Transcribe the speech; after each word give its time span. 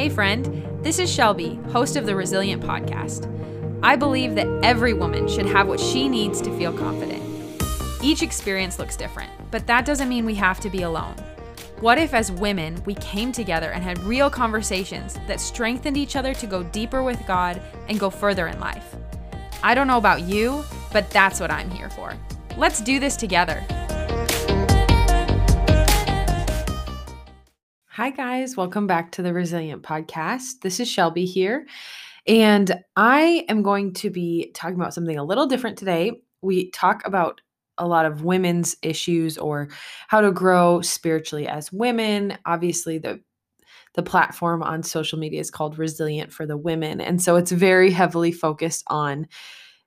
Hey, 0.00 0.08
friend, 0.08 0.66
this 0.82 0.98
is 0.98 1.12
Shelby, 1.12 1.60
host 1.72 1.94
of 1.94 2.06
the 2.06 2.16
Resilient 2.16 2.62
Podcast. 2.62 3.28
I 3.82 3.96
believe 3.96 4.34
that 4.34 4.48
every 4.62 4.94
woman 4.94 5.28
should 5.28 5.44
have 5.44 5.68
what 5.68 5.78
she 5.78 6.08
needs 6.08 6.40
to 6.40 6.56
feel 6.56 6.72
confident. 6.72 7.22
Each 8.02 8.22
experience 8.22 8.78
looks 8.78 8.96
different, 8.96 9.30
but 9.50 9.66
that 9.66 9.84
doesn't 9.84 10.08
mean 10.08 10.24
we 10.24 10.36
have 10.36 10.58
to 10.60 10.70
be 10.70 10.84
alone. 10.84 11.16
What 11.80 11.98
if, 11.98 12.14
as 12.14 12.32
women, 12.32 12.82
we 12.86 12.94
came 12.94 13.30
together 13.30 13.72
and 13.72 13.84
had 13.84 13.98
real 13.98 14.30
conversations 14.30 15.18
that 15.26 15.38
strengthened 15.38 15.98
each 15.98 16.16
other 16.16 16.32
to 16.32 16.46
go 16.46 16.62
deeper 16.62 17.02
with 17.02 17.22
God 17.26 17.60
and 17.90 18.00
go 18.00 18.08
further 18.08 18.46
in 18.46 18.58
life? 18.58 18.96
I 19.62 19.74
don't 19.74 19.86
know 19.86 19.98
about 19.98 20.22
you, 20.22 20.64
but 20.94 21.10
that's 21.10 21.40
what 21.40 21.50
I'm 21.50 21.70
here 21.70 21.90
for. 21.90 22.14
Let's 22.56 22.80
do 22.80 23.00
this 23.00 23.16
together. 23.16 23.62
Hi, 27.94 28.10
guys. 28.10 28.56
Welcome 28.56 28.86
back 28.86 29.10
to 29.12 29.22
the 29.22 29.32
Resilient 29.32 29.82
Podcast. 29.82 30.60
This 30.62 30.78
is 30.78 30.88
Shelby 30.88 31.24
here, 31.24 31.66
and 32.24 32.84
I 32.94 33.44
am 33.48 33.64
going 33.64 33.94
to 33.94 34.10
be 34.10 34.52
talking 34.54 34.76
about 34.76 34.94
something 34.94 35.18
a 35.18 35.24
little 35.24 35.48
different 35.48 35.76
today. 35.76 36.22
We 36.40 36.70
talk 36.70 37.04
about 37.04 37.40
a 37.78 37.88
lot 37.88 38.06
of 38.06 38.22
women's 38.22 38.76
issues 38.82 39.36
or 39.38 39.70
how 40.06 40.20
to 40.20 40.30
grow 40.30 40.82
spiritually 40.82 41.48
as 41.48 41.72
women. 41.72 42.38
Obviously, 42.46 42.98
the 42.98 43.20
the 43.94 44.04
platform 44.04 44.62
on 44.62 44.84
social 44.84 45.18
media 45.18 45.40
is 45.40 45.50
called 45.50 45.76
Resilient 45.76 46.32
for 46.32 46.46
the 46.46 46.56
Women, 46.56 47.00
and 47.00 47.20
so 47.20 47.34
it's 47.34 47.50
very 47.50 47.90
heavily 47.90 48.30
focused 48.30 48.84
on 48.86 49.26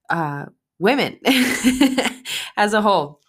uh, 0.09 0.47
women 0.77 1.21
as 2.57 2.73
a 2.73 2.81
whole. 2.81 3.22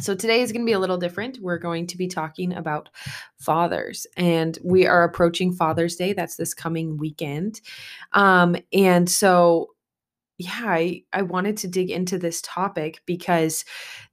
So 0.00 0.14
today 0.14 0.42
is 0.42 0.50
going 0.50 0.62
to 0.62 0.66
be 0.66 0.72
a 0.72 0.78
little 0.80 0.98
different. 0.98 1.38
We're 1.40 1.58
going 1.58 1.86
to 1.86 1.96
be 1.96 2.08
talking 2.08 2.52
about 2.52 2.88
fathers, 3.38 4.08
and 4.16 4.58
we 4.64 4.86
are 4.86 5.04
approaching 5.04 5.52
Father's 5.52 5.94
Day. 5.94 6.12
That's 6.12 6.34
this 6.34 6.52
coming 6.52 6.96
weekend. 6.96 7.60
Um, 8.12 8.56
and 8.72 9.08
so, 9.08 9.68
yeah, 10.36 10.62
I, 10.64 11.04
I 11.12 11.22
wanted 11.22 11.56
to 11.58 11.68
dig 11.68 11.92
into 11.92 12.18
this 12.18 12.42
topic 12.42 13.02
because 13.06 13.64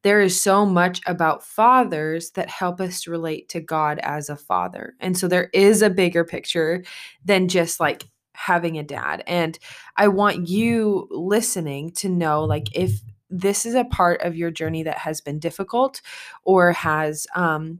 there 0.04 0.22
is 0.22 0.40
so 0.40 0.68
much 0.68 1.02
about 1.08 1.44
fathers 1.44 2.30
that 2.32 2.48
help 2.48 2.80
us 2.80 3.08
relate 3.08 3.50
to 3.50 3.60
God 3.60 4.00
as 4.04 4.30
a 4.30 4.38
father. 4.38 4.94
And 5.00 5.18
so 5.18 5.28
there 5.28 5.50
is 5.52 5.82
a 5.82 5.90
bigger 5.90 6.24
picture 6.24 6.84
than 7.26 7.48
just 7.48 7.80
like 7.80 8.04
having 8.34 8.78
a 8.78 8.84
dad. 8.84 9.24
And 9.26 9.58
I 9.98 10.10
want 10.10 10.48
you 10.48 11.08
listening 11.10 11.92
to 11.94 12.10
know 12.10 12.44
like 12.44 12.68
if 12.76 13.02
this 13.32 13.66
is 13.66 13.74
a 13.74 13.86
part 13.86 14.22
of 14.22 14.36
your 14.36 14.52
journey 14.52 14.84
that 14.84 14.98
has 14.98 15.22
been 15.22 15.40
difficult 15.40 16.02
or 16.44 16.74
has 16.74 17.26
um, 17.36 17.80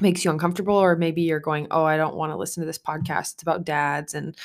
makes 0.00 0.24
you 0.24 0.30
uncomfortable 0.30 0.76
or 0.76 0.96
maybe 0.96 1.22
you're 1.22 1.40
going 1.40 1.66
oh 1.70 1.84
i 1.84 1.96
don't 1.96 2.14
want 2.14 2.30
to 2.32 2.36
listen 2.36 2.62
to 2.62 2.66
this 2.66 2.78
podcast 2.78 3.34
it's 3.34 3.42
about 3.42 3.64
dads 3.64 4.14
and 4.14 4.36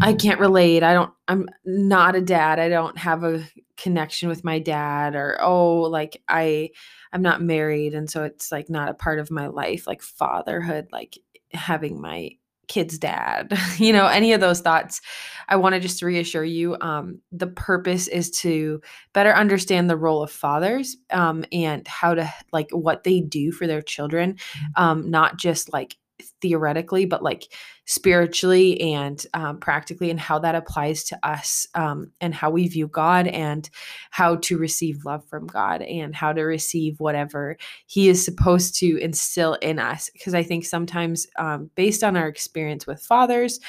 i 0.00 0.12
can't 0.12 0.40
relate 0.40 0.82
i 0.82 0.92
don't 0.92 1.12
i'm 1.28 1.48
not 1.64 2.16
a 2.16 2.20
dad 2.20 2.58
i 2.58 2.68
don't 2.68 2.98
have 2.98 3.22
a 3.22 3.44
connection 3.76 4.28
with 4.28 4.44
my 4.44 4.58
dad 4.58 5.14
or 5.14 5.38
oh 5.40 5.82
like 5.82 6.20
i 6.28 6.68
i'm 7.12 7.22
not 7.22 7.42
married 7.42 7.94
and 7.94 8.10
so 8.10 8.24
it's 8.24 8.50
like 8.50 8.68
not 8.68 8.88
a 8.88 8.94
part 8.94 9.18
of 9.18 9.30
my 9.30 9.46
life 9.46 9.86
like 9.86 10.02
fatherhood 10.02 10.88
like 10.92 11.18
having 11.52 12.00
my 12.00 12.30
kid's 12.68 12.98
dad 12.98 13.52
you 13.78 13.92
know 13.92 14.06
any 14.06 14.32
of 14.32 14.40
those 14.40 14.60
thoughts 14.60 15.00
i 15.48 15.56
want 15.56 15.74
to 15.74 15.80
just 15.80 16.02
reassure 16.02 16.44
you 16.44 16.76
um, 16.80 17.20
the 17.30 17.46
purpose 17.46 18.08
is 18.08 18.30
to 18.30 18.80
better 19.12 19.32
understand 19.32 19.90
the 19.90 19.96
role 19.96 20.22
of 20.22 20.30
fathers 20.30 20.96
um, 21.10 21.44
and 21.52 21.86
how 21.86 22.14
to 22.14 22.32
like 22.52 22.68
what 22.70 23.04
they 23.04 23.20
do 23.20 23.52
for 23.52 23.66
their 23.66 23.82
children 23.82 24.36
um, 24.76 25.10
not 25.10 25.36
just 25.36 25.72
like 25.72 25.96
theoretically, 26.42 27.06
but 27.06 27.22
like 27.22 27.50
spiritually 27.86 28.78
and 28.80 29.24
um, 29.32 29.58
practically, 29.58 30.10
and 30.10 30.20
how 30.20 30.38
that 30.40 30.54
applies 30.54 31.04
to 31.04 31.18
us 31.26 31.66
um, 31.74 32.10
and 32.20 32.34
how 32.34 32.50
we 32.50 32.68
view 32.68 32.88
God 32.88 33.26
and 33.28 33.70
how 34.10 34.36
to 34.36 34.58
receive 34.58 35.06
love 35.06 35.24
from 35.28 35.46
God 35.46 35.80
and 35.80 36.14
how 36.14 36.32
to 36.32 36.42
receive 36.42 37.00
whatever 37.00 37.56
He 37.86 38.08
is 38.08 38.22
supposed 38.22 38.74
to 38.80 38.98
instill 38.98 39.54
in 39.54 39.78
us. 39.78 40.10
Because 40.10 40.34
I 40.34 40.42
think 40.42 40.66
sometimes, 40.66 41.26
um, 41.38 41.70
based 41.76 42.04
on 42.04 42.16
our 42.16 42.28
experience 42.28 42.86
with 42.86 43.00
fathers, 43.00 43.60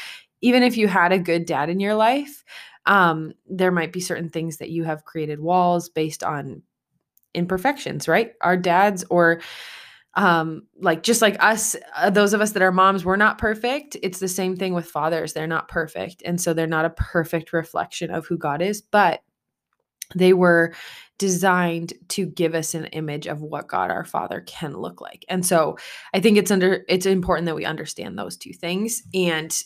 even 0.42 0.64
if 0.64 0.76
you 0.76 0.90
had 0.90 1.14
a 1.14 1.20
good 1.20 1.46
dad 1.46 1.70
in 1.70 1.80
your 1.80 1.96
life, 1.96 2.44
um, 2.86 3.32
there 3.48 3.72
might 3.72 3.94
be 3.94 4.02
certain 4.02 4.30
things 4.30 4.58
that 4.58 4.70
you 4.70 4.84
have 4.84 5.06
created 5.06 5.40
walls 5.40 5.88
based 5.88 6.24
on 6.24 6.64
imperfections, 7.34 8.08
right? 8.08 8.34
Our 8.42 8.58
dads 8.58 9.04
or 9.10 9.42
um 10.16 10.68
like 10.80 11.02
just 11.02 11.22
like 11.22 11.42
us 11.44 11.76
uh, 11.96 12.10
those 12.10 12.34
of 12.34 12.42
us 12.42 12.52
that 12.52 12.62
are 12.62 12.72
moms 12.72 13.04
we're 13.04 13.16
not 13.16 13.38
perfect. 13.38 13.98
It's 14.04 14.20
the 14.20 14.28
same 14.28 14.56
thing 14.56 14.74
with 14.74 14.86
fathers. 14.86 15.34
They're 15.34 15.48
not 15.48 15.68
perfect 15.68 16.22
and 16.26 16.40
so 16.40 16.54
they're 16.54 16.68
not 16.68 16.86
a 16.86 16.92
perfect 16.92 17.54
reflection 17.54 18.12
of 18.12 18.28
who 18.28 18.38
god 18.38 18.62
is 18.62 18.82
but 18.82 19.22
they 20.16 20.34
were 20.34 20.74
designed 21.18 21.94
to 22.10 22.26
give 22.26 22.54
us 22.54 22.74
an 22.74 22.86
image 22.88 23.28
of 23.28 23.42
what 23.42 23.68
god 23.68 23.90
our 23.92 24.06
father 24.06 24.42
can 24.42 24.74
look 24.74 25.02
like. 25.02 25.26
And 25.30 25.46
so 25.46 25.78
i 26.14 26.20
think 26.20 26.38
it's 26.38 26.52
under 26.52 26.84
it's 26.88 27.06
important 27.06 27.46
that 27.46 27.56
we 27.56 27.66
understand 27.66 28.18
those 28.18 28.38
two 28.38 28.54
things 28.54 29.04
and 29.14 29.58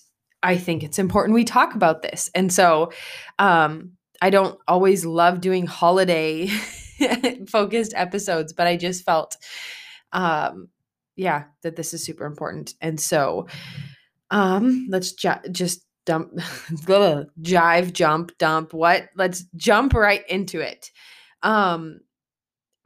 i 0.44 0.58
think 0.58 0.84
it's 0.84 1.00
important 1.00 1.36
we 1.36 1.44
talk 1.44 1.76
about 1.76 2.02
this. 2.02 2.30
And 2.36 2.52
so 2.54 2.92
um 3.40 3.94
i 4.22 4.30
don't 4.30 4.58
always 4.68 5.06
love 5.06 5.42
doing 5.42 5.66
holiday 5.66 6.48
focused 7.48 7.94
episodes 7.96 8.54
but 8.54 8.68
i 8.68 8.76
just 8.78 9.04
felt 9.04 9.38
um 10.14 10.70
yeah 11.16 11.46
that 11.64 11.76
this 11.76 11.94
is 11.94 12.04
super 12.04 12.26
important 12.26 12.74
and 12.82 13.00
so 13.00 13.48
um 14.32 14.88
let's 14.90 15.14
ju- 15.14 15.50
just 15.52 15.86
dump 16.06 16.34
jive 16.36 17.94
jump 17.94 18.38
dump 18.38 18.74
what 18.74 19.10
let's 19.16 19.44
jump 19.56 19.94
right 19.94 20.28
into 20.30 20.62
it. 20.62 20.92
Um 21.44 22.00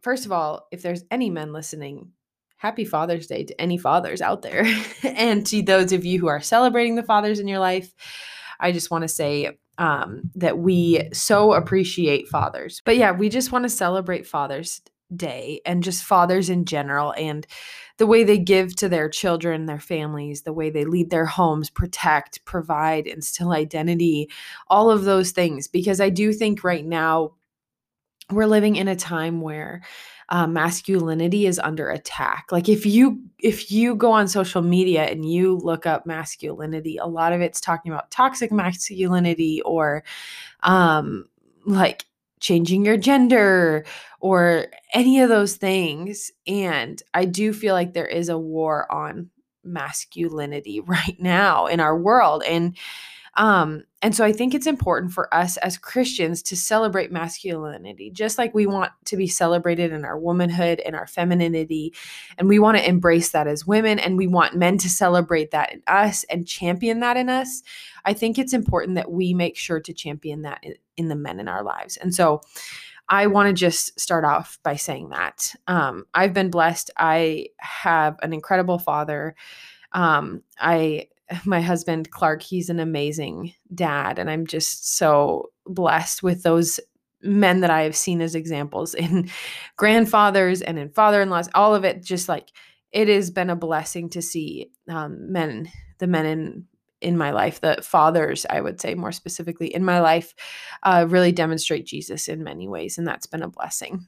first 0.01 0.25
of 0.25 0.31
all 0.31 0.67
if 0.71 0.81
there's 0.81 1.03
any 1.11 1.29
men 1.29 1.53
listening 1.53 2.11
happy 2.57 2.85
father's 2.85 3.27
day 3.27 3.43
to 3.43 3.59
any 3.59 3.77
fathers 3.77 4.21
out 4.21 4.41
there 4.41 4.65
and 5.03 5.45
to 5.47 5.61
those 5.61 5.91
of 5.91 6.05
you 6.05 6.19
who 6.19 6.27
are 6.27 6.41
celebrating 6.41 6.95
the 6.95 7.03
fathers 7.03 7.39
in 7.39 7.47
your 7.47 7.59
life 7.59 7.93
i 8.59 8.71
just 8.71 8.91
want 8.91 9.03
to 9.03 9.07
say 9.07 9.57
um, 9.77 10.29
that 10.35 10.59
we 10.59 11.09
so 11.11 11.53
appreciate 11.53 12.27
fathers 12.27 12.81
but 12.85 12.97
yeah 12.97 13.11
we 13.11 13.29
just 13.29 13.51
want 13.51 13.63
to 13.63 13.69
celebrate 13.69 14.27
fathers 14.27 14.81
day 15.15 15.61
and 15.65 15.83
just 15.83 16.03
fathers 16.03 16.49
in 16.49 16.65
general 16.65 17.13
and 17.17 17.45
the 17.97 18.07
way 18.07 18.23
they 18.23 18.37
give 18.37 18.75
to 18.75 18.89
their 18.89 19.09
children, 19.09 19.65
their 19.65 19.79
families, 19.79 20.41
the 20.41 20.53
way 20.53 20.69
they 20.69 20.85
lead 20.85 21.09
their 21.09 21.25
homes, 21.25 21.69
protect, 21.69 22.43
provide, 22.45 23.05
instill 23.07 23.51
identity, 23.51 24.29
all 24.67 24.89
of 24.89 25.03
those 25.03 25.31
things. 25.31 25.67
Because 25.67 26.01
I 26.01 26.09
do 26.09 26.33
think 26.33 26.63
right 26.63 26.85
now 26.85 27.33
we're 28.31 28.47
living 28.47 28.75
in 28.75 28.87
a 28.87 28.95
time 28.95 29.41
where 29.41 29.81
uh, 30.29 30.47
masculinity 30.47 31.45
is 31.45 31.59
under 31.59 31.89
attack 31.89 32.45
like 32.51 32.69
if 32.69 32.85
you 32.85 33.21
if 33.39 33.69
you 33.69 33.93
go 33.93 34.13
on 34.13 34.29
social 34.29 34.61
media 34.61 35.03
and 35.03 35.29
you 35.29 35.57
look 35.57 35.85
up 35.85 36.05
masculinity 36.05 36.95
a 36.95 37.05
lot 37.05 37.33
of 37.33 37.41
it's 37.41 37.59
talking 37.59 37.91
about 37.91 38.09
toxic 38.11 38.49
masculinity 38.49 39.61
or 39.63 40.05
um 40.63 41.25
like 41.65 42.05
changing 42.41 42.85
your 42.85 42.97
gender 42.97 43.85
or 44.19 44.67
any 44.93 45.21
of 45.21 45.29
those 45.29 45.55
things. 45.55 46.31
And 46.47 47.01
I 47.13 47.25
do 47.25 47.53
feel 47.53 47.73
like 47.73 47.93
there 47.93 48.07
is 48.07 48.29
a 48.29 48.37
war 48.37 48.91
on 48.91 49.29
masculinity 49.63 50.79
right 50.85 51.17
now 51.19 51.67
in 51.67 51.79
our 51.79 51.97
world. 51.97 52.43
And 52.43 52.75
um, 53.35 53.83
and 54.01 54.15
so 54.15 54.25
I 54.25 54.33
think 54.33 54.55
it's 54.55 54.65
important 54.65 55.13
for 55.13 55.31
us 55.33 55.57
as 55.57 55.77
Christians 55.77 56.41
to 56.43 56.55
celebrate 56.55 57.11
masculinity, 57.11 58.09
just 58.09 58.39
like 58.39 58.53
we 58.53 58.65
want 58.65 58.91
to 59.05 59.15
be 59.15 59.27
celebrated 59.27 59.93
in 59.93 60.05
our 60.05 60.17
womanhood 60.17 60.79
and 60.79 60.95
our 60.95 61.05
femininity. 61.05 61.93
And 62.37 62.49
we 62.49 62.57
want 62.57 62.77
to 62.77 62.87
embrace 62.87 63.29
that 63.29 63.45
as 63.45 63.67
women, 63.67 63.99
and 63.99 64.17
we 64.17 64.25
want 64.25 64.55
men 64.55 64.79
to 64.79 64.89
celebrate 64.89 65.51
that 65.51 65.71
in 65.71 65.83
us 65.85 66.23
and 66.25 66.47
champion 66.47 66.99
that 67.01 67.15
in 67.15 67.29
us. 67.29 67.61
I 68.03 68.13
think 68.13 68.39
it's 68.39 68.53
important 68.53 68.95
that 68.95 69.11
we 69.11 69.35
make 69.35 69.55
sure 69.55 69.79
to 69.79 69.93
champion 69.93 70.41
that 70.41 70.63
in, 70.97 71.07
the 71.07 71.15
men 71.15 71.39
in 71.39 71.47
our 71.47 71.63
lives. 71.63 71.97
And 71.97 72.13
so 72.13 72.41
I 73.07 73.27
want 73.27 73.49
to 73.49 73.53
just 73.53 73.99
start 73.99 74.23
off 74.23 74.57
by 74.63 74.75
saying 74.75 75.09
that 75.09 75.53
um, 75.67 76.05
I've 76.13 76.33
been 76.33 76.49
blessed. 76.49 76.89
I 76.97 77.47
have 77.57 78.17
an 78.23 78.33
incredible 78.33 78.79
father. 78.79 79.35
Um, 79.91 80.43
I 80.59 81.07
my 81.45 81.61
husband 81.61 82.11
Clark, 82.11 82.41
he's 82.41 82.69
an 82.69 82.79
amazing 82.79 83.53
dad, 83.73 84.19
and 84.19 84.29
I'm 84.29 84.45
just 84.45 84.95
so 84.97 85.51
blessed 85.65 86.23
with 86.23 86.43
those 86.43 86.79
men 87.21 87.59
that 87.61 87.69
I 87.69 87.83
have 87.83 87.95
seen 87.95 88.21
as 88.21 88.35
examples 88.35 88.93
in 88.93 89.29
grandfathers 89.77 90.61
and 90.61 90.79
in 90.79 90.89
father-in-laws. 90.89 91.49
All 91.53 91.75
of 91.75 91.83
it, 91.83 92.03
just 92.03 92.27
like 92.27 92.49
it 92.91 93.07
has 93.07 93.31
been 93.31 93.49
a 93.49 93.55
blessing 93.55 94.09
to 94.09 94.21
see 94.21 94.71
um, 94.89 95.31
men, 95.31 95.69
the 95.99 96.07
men 96.07 96.25
in 96.25 96.65
in 97.01 97.17
my 97.17 97.31
life, 97.31 97.59
the 97.61 97.79
fathers, 97.81 98.45
I 98.47 98.61
would 98.61 98.79
say 98.79 98.93
more 98.93 99.11
specifically 99.11 99.73
in 99.73 99.83
my 99.83 100.01
life, 100.01 100.35
uh, 100.83 101.07
really 101.09 101.31
demonstrate 101.31 101.87
Jesus 101.87 102.27
in 102.27 102.43
many 102.43 102.67
ways, 102.67 102.99
and 102.99 103.07
that's 103.07 103.25
been 103.25 103.41
a 103.41 103.47
blessing. 103.47 104.07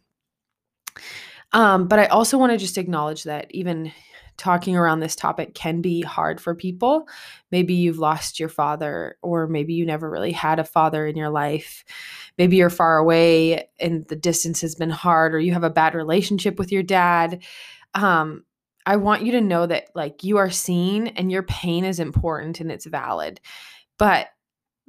Um, 1.53 1.87
but 1.87 1.97
I 1.97 2.05
also 2.05 2.37
want 2.37 2.51
to 2.51 2.57
just 2.57 2.77
acknowledge 2.77 3.23
that 3.23 3.47
even 3.49 3.91
talking 4.37 4.75
around 4.75 4.99
this 4.99 5.15
topic 5.15 5.53
can 5.53 5.81
be 5.81 6.01
hard 6.01 6.41
for 6.41 6.55
people. 6.55 7.07
Maybe 7.51 7.73
you've 7.73 7.99
lost 7.99 8.39
your 8.39 8.49
father, 8.49 9.17
or 9.21 9.47
maybe 9.47 9.73
you 9.73 9.85
never 9.85 10.09
really 10.09 10.31
had 10.31 10.59
a 10.59 10.63
father 10.63 11.05
in 11.05 11.15
your 11.15 11.29
life. 11.29 11.83
Maybe 12.37 12.57
you're 12.57 12.69
far 12.69 12.97
away 12.97 13.69
and 13.79 14.07
the 14.07 14.15
distance 14.15 14.61
has 14.61 14.75
been 14.75 14.89
hard, 14.89 15.33
or 15.33 15.39
you 15.39 15.53
have 15.53 15.63
a 15.63 15.69
bad 15.69 15.95
relationship 15.95 16.57
with 16.57 16.71
your 16.71 16.83
dad. 16.83 17.43
Um, 17.93 18.43
I 18.85 18.97
want 18.97 19.23
you 19.23 19.31
to 19.33 19.41
know 19.41 19.65
that 19.65 19.89
like 19.95 20.23
you 20.23 20.37
are 20.37 20.49
seen 20.49 21.07
and 21.07 21.31
your 21.31 21.43
pain 21.43 21.85
is 21.85 21.99
important 21.99 22.59
and 22.59 22.71
it's 22.71 22.85
valid. 22.85 23.39
But 23.97 24.27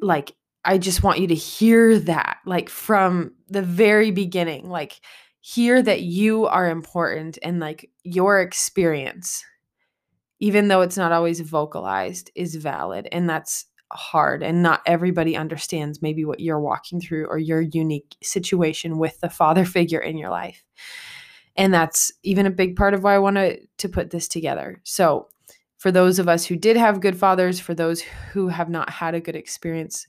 like 0.00 0.34
I 0.64 0.78
just 0.78 1.02
want 1.02 1.20
you 1.20 1.28
to 1.28 1.34
hear 1.34 1.98
that 2.00 2.38
like 2.46 2.68
from 2.68 3.34
the 3.48 3.62
very 3.62 4.10
beginning. 4.10 4.68
Like 4.68 5.00
hear 5.46 5.82
that 5.82 6.00
you 6.00 6.46
are 6.46 6.70
important 6.70 7.38
and 7.42 7.60
like 7.60 7.90
your 8.02 8.40
experience 8.40 9.44
even 10.40 10.68
though 10.68 10.80
it's 10.80 10.96
not 10.96 11.12
always 11.12 11.40
vocalized 11.40 12.30
is 12.34 12.54
valid 12.54 13.06
and 13.12 13.28
that's 13.28 13.66
hard 13.92 14.42
and 14.42 14.62
not 14.62 14.80
everybody 14.86 15.36
understands 15.36 16.00
maybe 16.00 16.24
what 16.24 16.40
you're 16.40 16.60
walking 16.60 16.98
through 16.98 17.26
or 17.26 17.38
your 17.38 17.60
unique 17.60 18.16
situation 18.22 18.98
with 18.98 19.20
the 19.20 19.28
father 19.28 19.64
figure 19.76 20.00
in 20.00 20.16
your 20.16 20.30
life 20.30 20.64
and 21.56 21.72
that's 21.72 22.12
even 22.22 22.46
a 22.46 22.50
big 22.50 22.76
part 22.76 22.94
of 22.94 23.02
why 23.02 23.14
I 23.14 23.18
wanted 23.18 23.68
to 23.78 23.88
put 23.88 24.10
this 24.10 24.28
together. 24.28 24.80
So, 24.84 25.28
for 25.78 25.92
those 25.92 26.18
of 26.18 26.28
us 26.28 26.46
who 26.46 26.56
did 26.56 26.78
have 26.78 27.02
good 27.02 27.16
fathers, 27.16 27.60
for 27.60 27.74
those 27.74 28.00
who 28.32 28.48
have 28.48 28.70
not 28.70 28.88
had 28.88 29.14
a 29.14 29.20
good 29.20 29.36
experience 29.36 30.06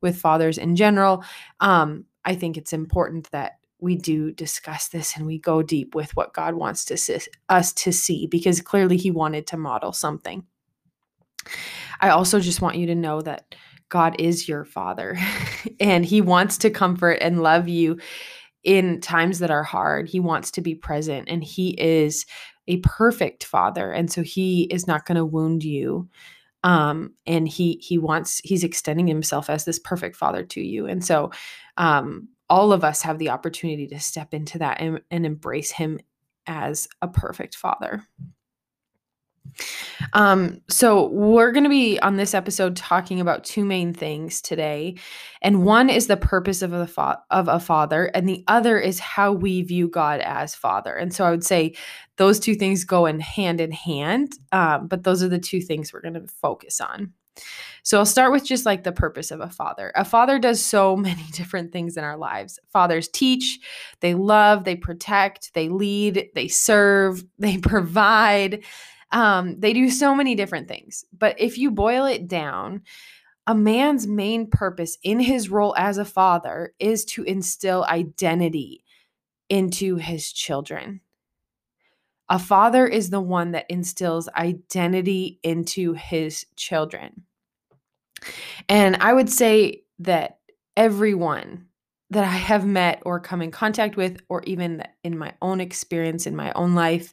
with 0.00 0.16
fathers 0.16 0.56
in 0.56 0.76
general, 0.76 1.24
um, 1.58 2.04
I 2.24 2.36
think 2.36 2.56
it's 2.56 2.72
important 2.72 3.28
that 3.32 3.54
we 3.78 3.96
do 3.96 4.32
discuss 4.32 4.88
this 4.88 5.16
and 5.16 5.26
we 5.26 5.38
go 5.38 5.62
deep 5.62 5.94
with 5.94 6.14
what 6.16 6.32
God 6.32 6.54
wants 6.54 6.84
to 6.86 6.96
see, 6.96 7.18
us 7.48 7.72
to 7.74 7.92
see 7.92 8.26
because 8.26 8.60
clearly 8.60 8.96
he 8.96 9.10
wanted 9.10 9.46
to 9.48 9.56
model 9.56 9.92
something. 9.92 10.44
I 12.00 12.10
also 12.10 12.40
just 12.40 12.60
want 12.60 12.76
you 12.76 12.86
to 12.86 12.94
know 12.94 13.20
that 13.20 13.54
God 13.88 14.16
is 14.18 14.48
your 14.48 14.64
father 14.64 15.18
and 15.80 16.04
he 16.04 16.20
wants 16.20 16.58
to 16.58 16.70
comfort 16.70 17.18
and 17.20 17.42
love 17.42 17.68
you 17.68 17.98
in 18.64 19.00
times 19.00 19.38
that 19.38 19.50
are 19.50 19.62
hard. 19.62 20.08
He 20.08 20.20
wants 20.20 20.50
to 20.52 20.60
be 20.60 20.74
present 20.74 21.28
and 21.28 21.44
he 21.44 21.70
is 21.80 22.26
a 22.68 22.78
perfect 22.78 23.44
father 23.44 23.92
and 23.92 24.10
so 24.10 24.22
he 24.22 24.64
is 24.64 24.86
not 24.86 25.06
going 25.06 25.16
to 25.16 25.24
wound 25.24 25.62
you 25.62 26.08
um, 26.64 27.12
and 27.26 27.46
he 27.46 27.80
he 27.80 27.96
wants 27.96 28.40
he's 28.42 28.64
extending 28.64 29.06
himself 29.06 29.48
as 29.48 29.64
this 29.64 29.78
perfect 29.78 30.16
father 30.16 30.42
to 30.44 30.60
you 30.60 30.86
and 30.86 31.04
so 31.04 31.30
um, 31.76 32.28
all 32.48 32.72
of 32.72 32.84
us 32.84 33.02
have 33.02 33.18
the 33.18 33.30
opportunity 33.30 33.86
to 33.88 34.00
step 34.00 34.32
into 34.32 34.58
that 34.58 34.80
and, 34.80 35.00
and 35.10 35.26
embrace 35.26 35.70
him 35.70 35.98
as 36.46 36.88
a 37.02 37.08
perfect 37.08 37.56
father. 37.56 38.02
Um, 40.12 40.60
so 40.68 41.08
we're 41.08 41.52
going 41.52 41.64
to 41.64 41.70
be 41.70 41.98
on 42.00 42.16
this 42.16 42.34
episode 42.34 42.76
talking 42.76 43.20
about 43.20 43.44
two 43.44 43.64
main 43.64 43.92
things 43.94 44.40
today, 44.40 44.96
and 45.42 45.64
one 45.64 45.88
is 45.88 46.06
the 46.06 46.16
purpose 46.16 46.62
of 46.62 46.72
a 46.72 46.86
fa- 46.86 47.22
of 47.30 47.48
a 47.48 47.60
father, 47.60 48.06
and 48.06 48.28
the 48.28 48.44
other 48.48 48.78
is 48.78 48.98
how 48.98 49.32
we 49.32 49.62
view 49.62 49.88
God 49.88 50.20
as 50.20 50.54
Father. 50.54 50.94
And 50.94 51.14
so 51.14 51.24
I 51.24 51.30
would 51.30 51.44
say 51.44 51.74
those 52.16 52.38
two 52.40 52.54
things 52.54 52.84
go 52.84 53.06
in 53.06 53.20
hand 53.20 53.60
in 53.60 53.72
hand, 53.72 54.32
um, 54.52 54.88
but 54.88 55.04
those 55.04 55.22
are 55.22 55.28
the 55.28 55.38
two 55.38 55.60
things 55.60 55.92
we're 55.92 56.02
going 56.02 56.14
to 56.14 56.26
focus 56.26 56.80
on. 56.80 57.12
So 57.82 57.98
I'll 57.98 58.06
start 58.06 58.32
with 58.32 58.44
just 58.44 58.66
like 58.66 58.82
the 58.82 58.92
purpose 58.92 59.30
of 59.30 59.40
a 59.40 59.48
father. 59.48 59.92
A 59.94 60.04
father 60.04 60.38
does 60.38 60.60
so 60.60 60.96
many 60.96 61.22
different 61.32 61.72
things 61.72 61.96
in 61.96 62.04
our 62.04 62.16
lives. 62.16 62.58
Fathers 62.72 63.08
teach, 63.08 63.60
they 64.00 64.14
love, 64.14 64.64
they 64.64 64.76
protect, 64.76 65.54
they 65.54 65.68
lead, 65.68 66.28
they 66.34 66.48
serve, 66.48 67.24
they 67.38 67.58
provide. 67.58 68.64
Um, 69.12 69.60
they 69.60 69.72
do 69.72 69.88
so 69.88 70.14
many 70.14 70.34
different 70.34 70.66
things. 70.66 71.04
But 71.16 71.40
if 71.40 71.58
you 71.58 71.70
boil 71.70 72.06
it 72.06 72.26
down, 72.26 72.82
a 73.46 73.54
man's 73.54 74.08
main 74.08 74.50
purpose 74.50 74.98
in 75.04 75.20
his 75.20 75.48
role 75.48 75.74
as 75.78 75.98
a 75.98 76.04
father 76.04 76.74
is 76.80 77.04
to 77.04 77.22
instill 77.22 77.84
identity 77.88 78.84
into 79.48 79.96
his 79.96 80.32
children. 80.32 81.00
A 82.28 82.38
father 82.38 82.86
is 82.86 83.10
the 83.10 83.20
one 83.20 83.52
that 83.52 83.66
instills 83.68 84.28
identity 84.36 85.38
into 85.42 85.92
his 85.92 86.46
children. 86.56 87.22
And 88.68 88.96
I 88.96 89.12
would 89.12 89.30
say 89.30 89.84
that 90.00 90.38
everyone 90.76 91.66
that 92.10 92.24
I 92.24 92.36
have 92.36 92.64
met 92.66 93.02
or 93.04 93.20
come 93.20 93.42
in 93.42 93.50
contact 93.50 93.96
with, 93.96 94.20
or 94.28 94.42
even 94.44 94.82
in 95.02 95.18
my 95.18 95.34
own 95.42 95.60
experience 95.60 96.26
in 96.26 96.36
my 96.36 96.52
own 96.52 96.74
life, 96.74 97.12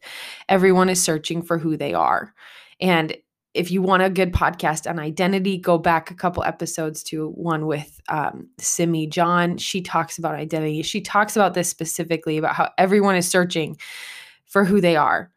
everyone 0.49 0.89
is 0.89 1.01
searching 1.01 1.41
for 1.41 1.57
who 1.57 1.77
they 1.77 1.93
are. 1.93 2.33
And 2.79 3.15
if 3.53 3.69
you 3.71 3.81
want 3.81 4.03
a 4.03 4.09
good 4.09 4.33
podcast 4.33 4.89
on 4.89 4.99
identity, 4.99 5.57
go 5.57 5.77
back 5.77 6.09
a 6.09 6.15
couple 6.15 6.43
episodes 6.43 7.03
to 7.03 7.29
one 7.29 7.67
with 7.67 8.01
um, 8.09 8.49
Simi 8.59 9.07
John. 9.07 9.57
She 9.57 9.81
talks 9.81 10.17
about 10.17 10.35
identity. 10.35 10.81
She 10.81 11.01
talks 11.01 11.35
about 11.35 11.53
this 11.53 11.69
specifically 11.69 12.37
about 12.37 12.55
how 12.55 12.71
everyone 12.77 13.15
is 13.15 13.27
searching 13.27 13.77
for 14.53 14.63
who 14.63 14.79
they 14.79 14.95
are, 14.95 15.31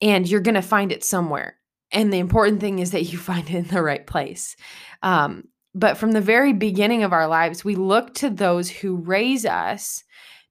and 0.00 0.26
you're 0.28 0.40
going 0.40 0.54
to 0.54 0.62
find 0.62 0.90
it 0.90 1.04
somewhere. 1.04 1.58
And 1.92 2.10
the 2.10 2.18
important 2.18 2.60
thing 2.60 2.78
is 2.78 2.90
that 2.92 3.04
you 3.04 3.18
find 3.30 3.48
it 3.48 3.54
in 3.54 3.68
the 3.68 3.82
right 3.82 4.06
place. 4.06 4.56
Um, 5.02 5.44
but 5.74 5.98
from 5.98 6.12
the 6.12 6.20
very 6.20 6.52
beginning 6.52 7.02
of 7.02 7.12
our 7.12 7.28
lives, 7.28 7.64
we 7.64 7.76
look 7.76 8.14
to 8.14 8.30
those 8.30 8.70
who 8.70 8.96
raise 8.96 9.46
us 9.46 10.02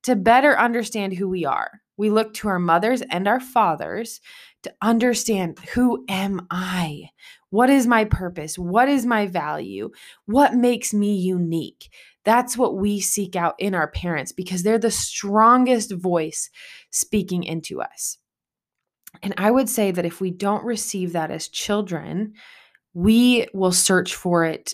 to 0.03 0.15
better 0.15 0.57
understand 0.57 1.13
who 1.13 1.27
we 1.27 1.45
are. 1.45 1.81
We 1.97 2.09
look 2.09 2.33
to 2.35 2.47
our 2.47 2.59
mothers 2.59 3.01
and 3.12 3.27
our 3.27 3.39
fathers 3.39 4.21
to 4.63 4.73
understand 4.81 5.59
who 5.73 6.06
am 6.07 6.47
I? 6.50 7.09
What 7.50 7.69
is 7.69 7.85
my 7.85 8.06
purpose? 8.06 8.57
What 8.57 8.88
is 8.88 9.06
my 9.06 9.27
value? 9.27 9.89
What 10.25 10.53
makes 10.53 10.94
me 10.94 11.15
unique? 11.15 11.89
That's 12.23 12.57
what 12.57 12.77
we 12.77 13.00
seek 13.00 13.35
out 13.35 13.56
in 13.57 13.73
our 13.73 13.89
parents 13.89 14.31
because 14.31 14.63
they're 14.63 14.77
the 14.77 14.91
strongest 14.91 15.91
voice 15.91 16.50
speaking 16.91 17.44
into 17.44 17.81
us. 17.81 18.18
And 19.23 19.33
I 19.38 19.51
would 19.51 19.69
say 19.69 19.91
that 19.91 20.06
if 20.06 20.21
we 20.21 20.31
don't 20.31 20.63
receive 20.63 21.13
that 21.13 21.31
as 21.31 21.47
children, 21.47 22.33
we 22.94 23.47
will 23.53 23.71
search 23.71 24.15
for 24.15 24.45
it 24.45 24.73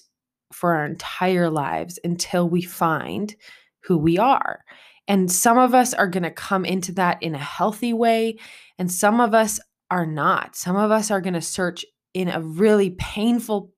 for 0.52 0.76
our 0.76 0.86
entire 0.86 1.50
lives 1.50 2.00
until 2.04 2.48
we 2.50 2.62
find 2.62 3.36
who 3.82 3.98
we 3.98 4.18
are. 4.18 4.64
And 5.08 5.32
some 5.32 5.58
of 5.58 5.74
us 5.74 5.94
are 5.94 6.08
going 6.08 6.24
to 6.24 6.32
come 6.32 6.66
into 6.66 6.92
that 6.94 7.22
in 7.24 7.34
a 7.34 7.40
healthy 7.40 7.94
way, 7.94 8.38
and 8.78 8.92
some 8.92 9.22
of 9.22 9.34
us 9.34 9.60
are 9.90 10.06
not. 10.06 10.56
Some 10.56 10.76
of 10.76 10.92
us 10.92 11.12
are 11.12 11.22
going 11.22 11.34
to 11.34 11.42
search 11.42 11.86
in 12.14 12.28
a 12.28 12.42
really 12.42 12.92
painful 12.92 13.72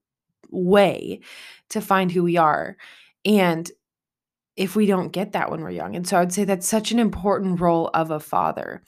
way 0.49 1.19
to 1.69 1.81
find 1.81 2.11
who 2.11 2.23
we 2.23 2.38
are. 2.38 2.77
And 3.25 3.69
if 4.55 4.75
we 4.75 4.85
don't 4.85 5.13
get 5.13 5.31
that 5.31 5.49
when 5.49 5.61
we're 5.61 5.69
young. 5.69 5.95
And 5.95 6.05
so 6.05 6.17
I 6.17 6.19
would 6.19 6.33
say 6.33 6.43
that's 6.43 6.67
such 6.67 6.91
an 6.91 6.99
important 6.99 7.61
role 7.61 7.89
of 7.93 8.11
a 8.11 8.19
father. 8.19 8.83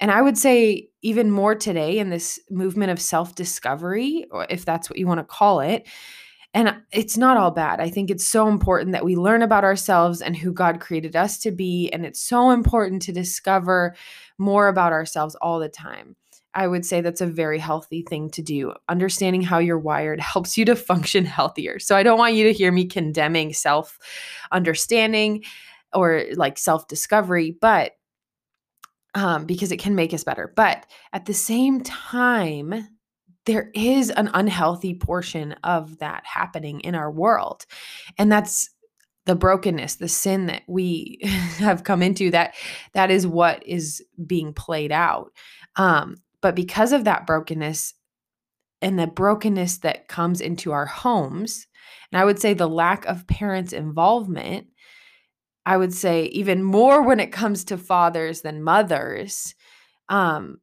And 0.00 0.10
I 0.10 0.20
would 0.20 0.36
say, 0.36 0.90
even 1.02 1.30
more 1.30 1.54
today 1.54 1.98
in 1.98 2.10
this 2.10 2.38
movement 2.50 2.90
of 2.90 3.00
self 3.00 3.34
discovery, 3.34 4.26
if 4.50 4.64
that's 4.64 4.90
what 4.90 4.98
you 4.98 5.06
want 5.06 5.18
to 5.18 5.24
call 5.24 5.60
it. 5.60 5.88
And 6.54 6.76
it's 6.92 7.16
not 7.16 7.36
all 7.36 7.50
bad. 7.50 7.80
I 7.80 7.88
think 7.88 8.10
it's 8.10 8.26
so 8.26 8.48
important 8.48 8.92
that 8.92 9.04
we 9.04 9.16
learn 9.16 9.42
about 9.42 9.64
ourselves 9.64 10.20
and 10.20 10.36
who 10.36 10.52
God 10.52 10.80
created 10.80 11.16
us 11.16 11.38
to 11.40 11.50
be. 11.50 11.90
And 11.90 12.06
it's 12.06 12.20
so 12.20 12.50
important 12.50 13.02
to 13.02 13.12
discover 13.12 13.94
more 14.38 14.68
about 14.68 14.92
ourselves 14.92 15.34
all 15.36 15.58
the 15.58 15.68
time. 15.68 16.16
I 16.54 16.66
would 16.66 16.84
say 16.84 17.00
that's 17.00 17.20
a 17.20 17.26
very 17.26 17.58
healthy 17.58 18.02
thing 18.02 18.30
to 18.30 18.42
do. 18.42 18.72
Understanding 18.88 19.42
how 19.42 19.58
you're 19.58 19.78
wired 19.78 20.20
helps 20.34 20.56
you 20.56 20.64
to 20.66 20.76
function 20.76 21.24
healthier. 21.24 21.78
So 21.78 21.96
I 21.96 22.02
don't 22.02 22.18
want 22.18 22.34
you 22.34 22.44
to 22.44 22.52
hear 22.52 22.72
me 22.72 22.86
condemning 22.86 23.52
self 23.52 23.98
understanding 24.52 25.44
or 25.92 26.24
like 26.34 26.58
self 26.58 26.88
discovery, 26.88 27.56
but 27.60 27.92
um, 29.14 29.46
because 29.46 29.72
it 29.72 29.78
can 29.78 29.94
make 29.94 30.12
us 30.12 30.24
better. 30.24 30.52
But 30.54 30.86
at 31.12 31.26
the 31.26 31.34
same 31.34 31.80
time, 31.82 32.88
there 33.46 33.70
is 33.74 34.10
an 34.10 34.30
unhealthy 34.34 34.94
portion 34.94 35.54
of 35.64 35.98
that 35.98 36.22
happening 36.26 36.80
in 36.80 36.94
our 36.94 37.10
world. 37.10 37.64
And 38.18 38.30
that's 38.30 38.68
the 39.24 39.34
brokenness, 39.34 39.96
the 39.96 40.08
sin 40.08 40.46
that 40.46 40.62
we 40.68 41.18
have 41.58 41.84
come 41.84 42.02
into 42.02 42.30
that 42.30 42.54
that 42.92 43.10
is 43.10 43.26
what 43.26 43.66
is 43.66 44.02
being 44.26 44.52
played 44.52 44.92
out. 44.92 45.32
Um, 45.76 46.16
but 46.40 46.54
because 46.54 46.92
of 46.92 47.04
that 47.04 47.26
brokenness 47.26 47.94
and 48.80 48.98
the 48.98 49.06
brokenness 49.06 49.78
that 49.78 50.08
comes 50.08 50.40
into 50.40 50.72
our 50.72 50.86
homes, 50.86 51.66
and 52.12 52.20
I 52.20 52.24
would 52.24 52.40
say 52.40 52.54
the 52.54 52.68
lack 52.68 53.04
of 53.06 53.26
parents' 53.26 53.72
involvement, 53.72 54.68
I 55.66 55.76
would 55.76 55.92
say 55.92 56.26
even 56.26 56.62
more 56.62 57.02
when 57.02 57.20
it 57.20 57.32
comes 57.32 57.64
to 57.64 57.76
fathers 57.76 58.40
than 58.42 58.62
mothers, 58.62 59.54
um, 60.08 60.58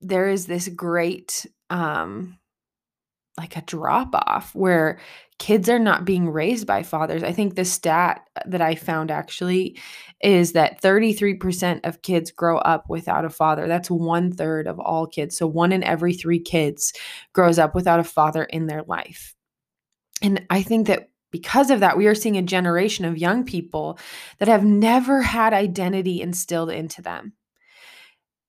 there 0.00 0.28
is 0.28 0.46
this 0.46 0.68
great 0.68 1.46
um, 1.70 2.38
like 3.38 3.56
a 3.56 3.62
drop 3.62 4.10
off 4.14 4.54
where 4.54 4.98
kids 5.38 5.68
are 5.68 5.78
not 5.78 6.04
being 6.04 6.28
raised 6.28 6.66
by 6.66 6.82
fathers. 6.82 7.22
I 7.22 7.32
think 7.32 7.54
the 7.54 7.64
stat 7.64 8.28
that 8.46 8.60
I 8.60 8.74
found 8.74 9.10
actually 9.10 9.78
is 10.20 10.52
that 10.52 10.80
33% 10.80 11.80
of 11.84 12.02
kids 12.02 12.30
grow 12.30 12.58
up 12.58 12.84
without 12.88 13.24
a 13.24 13.30
father. 13.30 13.66
That's 13.66 13.90
one 13.90 14.32
third 14.32 14.66
of 14.66 14.78
all 14.78 15.06
kids. 15.06 15.36
So 15.36 15.46
one 15.46 15.72
in 15.72 15.82
every 15.82 16.14
three 16.14 16.40
kids 16.40 16.92
grows 17.32 17.58
up 17.58 17.74
without 17.74 18.00
a 18.00 18.04
father 18.04 18.44
in 18.44 18.66
their 18.66 18.82
life. 18.82 19.34
And 20.20 20.46
I 20.50 20.62
think 20.62 20.86
that 20.86 21.08
because 21.32 21.70
of 21.70 21.80
that, 21.80 21.96
we 21.96 22.06
are 22.06 22.14
seeing 22.14 22.36
a 22.36 22.42
generation 22.42 23.04
of 23.04 23.18
young 23.18 23.44
people 23.44 23.98
that 24.38 24.48
have 24.48 24.64
never 24.64 25.22
had 25.22 25.54
identity 25.54 26.20
instilled 26.20 26.70
into 26.70 27.02
them. 27.02 27.32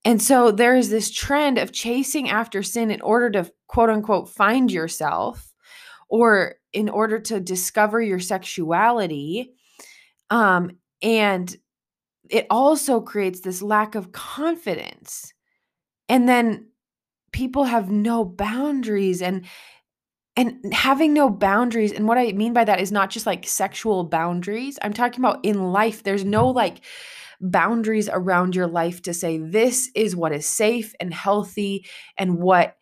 And 0.05 0.21
so 0.21 0.51
there 0.51 0.75
is 0.75 0.89
this 0.89 1.11
trend 1.11 1.57
of 1.57 1.71
chasing 1.71 2.29
after 2.29 2.61
sin 2.61 2.91
in 2.91 3.01
order 3.01 3.29
to 3.31 3.51
quote 3.67 3.89
unquote 3.89 4.29
find 4.29 4.71
yourself 4.71 5.53
or 6.09 6.55
in 6.73 6.89
order 6.89 7.19
to 7.19 7.39
discover 7.39 8.01
your 8.01 8.19
sexuality. 8.19 9.53
Um, 10.29 10.71
and 11.01 11.55
it 12.29 12.47
also 12.49 12.99
creates 13.01 13.41
this 13.41 13.61
lack 13.61 13.95
of 13.95 14.11
confidence. 14.11 15.33
And 16.09 16.27
then 16.27 16.67
people 17.31 17.63
have 17.65 17.89
no 17.89 18.23
boundaries 18.23 19.21
and 19.21 19.45
and 20.35 20.73
having 20.73 21.13
no 21.13 21.29
boundaries 21.29 21.91
and 21.91 22.07
what 22.07 22.17
i 22.17 22.31
mean 22.31 22.53
by 22.53 22.63
that 22.63 22.79
is 22.79 22.91
not 22.91 23.09
just 23.09 23.25
like 23.25 23.45
sexual 23.45 24.03
boundaries 24.03 24.79
i'm 24.81 24.93
talking 24.93 25.19
about 25.19 25.43
in 25.43 25.71
life 25.71 26.03
there's 26.03 26.23
no 26.23 26.49
like 26.49 26.81
boundaries 27.41 28.09
around 28.11 28.55
your 28.55 28.67
life 28.67 29.01
to 29.03 29.13
say 29.13 29.37
this 29.37 29.89
is 29.95 30.15
what 30.15 30.33
is 30.33 30.45
safe 30.45 30.93
and 30.99 31.13
healthy 31.13 31.85
and 32.17 32.39
what 32.39 32.75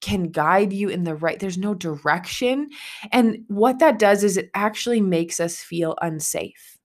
can 0.00 0.24
guide 0.24 0.72
you 0.72 0.88
in 0.88 1.04
the 1.04 1.14
right 1.14 1.38
there's 1.38 1.58
no 1.58 1.74
direction. 1.74 2.68
And 3.12 3.44
what 3.48 3.78
that 3.78 3.98
does 3.98 4.24
is 4.24 4.36
it 4.36 4.50
actually 4.54 5.00
makes 5.00 5.38
us 5.40 5.60
feel 5.60 5.96
unsafe 6.02 6.78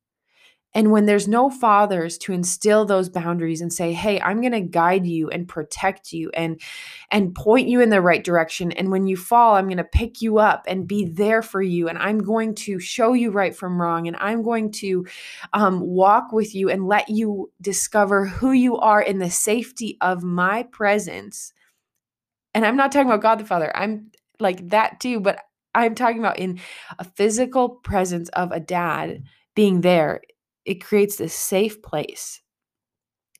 and 0.77 0.91
when 0.91 1.07
there's 1.07 1.27
no 1.27 1.49
fathers 1.49 2.19
to 2.19 2.33
instill 2.33 2.85
those 2.85 3.09
boundaries 3.09 3.61
and 3.61 3.73
say, 3.73 3.93
"Hey, 3.93 4.21
I'm 4.21 4.41
going 4.41 4.51
to 4.51 4.61
guide 4.61 5.07
you 5.07 5.27
and 5.27 5.47
protect 5.47 6.13
you 6.13 6.29
and 6.35 6.61
and 7.09 7.33
point 7.33 7.67
you 7.67 7.81
in 7.81 7.89
the 7.89 7.99
right 7.99 8.23
direction 8.23 8.71
and 8.71 8.91
when 8.91 9.07
you 9.07 9.17
fall, 9.17 9.55
I'm 9.55 9.65
going 9.65 9.77
to 9.77 9.83
pick 9.83 10.21
you 10.21 10.37
up 10.37 10.65
and 10.67 10.87
be 10.87 11.05
there 11.05 11.41
for 11.41 11.63
you 11.63 11.89
and 11.89 11.97
I'm 11.97 12.19
going 12.19 12.53
to 12.55 12.79
show 12.79 13.13
you 13.13 13.31
right 13.31 13.55
from 13.55 13.81
wrong 13.81 14.07
and 14.07 14.15
I'm 14.17 14.43
going 14.43 14.71
to 14.73 15.07
um, 15.53 15.81
walk 15.81 16.31
with 16.31 16.53
you 16.53 16.69
and 16.69 16.87
let 16.87 17.09
you 17.09 17.51
discover 17.59 18.27
who 18.27 18.51
you 18.51 18.77
are 18.77 19.01
in 19.01 19.17
the 19.17 19.31
safety 19.31 19.97
of 19.99 20.21
my 20.21 20.61
presence." 20.61 21.53
And 22.53 22.63
I'm 22.63 22.77
not 22.77 22.91
talking 22.91 23.07
about 23.07 23.23
God 23.23 23.39
the 23.39 23.45
Father. 23.45 23.75
I'm 23.75 24.11
like 24.39 24.69
that 24.69 24.99
too, 24.99 25.21
but 25.21 25.39
I'm 25.73 25.95
talking 25.95 26.19
about 26.19 26.37
in 26.37 26.59
a 26.99 27.03
physical 27.03 27.67
presence 27.69 28.29
of 28.29 28.51
a 28.51 28.59
dad 28.59 29.23
being 29.55 29.81
there 29.81 30.21
it 30.67 30.83
creates 30.83 31.15
this 31.15 31.33
safe 31.33 31.81
place 31.81 32.41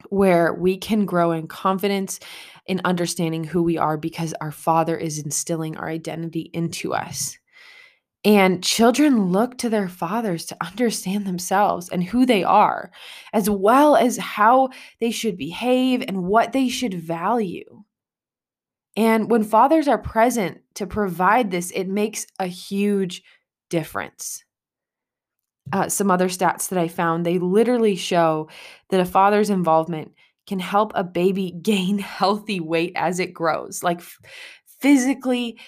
where 0.10 0.54
we 0.54 0.78
can 0.78 1.06
grow 1.06 1.32
in 1.32 1.48
confidence 1.48 2.20
in 2.66 2.82
understanding 2.86 3.44
who 3.44 3.62
we 3.62 3.78
are 3.78 3.98
because 3.98 4.34
our 4.40 4.52
father 4.52 4.96
is 4.96 5.20
instilling 5.20 5.76
our 5.76 5.90
identity 5.90 6.50
into 6.54 6.94
us. 6.94 7.38
And 8.24 8.64
children 8.64 9.32
look 9.32 9.58
to 9.60 9.70
their 9.70 9.90
fathers 9.90 10.46
to 10.46 10.58
understand 10.62 11.26
themselves 11.26 11.90
and 11.90 12.04
who 12.04 12.26
they 12.26 12.44
are, 12.44 12.92
as 13.34 13.50
well 13.50 13.96
as 13.96 14.18
how 14.18 14.70
they 15.00 15.12
should 15.12 15.38
behave 15.38 16.04
and 16.08 16.24
what 16.24 16.52
they 16.52 16.70
should 16.70 16.94
value. 16.94 17.84
And 18.96 19.30
when 19.30 19.44
fathers 19.44 19.88
are 19.88 20.00
present 20.00 20.62
to 20.76 20.88
provide 20.88 21.52
this, 21.52 21.72
it 21.72 21.88
makes 21.88 22.26
a 22.40 22.48
huge 22.48 23.22
difference 23.70 24.44
uh, 25.72 25.90
some 25.90 26.12
other 26.12 26.30
stats 26.30 26.70
that 26.70 26.80
I 26.80 26.88
found, 26.88 27.26
they 27.26 27.40
literally 27.40 27.96
show 27.96 28.50
that 28.90 29.00
a 29.00 29.06
father's 29.06 29.50
involvement 29.50 30.14
can 30.48 30.60
help 30.60 30.92
a 30.96 31.04
baby 31.04 31.52
gain 31.62 32.00
healthy 32.00 32.60
weight 32.60 32.94
as 32.96 33.20
it 33.20 33.34
grows, 33.34 33.84
like 33.84 34.00
f- 34.00 34.20
physically 34.80 35.60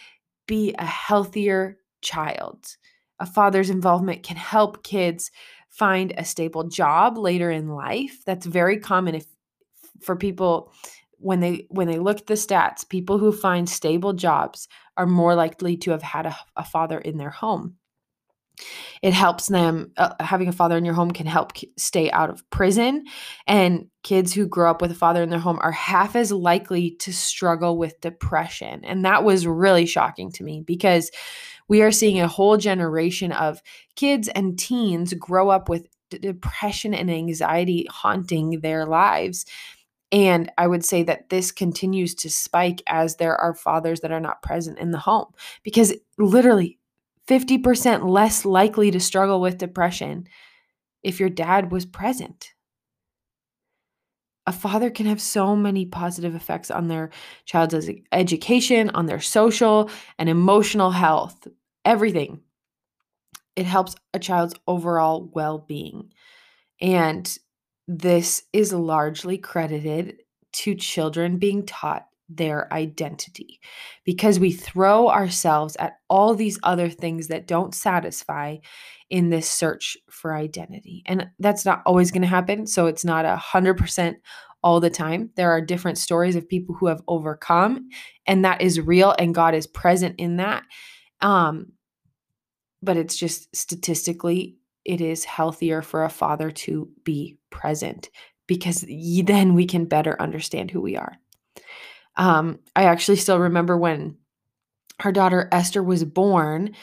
be 0.48 0.74
a 0.77 0.86
healthier 0.86 1.77
child. 2.01 2.75
A 3.20 3.25
father's 3.25 3.70
involvement 3.70 4.24
can 4.24 4.38
help 4.38 4.84
kids 4.84 5.32
find 5.70 6.13
a 6.18 6.25
stable 6.25 6.63
job 6.63 7.18
later 7.18 7.51
in 7.51 7.70
life. 7.70 8.24
That's 8.25 8.46
very 8.46 8.79
common 8.79 9.15
if 9.15 9.25
for 10.01 10.15
people 10.15 10.72
when 11.18 11.41
they 11.41 11.68
when 11.70 11.88
they 11.88 12.00
look 12.00 12.20
at 12.20 12.27
the 12.27 12.36
stats, 12.36 12.88
people 12.88 13.18
who 13.18 13.32
find 13.32 13.70
stable 13.70 14.13
jobs 14.13 14.68
are 14.96 15.06
more 15.06 15.36
likely 15.36 15.75
to 15.77 15.91
have 15.91 16.01
had 16.01 16.25
a, 16.25 16.36
a 16.56 16.63
father 16.63 16.98
in 16.98 17.18
their 17.18 17.29
home. 17.29 17.75
It 19.01 19.13
helps 19.13 19.48
them, 19.48 19.92
uh, 19.98 20.13
having 20.20 20.48
a 20.48 20.54
father 20.54 20.78
in 20.78 20.86
your 20.86 20.94
home 20.94 21.12
can 21.12 21.25
help 21.25 21.54
stay 21.78 22.12
out 22.12 22.30
of 22.30 22.48
prison. 22.50 23.06
And 23.48 23.88
kids 24.04 24.34
who 24.34 24.48
grow 24.48 24.70
up 24.70 24.82
with 24.82 24.92
a 24.92 24.96
father 24.96 25.24
in 25.24 25.30
their 25.30 25.39
home 25.39 25.60
are 25.62 25.72
half 25.72 26.16
as 26.16 26.32
likely 26.32 26.92
to 27.00 27.13
struggle 27.13 27.78
with 27.78 28.01
depression. 28.01 28.84
And 28.84 29.06
that 29.06 29.24
was 29.24 29.48
really 29.48 29.86
shocking 29.86 30.32
to 30.34 30.44
me 30.44 30.62
because 30.66 31.12
we 31.68 31.82
are 31.82 31.92
seeing 31.92 32.20
a 32.20 32.28
whole 32.28 32.58
generation 32.58 33.32
of 33.32 33.62
kids 33.96 34.28
and 34.30 34.58
teens 34.58 35.13
grow 35.13 35.50
up 35.50 35.70
with 35.70 35.88
d- 36.10 36.18
depression 36.18 36.94
and 36.94 37.10
anxiety 37.10 37.88
haunting 37.89 38.62
their 38.62 38.86
lives. 38.86 39.46
And 40.12 40.51
I 40.58 40.66
would 40.68 40.84
say 40.84 41.04
that 41.04 41.30
this 41.30 41.51
continues 41.51 42.16
to 42.16 42.30
spike 42.32 42.82
as 42.88 43.16
there 43.16 43.38
are 43.38 43.54
fathers 43.54 44.00
that 44.00 44.12
are 44.12 44.20
not 44.20 44.42
present 44.42 44.80
in 44.80 44.89
the 44.92 44.98
home 44.98 45.28
because 45.63 45.94
literally 46.18 46.78
50% 47.29 48.09
less 48.09 48.43
likely 48.43 48.89
to 48.91 49.00
struggle 49.00 49.39
with 49.39 49.59
depression 49.59 50.27
if 51.03 51.19
your 51.19 51.29
dad 51.29 51.71
was 51.71 51.86
present. 51.86 52.53
A 54.48 54.51
father 54.51 54.89
can 54.89 55.05
have 55.05 55.21
so 55.21 55.55
many 55.55 55.86
positive 55.86 56.33
effects 56.33 56.71
on 56.71 56.88
their 56.88 57.12
child's 57.45 57.88
education, 58.12 58.89
on 58.89 59.05
their 59.05 59.19
social 59.19 59.91
and 60.17 60.27
emotional 60.27 60.89
health, 60.89 61.48
everything. 61.86 62.41
It 63.55 63.67
helps 63.67 63.95
a 64.13 64.19
child's 64.19 64.55
overall 64.65 65.29
well 65.31 65.59
being. 65.59 66.12
And 66.81 67.38
this 67.88 68.43
is 68.51 68.74
largely 68.74 69.38
credited 69.38 70.24
to 70.51 70.74
children 70.74 71.38
being 71.38 71.65
taught 71.65 72.09
their 72.29 72.71
identity 72.71 73.59
because 74.05 74.39
we 74.39 74.51
throw 74.51 75.09
ourselves 75.09 75.75
at 75.77 75.93
all 76.09 76.36
these 76.36 76.59
other 76.63 76.89
things 76.89 77.27
that 77.27 77.48
don't 77.48 77.74
satisfy 77.74 78.57
in 79.09 79.29
this 79.29 79.50
search 79.50 79.98
for 80.09 80.36
identity. 80.36 81.01
And 81.05 81.27
that's 81.39 81.65
not 81.65 81.81
always 81.86 82.12
going 82.12 82.21
to 82.21 82.27
happen. 82.27 82.67
So 82.67 82.86
it's 82.86 83.03
not 83.03 83.25
a 83.25 83.36
hundred 83.36 83.77
percent 83.77 84.17
all 84.62 84.79
the 84.79 84.89
time. 84.89 85.31
There 85.36 85.51
are 85.51 85.62
different 85.62 85.98
stories 85.98 86.36
of 86.36 86.48
people 86.48 86.75
who 86.75 86.88
have 86.88 87.01
overcome, 87.07 87.89
and 88.27 88.45
that 88.45 88.62
is 88.62 88.79
real, 88.79 89.15
and 89.17 89.33
God 89.33 89.55
is 89.55 89.67
present 89.67 90.15
in 90.17 90.38
that. 90.38 90.63
Um, 91.21 91.74
but 92.81 92.98
it's 92.98 93.15
just 93.15 93.53
statistically, 93.55 94.57
it 94.86 95.01
is 95.01 95.25
healthier 95.25 95.81
for 95.81 96.03
a 96.03 96.09
father 96.09 96.51
to 96.51 96.89
be 97.03 97.38
present 97.50 98.09
because 98.48 98.86
then 99.24 99.53
we 99.53 99.65
can 99.65 99.86
better 99.86 100.19
understand 100.21 100.71
who 100.71 100.81
we 100.81 100.98
are. 100.98 101.17
Um, 102.16 102.60
I 102.75 102.84
actually 102.84 103.18
still 103.18 103.39
remember 103.39 103.78
when 103.78 104.18
our 105.04 105.12
daughter 105.12 105.48
Esther 105.51 105.82
was 105.84 106.04
born. 106.04 106.75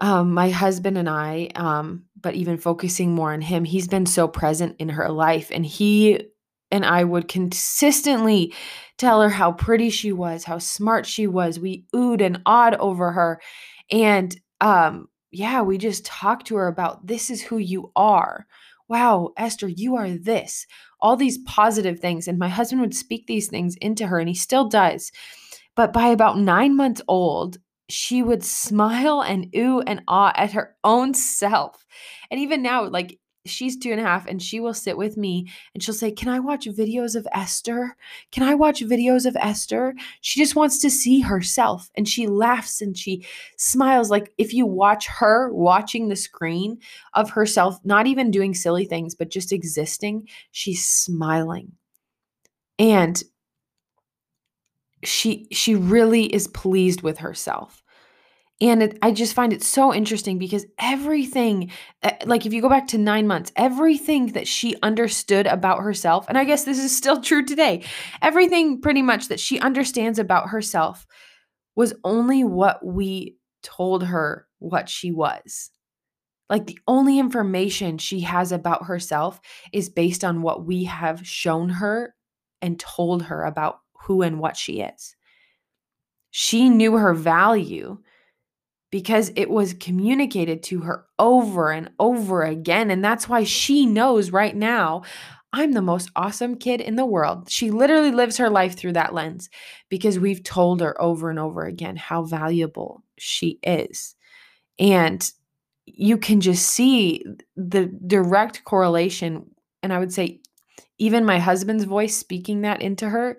Um, 0.00 0.34
my 0.34 0.50
husband 0.50 0.98
and 0.98 1.08
I, 1.08 1.48
um, 1.54 2.04
but 2.20 2.34
even 2.34 2.58
focusing 2.58 3.14
more 3.14 3.32
on 3.32 3.40
him, 3.40 3.64
he's 3.64 3.88
been 3.88 4.04
so 4.06 4.28
present 4.28 4.76
in 4.78 4.90
her 4.90 5.08
life. 5.08 5.50
And 5.50 5.64
he 5.64 6.20
and 6.70 6.84
I 6.84 7.04
would 7.04 7.28
consistently 7.28 8.52
tell 8.98 9.22
her 9.22 9.30
how 9.30 9.52
pretty 9.52 9.88
she 9.90 10.12
was, 10.12 10.44
how 10.44 10.58
smart 10.58 11.06
she 11.06 11.26
was. 11.26 11.58
We 11.58 11.86
oohed 11.94 12.20
and 12.20 12.42
awed 12.44 12.74
over 12.74 13.12
her. 13.12 13.40
And 13.90 14.36
um, 14.60 15.08
yeah, 15.30 15.62
we 15.62 15.78
just 15.78 16.04
talked 16.04 16.46
to 16.48 16.56
her 16.56 16.66
about 16.66 17.06
this 17.06 17.30
is 17.30 17.42
who 17.42 17.58
you 17.58 17.92
are. 17.94 18.46
Wow, 18.88 19.32
Esther, 19.36 19.68
you 19.68 19.96
are 19.96 20.10
this 20.10 20.66
all 21.00 21.16
these 21.16 21.38
positive 21.38 22.00
things. 22.00 22.28
And 22.28 22.38
my 22.38 22.48
husband 22.48 22.80
would 22.80 22.94
speak 22.94 23.26
these 23.26 23.48
things 23.48 23.76
into 23.80 24.06
her, 24.06 24.18
and 24.18 24.28
he 24.28 24.34
still 24.34 24.68
does. 24.68 25.12
But 25.74 25.92
by 25.92 26.08
about 26.08 26.38
nine 26.38 26.76
months 26.76 27.02
old, 27.06 27.58
she 27.88 28.22
would 28.22 28.44
smile 28.44 29.22
and 29.22 29.46
ooh 29.54 29.80
and 29.80 30.02
ah 30.08 30.32
at 30.34 30.52
her 30.52 30.74
own 30.82 31.14
self. 31.14 31.84
And 32.30 32.40
even 32.40 32.62
now, 32.62 32.88
like 32.88 33.18
she's 33.48 33.76
two 33.76 33.90
and 33.92 34.00
a 34.00 34.04
half 34.04 34.26
and 34.26 34.42
she 34.42 34.60
will 34.60 34.74
sit 34.74 34.96
with 34.96 35.16
me 35.16 35.50
and 35.74 35.82
she'll 35.82 35.94
say, 35.94 36.10
Can 36.10 36.28
I 36.28 36.38
watch 36.38 36.66
videos 36.66 37.16
of 37.16 37.26
Esther? 37.32 37.96
Can 38.32 38.42
I 38.42 38.54
watch 38.54 38.82
videos 38.82 39.26
of 39.26 39.36
Esther? 39.36 39.94
She 40.20 40.40
just 40.40 40.56
wants 40.56 40.78
to 40.80 40.90
see 40.90 41.20
herself 41.20 41.90
and 41.94 42.08
she 42.08 42.26
laughs 42.26 42.80
and 42.80 42.96
she 42.96 43.24
smiles. 43.56 44.10
Like 44.10 44.32
if 44.38 44.52
you 44.52 44.66
watch 44.66 45.06
her 45.06 45.52
watching 45.52 46.08
the 46.08 46.16
screen 46.16 46.78
of 47.14 47.30
herself, 47.30 47.78
not 47.84 48.06
even 48.06 48.30
doing 48.30 48.54
silly 48.54 48.84
things, 48.84 49.14
but 49.14 49.30
just 49.30 49.52
existing, 49.52 50.28
she's 50.50 50.84
smiling. 50.86 51.72
And 52.78 53.22
she 55.04 55.46
she 55.52 55.74
really 55.74 56.24
is 56.34 56.48
pleased 56.48 57.02
with 57.02 57.18
herself 57.18 57.82
And 58.60 58.82
it, 58.82 58.98
I 59.02 59.12
just 59.12 59.34
find 59.34 59.52
it 59.52 59.62
so 59.62 59.92
interesting 59.92 60.38
because 60.38 60.64
everything, 60.78 61.70
eh, 62.02 62.16
like 62.24 62.46
if 62.46 62.54
you 62.54 62.62
go 62.62 62.70
back 62.70 62.86
to 62.88 62.98
nine 62.98 63.26
months, 63.26 63.52
everything 63.54 64.28
that 64.28 64.48
she 64.48 64.76
understood 64.82 65.46
about 65.46 65.82
herself, 65.82 66.26
and 66.28 66.38
I 66.38 66.44
guess 66.44 66.64
this 66.64 66.78
is 66.78 66.96
still 66.96 67.20
true 67.20 67.44
today, 67.44 67.84
everything 68.22 68.80
pretty 68.80 69.02
much 69.02 69.28
that 69.28 69.40
she 69.40 69.60
understands 69.60 70.18
about 70.18 70.48
herself 70.48 71.06
was 71.74 71.92
only 72.02 72.44
what 72.44 72.84
we 72.84 73.36
told 73.62 74.04
her 74.04 74.46
what 74.58 74.88
she 74.88 75.12
was. 75.12 75.70
Like 76.48 76.66
the 76.66 76.78
only 76.86 77.18
information 77.18 77.98
she 77.98 78.20
has 78.20 78.52
about 78.52 78.86
herself 78.86 79.40
is 79.72 79.90
based 79.90 80.24
on 80.24 80.40
what 80.40 80.64
we 80.64 80.84
have 80.84 81.26
shown 81.26 81.68
her 81.68 82.14
and 82.62 82.80
told 82.80 83.24
her 83.24 83.44
about 83.44 83.80
who 84.04 84.22
and 84.22 84.38
what 84.38 84.56
she 84.56 84.80
is. 84.80 85.14
She 86.30 86.70
knew 86.70 86.96
her 86.96 87.12
value 87.12 87.98
because 88.96 89.30
it 89.36 89.50
was 89.50 89.74
communicated 89.74 90.62
to 90.62 90.80
her 90.80 91.04
over 91.18 91.70
and 91.70 91.90
over 91.98 92.44
again. 92.44 92.90
And 92.90 93.04
that's 93.04 93.28
why 93.28 93.44
she 93.44 93.84
knows 93.84 94.30
right 94.30 94.56
now 94.56 95.02
I'm 95.52 95.72
the 95.72 95.82
most 95.82 96.10
awesome 96.16 96.56
kid 96.56 96.80
in 96.80 96.96
the 96.96 97.04
world. 97.04 97.50
She 97.50 97.70
literally 97.70 98.10
lives 98.10 98.38
her 98.38 98.48
life 98.48 98.74
through 98.74 98.94
that 98.94 99.12
lens 99.12 99.50
because 99.90 100.18
we've 100.18 100.42
told 100.42 100.80
her 100.80 100.98
over 100.98 101.28
and 101.28 101.38
over 101.38 101.66
again 101.66 101.96
how 101.96 102.22
valuable 102.22 103.02
she 103.18 103.58
is. 103.62 104.14
And 104.78 105.30
you 105.84 106.16
can 106.16 106.40
just 106.40 106.66
see 106.66 107.22
the 107.54 107.92
direct 108.06 108.64
correlation. 108.64 109.44
And 109.82 109.92
I 109.92 109.98
would 109.98 110.12
say, 110.14 110.40
even 110.96 111.26
my 111.26 111.38
husband's 111.38 111.84
voice 111.84 112.16
speaking 112.16 112.62
that 112.62 112.80
into 112.80 113.10
her 113.10 113.36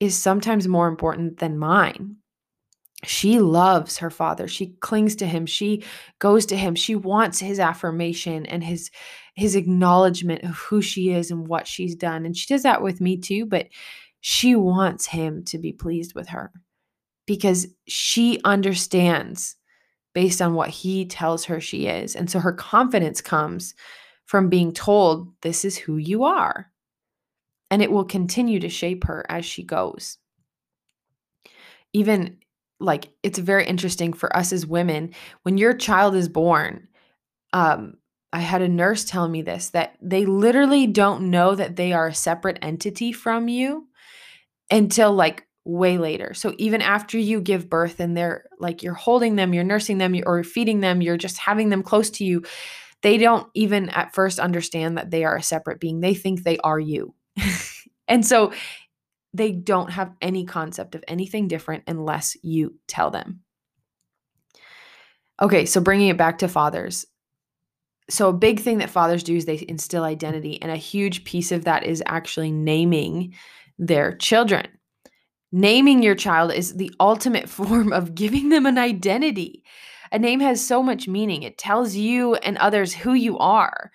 is 0.00 0.16
sometimes 0.16 0.66
more 0.66 0.88
important 0.88 1.38
than 1.38 1.56
mine 1.56 2.16
she 3.04 3.40
loves 3.40 3.98
her 3.98 4.10
father. 4.10 4.46
She 4.46 4.68
clings 4.80 5.16
to 5.16 5.26
him. 5.26 5.44
She 5.46 5.84
goes 6.20 6.46
to 6.46 6.56
him. 6.56 6.74
She 6.74 6.94
wants 6.94 7.40
his 7.40 7.58
affirmation 7.58 8.46
and 8.46 8.62
his 8.62 8.90
his 9.34 9.56
acknowledgement 9.56 10.44
of 10.44 10.56
who 10.56 10.82
she 10.82 11.10
is 11.10 11.30
and 11.30 11.48
what 11.48 11.66
she's 11.66 11.94
done. 11.96 12.26
And 12.26 12.36
she 12.36 12.52
does 12.52 12.62
that 12.62 12.82
with 12.82 13.00
me 13.00 13.16
too 13.16 13.46
but 13.46 13.68
she 14.20 14.54
wants 14.54 15.06
him 15.06 15.44
to 15.46 15.58
be 15.58 15.72
pleased 15.72 16.14
with 16.14 16.28
her 16.28 16.52
because 17.26 17.66
she 17.88 18.40
understands 18.44 19.56
based 20.14 20.40
on 20.40 20.54
what 20.54 20.68
he 20.68 21.06
tells 21.06 21.44
her 21.46 21.60
she 21.60 21.86
is. 21.86 22.14
And 22.14 22.30
so 22.30 22.38
her 22.38 22.52
confidence 22.52 23.20
comes 23.20 23.74
from 24.26 24.48
being 24.48 24.72
told 24.72 25.32
this 25.40 25.64
is 25.64 25.76
who 25.76 25.96
you 25.96 26.24
are. 26.24 26.70
And 27.70 27.82
it 27.82 27.90
will 27.90 28.04
continue 28.04 28.60
to 28.60 28.68
shape 28.68 29.04
her 29.04 29.24
as 29.28 29.44
she 29.44 29.64
goes. 29.64 30.18
Even 31.94 32.38
like 32.82 33.10
it's 33.22 33.38
very 33.38 33.66
interesting 33.66 34.12
for 34.12 34.34
us 34.36 34.52
as 34.52 34.66
women 34.66 35.14
when 35.42 35.58
your 35.58 35.74
child 35.74 36.14
is 36.14 36.28
born 36.28 36.88
um 37.52 37.94
i 38.32 38.40
had 38.40 38.62
a 38.62 38.68
nurse 38.68 39.04
tell 39.04 39.28
me 39.28 39.42
this 39.42 39.70
that 39.70 39.96
they 40.02 40.26
literally 40.26 40.86
don't 40.86 41.30
know 41.30 41.54
that 41.54 41.76
they 41.76 41.92
are 41.92 42.08
a 42.08 42.14
separate 42.14 42.58
entity 42.62 43.12
from 43.12 43.48
you 43.48 43.86
until 44.70 45.12
like 45.12 45.46
way 45.64 45.96
later. 45.96 46.34
So 46.34 46.54
even 46.58 46.82
after 46.82 47.18
you 47.18 47.40
give 47.40 47.70
birth 47.70 48.00
and 48.00 48.16
they're 48.16 48.46
like 48.58 48.82
you're 48.82 48.94
holding 48.94 49.36
them 49.36 49.54
you're 49.54 49.62
nursing 49.62 49.98
them 49.98 50.16
or 50.26 50.42
feeding 50.42 50.80
them 50.80 51.00
you're 51.00 51.16
just 51.16 51.38
having 51.38 51.68
them 51.68 51.84
close 51.84 52.10
to 52.10 52.24
you 52.24 52.42
they 53.02 53.18
don't 53.18 53.48
even 53.54 53.88
at 53.90 54.14
first 54.14 54.38
understand 54.38 54.96
that 54.96 55.10
they 55.10 55.24
are 55.24 55.36
a 55.36 55.42
separate 55.42 55.80
being. 55.80 56.00
They 56.00 56.14
think 56.14 56.42
they 56.42 56.58
are 56.58 56.80
you. 56.80 57.14
And 58.08 58.26
so 58.26 58.52
they 59.34 59.52
don't 59.52 59.90
have 59.90 60.12
any 60.20 60.44
concept 60.44 60.94
of 60.94 61.04
anything 61.08 61.48
different 61.48 61.84
unless 61.86 62.36
you 62.42 62.78
tell 62.86 63.10
them. 63.10 63.40
Okay, 65.40 65.64
so 65.64 65.80
bringing 65.80 66.08
it 66.08 66.18
back 66.18 66.38
to 66.38 66.48
fathers. 66.48 67.06
So, 68.10 68.28
a 68.28 68.32
big 68.32 68.60
thing 68.60 68.78
that 68.78 68.90
fathers 68.90 69.22
do 69.22 69.36
is 69.36 69.44
they 69.44 69.64
instill 69.68 70.04
identity, 70.04 70.60
and 70.60 70.70
a 70.70 70.76
huge 70.76 71.24
piece 71.24 71.52
of 71.52 71.64
that 71.64 71.84
is 71.84 72.02
actually 72.06 72.52
naming 72.52 73.34
their 73.78 74.14
children. 74.16 74.66
Naming 75.50 76.02
your 76.02 76.14
child 76.14 76.52
is 76.52 76.74
the 76.74 76.92
ultimate 77.00 77.48
form 77.48 77.92
of 77.92 78.14
giving 78.14 78.50
them 78.50 78.66
an 78.66 78.78
identity. 78.78 79.64
A 80.10 80.18
name 80.18 80.40
has 80.40 80.64
so 80.64 80.82
much 80.82 81.08
meaning, 81.08 81.42
it 81.42 81.56
tells 81.56 81.94
you 81.94 82.34
and 82.36 82.58
others 82.58 82.92
who 82.92 83.14
you 83.14 83.38
are. 83.38 83.90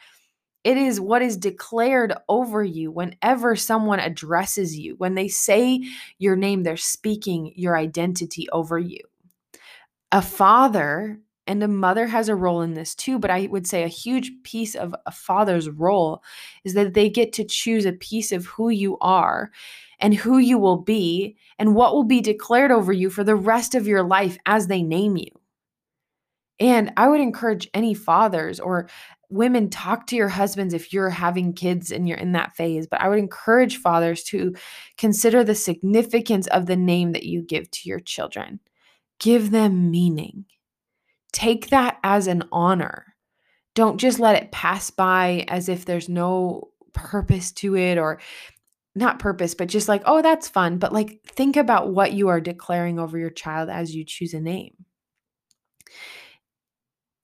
It 0.64 0.78
is 0.78 1.00
what 1.00 1.22
is 1.22 1.38
declared 1.38 2.14
over 2.28 2.64
you 2.64 2.92
whenever 2.92 3.56
someone 3.56 4.00
addresses 4.00 4.78
you. 4.78 4.96
When 4.98 5.16
they 5.16 5.28
say 5.28 5.82
your 6.18 6.36
name, 6.36 6.64
they're 6.64 6.78
speaking 6.78 7.54
your 7.56 7.78
identity 7.78 8.50
over 8.52 8.78
you. 8.78 9.00
A 10.12 10.22
father 10.22 11.20
and 11.48 11.64
a 11.64 11.68
mother 11.68 12.08
has 12.08 12.30
a 12.30 12.36
role 12.36 12.62
in 12.62 12.74
this 12.74 12.94
too, 12.94 13.18
but 13.18 13.32
I 13.32 13.48
would 13.48 13.66
say 13.66 13.84
a 13.84 13.88
huge 13.88 14.32
piece 14.44 14.76
of 14.76 14.94
a 15.06 15.12
father's 15.12 15.70
role 15.70 16.22
is 16.64 16.74
that 16.74 16.94
they 16.94 17.10
get 17.10 17.34
to 17.34 17.46
choose 17.46 17.86
a 17.86 17.94
piece 17.94 18.32
of 18.32 18.46
who 18.46 18.70
you 18.70 18.98
are 19.00 19.52
and 20.00 20.14
who 20.14 20.38
you 20.38 20.58
will 20.58 20.78
be 20.78 21.38
and 21.58 21.74
what 21.74 21.94
will 21.94 22.04
be 22.04 22.22
declared 22.22 22.72
over 22.72 22.92
you 22.92 23.10
for 23.10 23.24
the 23.24 23.36
rest 23.36 23.74
of 23.74 23.88
your 23.88 24.04
life 24.04 24.38
as 24.46 24.68
they 24.68 24.84
name 24.84 25.18
you. 25.18 25.30
And 26.60 26.92
I 26.98 27.08
would 27.08 27.22
encourage 27.22 27.70
any 27.74 27.94
fathers 27.94 28.60
or 28.60 28.90
women 29.30 29.70
talk 29.70 30.08
to 30.08 30.16
your 30.16 30.30
husbands 30.30 30.74
if 30.74 30.94
you're 30.94 31.10
having 31.10 31.54
kids 31.54 31.92
and 31.92 32.08
you're 32.08 32.18
in 32.18 32.32
that 32.32 32.56
phase 32.56 32.88
but 32.88 33.02
i 33.02 33.10
would 33.10 33.20
encourage 33.20 33.78
fathers 33.78 34.24
to 34.24 34.56
consider 34.98 35.44
the 35.44 35.56
significance 35.56 36.48
of 36.48 36.66
the 36.66 36.76
name 36.76 37.12
that 37.12 37.24
you 37.24 37.42
give 37.42 37.70
to 37.72 37.90
your 37.90 38.00
children. 38.00 38.60
Give 39.20 39.52
them 39.52 39.92
meaning. 39.92 40.46
Take 41.32 41.70
that 41.70 41.98
as 42.04 42.28
an 42.28 42.44
honor. 42.52 43.16
Don't 43.76 44.00
just 44.00 44.20
let 44.20 44.42
it 44.42 44.52
pass 44.52 44.90
by 44.90 45.46
as 45.48 45.70
if 45.70 45.86
there's 45.86 46.10
no 46.10 46.70
purpose 46.94 47.52
to 47.52 47.76
it 47.76 47.98
or 47.98 48.20
not 48.96 49.20
purpose 49.20 49.54
but 49.54 49.68
just 49.68 49.88
like 49.88 50.02
oh 50.08 50.24
that's 50.24 50.48
fun 50.48 50.80
but 50.80 50.92
like 50.92 51.22
think 51.28 51.56
about 51.56 51.94
what 51.94 52.14
you 52.14 52.30
are 52.30 52.42
declaring 52.42 52.98
over 52.98 53.20
your 53.20 53.30
child 53.30 53.70
as 53.70 53.96
you 53.96 54.04
choose 54.04 54.34
a 54.34 54.40
name. 54.40 54.74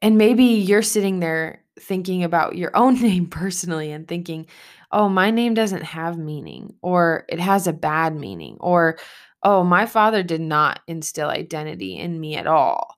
And 0.01 0.17
maybe 0.17 0.43
you're 0.43 0.83
sitting 0.83 1.19
there 1.21 1.62
thinking 1.79 2.23
about 2.23 2.55
your 2.55 2.71
own 2.75 3.01
name 3.01 3.27
personally 3.27 3.91
and 3.91 4.07
thinking, 4.07 4.47
oh, 4.91 5.09
my 5.09 5.31
name 5.31 5.53
doesn't 5.53 5.83
have 5.83 6.17
meaning, 6.17 6.75
or 6.81 7.25
it 7.29 7.39
has 7.39 7.67
a 7.67 7.73
bad 7.73 8.15
meaning, 8.15 8.57
or 8.59 8.97
oh, 9.43 9.63
my 9.63 9.85
father 9.85 10.23
did 10.23 10.41
not 10.41 10.79
instill 10.87 11.29
identity 11.29 11.97
in 11.97 12.19
me 12.19 12.35
at 12.35 12.47
all. 12.47 12.95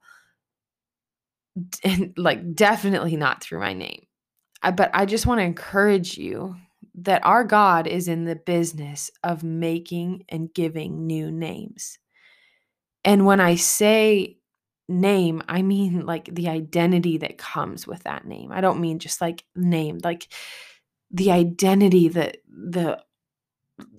And 1.83 2.13
like, 2.17 2.53
definitely 2.53 3.15
not 3.15 3.41
through 3.41 3.59
my 3.59 3.73
name. 3.73 4.05
I, 4.61 4.71
but 4.71 4.91
I 4.93 5.05
just 5.05 5.25
want 5.25 5.39
to 5.39 5.45
encourage 5.45 6.17
you 6.17 6.55
that 6.95 7.25
our 7.25 7.43
God 7.43 7.87
is 7.87 8.07
in 8.07 8.25
the 8.25 8.35
business 8.35 9.11
of 9.23 9.43
making 9.43 10.25
and 10.29 10.53
giving 10.53 11.07
new 11.07 11.31
names. 11.31 11.97
And 13.03 13.25
when 13.25 13.39
I 13.39 13.55
say 13.55 14.37
name, 14.87 15.41
I 15.47 15.61
mean 15.61 16.05
like 16.05 16.33
the 16.33 16.49
identity 16.49 17.17
that 17.19 17.37
comes 17.37 17.87
with 17.87 18.03
that 18.03 18.25
name. 18.25 18.51
I 18.51 18.61
don't 18.61 18.81
mean 18.81 18.99
just 18.99 19.21
like 19.21 19.43
name, 19.55 19.99
like 20.03 20.31
the 21.11 21.31
identity 21.31 22.09
that 22.09 22.37
the 22.47 23.01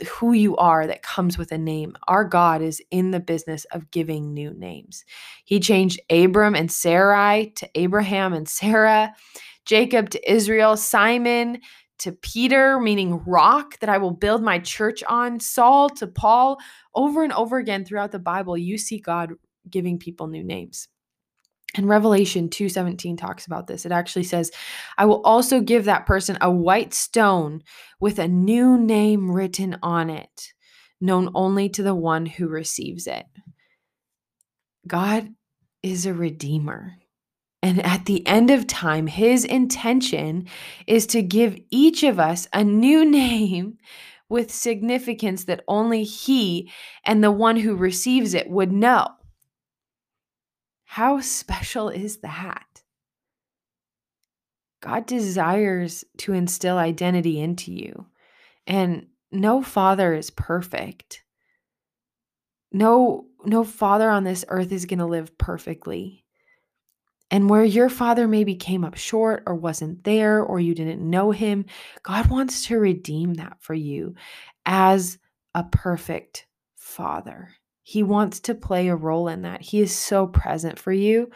who 0.09 0.33
you 0.33 0.57
are 0.57 0.87
that 0.87 1.03
comes 1.03 1.37
with 1.37 1.53
a 1.53 1.59
name. 1.59 1.97
Our 2.09 2.25
God 2.25 2.63
is 2.63 2.83
in 2.91 3.11
the 3.11 3.21
business 3.21 3.67
of 3.67 3.91
giving 3.91 4.33
new 4.33 4.55
names. 4.55 5.05
He 5.45 5.61
changed 5.61 6.01
Abram 6.09 6.55
and 6.55 6.71
Sarai 6.73 7.53
to 7.57 7.69
Abraham 7.75 8.33
and 8.33 8.49
Sarah, 8.49 9.15
Jacob 9.67 10.11
to 10.11 10.33
Israel, 10.33 10.77
Simon 10.77 11.61
to 11.99 12.13
Peter, 12.13 12.79
meaning 12.79 13.23
rock 13.25 13.79
that 13.81 13.89
I 13.89 13.99
will 13.99 14.11
build 14.11 14.43
my 14.43 14.59
church 14.59 15.03
on, 15.05 15.41
Saul 15.41 15.89
to 15.91 16.07
Paul. 16.07 16.59
Over 16.95 17.25
and 17.25 17.33
over 17.33 17.59
again 17.59 17.85
throughout 17.85 18.13
the 18.13 18.19
Bible, 18.19 18.57
you 18.57 18.79
see 18.79 18.99
God 18.99 19.33
giving 19.71 19.99
people 19.99 20.27
new 20.27 20.45
names. 20.45 20.89
And 21.75 21.89
Revelation 21.89 22.49
2:17 22.49 23.17
talks 23.17 23.47
about 23.47 23.67
this. 23.67 23.85
It 23.85 23.93
actually 23.93 24.25
says, 24.25 24.51
"I 24.97 25.05
will 25.05 25.21
also 25.23 25.61
give 25.61 25.85
that 25.85 26.07
person 26.07 26.39
a 26.41 26.51
white 26.51 26.95
stone 26.95 27.63
with 28.01 28.19
a 28.19 28.29
new 28.29 28.79
name 28.79 29.31
written 29.31 29.77
on 29.83 30.09
it, 30.09 30.53
known 31.01 31.31
only 31.35 31.69
to 31.71 31.83
the 31.83 31.95
one 31.95 32.27
who 32.27 32.49
receives 32.49 33.07
it." 33.07 33.27
God 34.87 35.35
is 35.83 36.07
a 36.07 36.15
redeemer. 36.15 36.95
And 37.63 37.85
at 37.85 38.07
the 38.07 38.27
end 38.27 38.51
of 38.51 38.67
time, 38.67 39.07
his 39.07 39.45
intention 39.45 40.47
is 40.87 41.07
to 41.09 41.23
give 41.23 41.59
each 41.71 42.03
of 42.03 42.21
us 42.21 42.47
a 42.53 42.63
new 42.63 43.05
name 43.11 43.79
with 44.29 44.53
significance 44.53 45.45
that 45.45 45.65
only 45.69 46.05
he 46.05 46.71
and 47.05 47.23
the 47.23 47.31
one 47.31 47.57
who 47.57 47.77
receives 47.77 48.35
it 48.35 48.49
would 48.51 48.73
know. 48.73 49.09
How 50.97 51.21
special 51.21 51.91
is 51.91 52.21
that? 52.21 52.83
God 54.81 55.05
desires 55.05 56.07
to 56.17 56.33
instill 56.33 56.79
identity 56.79 57.39
into 57.39 57.71
you, 57.71 58.07
and 58.67 59.09
no 59.31 59.61
father 59.61 60.15
is 60.15 60.31
perfect. 60.31 61.23
no 62.73 63.27
no 63.45 63.63
father 63.63 64.09
on 64.09 64.25
this 64.25 64.47
earth 64.49 64.73
is 64.73 64.87
going 64.87 65.01
to 65.01 65.05
live 65.05 65.37
perfectly. 65.37 66.25
And 67.31 67.51
where 67.51 67.63
your 67.63 67.91
father 67.91 68.27
maybe 68.27 68.55
came 68.55 68.83
up 68.83 68.97
short 68.97 69.43
or 69.47 69.55
wasn't 69.55 70.03
there 70.05 70.43
or 70.43 70.61
you 70.61 70.75
didn't 70.75 71.03
know 71.03 71.31
him, 71.31 71.67
God 72.05 72.29
wants 72.31 72.65
to 72.69 72.79
redeem 72.79 73.35
that 73.35 73.59
for 73.61 73.75
you 73.75 74.15
as 74.65 75.19
a 75.55 75.63
perfect 75.63 76.47
father. 76.75 77.51
He 77.89 78.03
wants 78.03 78.41
to 78.41 78.55
play 78.57 78.89
a 78.89 78.97
role 78.97 79.29
in 79.29 79.43
that. 79.43 79.63
He 79.63 79.81
is 79.81 79.95
so 79.95 80.27
present 80.27 80.77
for 80.77 80.91
you. 80.91 81.31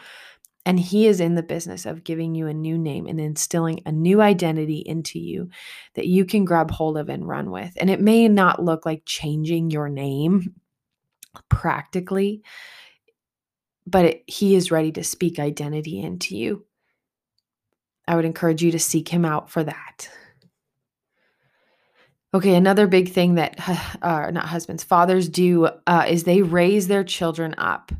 And 0.65 0.77
he 0.77 1.07
is 1.07 1.21
in 1.21 1.35
the 1.35 1.43
business 1.43 1.85
of 1.85 2.03
giving 2.03 2.35
you 2.35 2.47
a 2.47 2.53
new 2.53 2.77
name 2.77 3.07
and 3.07 3.21
instilling 3.21 3.81
a 3.85 3.91
new 3.93 4.19
identity 4.19 4.79
into 4.85 5.17
you 5.17 5.49
that 5.93 6.07
you 6.07 6.25
can 6.25 6.43
grab 6.43 6.69
hold 6.69 6.97
of 6.97 7.07
and 7.07 7.25
run 7.25 7.51
with. 7.51 7.71
And 7.77 7.89
it 7.89 8.01
may 8.01 8.27
not 8.27 8.61
look 8.61 8.85
like 8.85 9.03
changing 9.05 9.71
your 9.71 9.87
name 9.87 10.55
practically, 11.47 12.43
but 13.87 14.03
it, 14.03 14.23
he 14.27 14.53
is 14.53 14.71
ready 14.71 14.91
to 14.91 15.05
speak 15.05 15.39
identity 15.39 16.01
into 16.01 16.35
you. 16.35 16.65
I 18.09 18.17
would 18.17 18.25
encourage 18.25 18.61
you 18.61 18.71
to 18.71 18.79
seek 18.79 19.07
him 19.07 19.23
out 19.23 19.49
for 19.49 19.63
that. 19.63 20.09
Okay, 22.33 22.55
another 22.55 22.87
big 22.87 23.09
thing 23.09 23.35
that 23.35 23.55
uh, 24.01 24.31
not 24.31 24.45
husbands, 24.45 24.83
fathers 24.83 25.29
do 25.29 25.65
uh, 25.87 26.05
is 26.07 26.23
they 26.23 26.41
raise 26.41 26.87
their 26.87 27.03
children 27.03 27.55
up. 27.57 27.91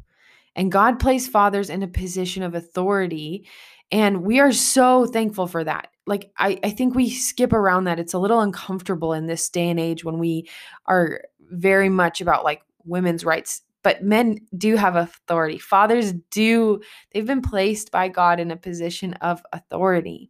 And 0.56 0.72
God 0.72 1.00
placed 1.00 1.32
fathers 1.32 1.70
in 1.70 1.84
a 1.84 1.88
position 1.88 2.44
of 2.44 2.56
authority. 2.56 3.48
And 3.92 4.24
we 4.24 4.40
are 4.40 4.52
so 4.52 5.06
thankful 5.06 5.48
for 5.48 5.64
that. 5.64 5.90
Like, 6.06 6.32
I, 6.38 6.60
I 6.64 6.72
think 6.72 6.94
we 6.94 7.10
skip 7.10 7.54
around 7.54 7.86
that. 7.86 8.00
It's 8.00 8.14
a 8.14 8.20
little 8.20 8.42
uncomfortable 8.42 9.14
in 9.14 9.28
this 9.28 9.50
day 9.50 9.70
and 9.70 9.80
age 9.80 10.04
when 10.04 10.18
we 10.18 10.50
are 10.88 11.22
very 11.40 11.90
much 11.90 12.22
about 12.22 12.44
like 12.44 12.64
women's 12.86 13.24
rights 13.24 13.62
but 13.84 14.04
men 14.04 14.40
do 14.58 14.76
have 14.76 14.96
authority. 14.96 15.58
Fathers 15.58 16.14
do, 16.30 16.82
they've 17.12 17.26
been 17.26 17.42
placed 17.42 17.92
by 17.92 18.08
God 18.08 18.40
in 18.40 18.52
a 18.52 18.58
position 18.58 19.14
of 19.16 19.42
authority. 19.54 20.30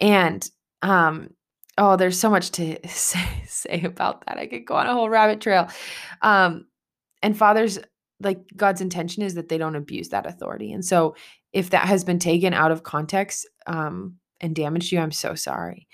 And 0.00 0.48
um, 0.82 1.30
oh, 1.78 1.96
there's 1.96 2.18
so 2.18 2.28
much 2.28 2.50
to 2.52 2.78
say, 2.88 3.26
say 3.46 3.82
about 3.84 4.26
that. 4.26 4.36
I 4.36 4.46
could 4.46 4.66
go 4.66 4.74
on 4.74 4.86
a 4.86 4.92
whole 4.92 5.08
rabbit 5.08 5.40
trail. 5.40 5.68
Um, 6.20 6.66
and 7.22 7.36
fathers, 7.36 7.78
like 8.20 8.40
God's 8.56 8.80
intention 8.80 9.22
is 9.22 9.34
that 9.34 9.48
they 9.48 9.58
don't 9.58 9.76
abuse 9.76 10.10
that 10.10 10.26
authority. 10.26 10.72
And 10.72 10.84
so 10.84 11.14
if 11.52 11.70
that 11.70 11.86
has 11.86 12.04
been 12.04 12.18
taken 12.18 12.52
out 12.52 12.72
of 12.72 12.82
context 12.82 13.48
um, 13.66 14.16
and 14.40 14.54
damaged 14.54 14.92
you, 14.92 14.98
I'm 14.98 15.12
so 15.12 15.34
sorry. 15.34 15.88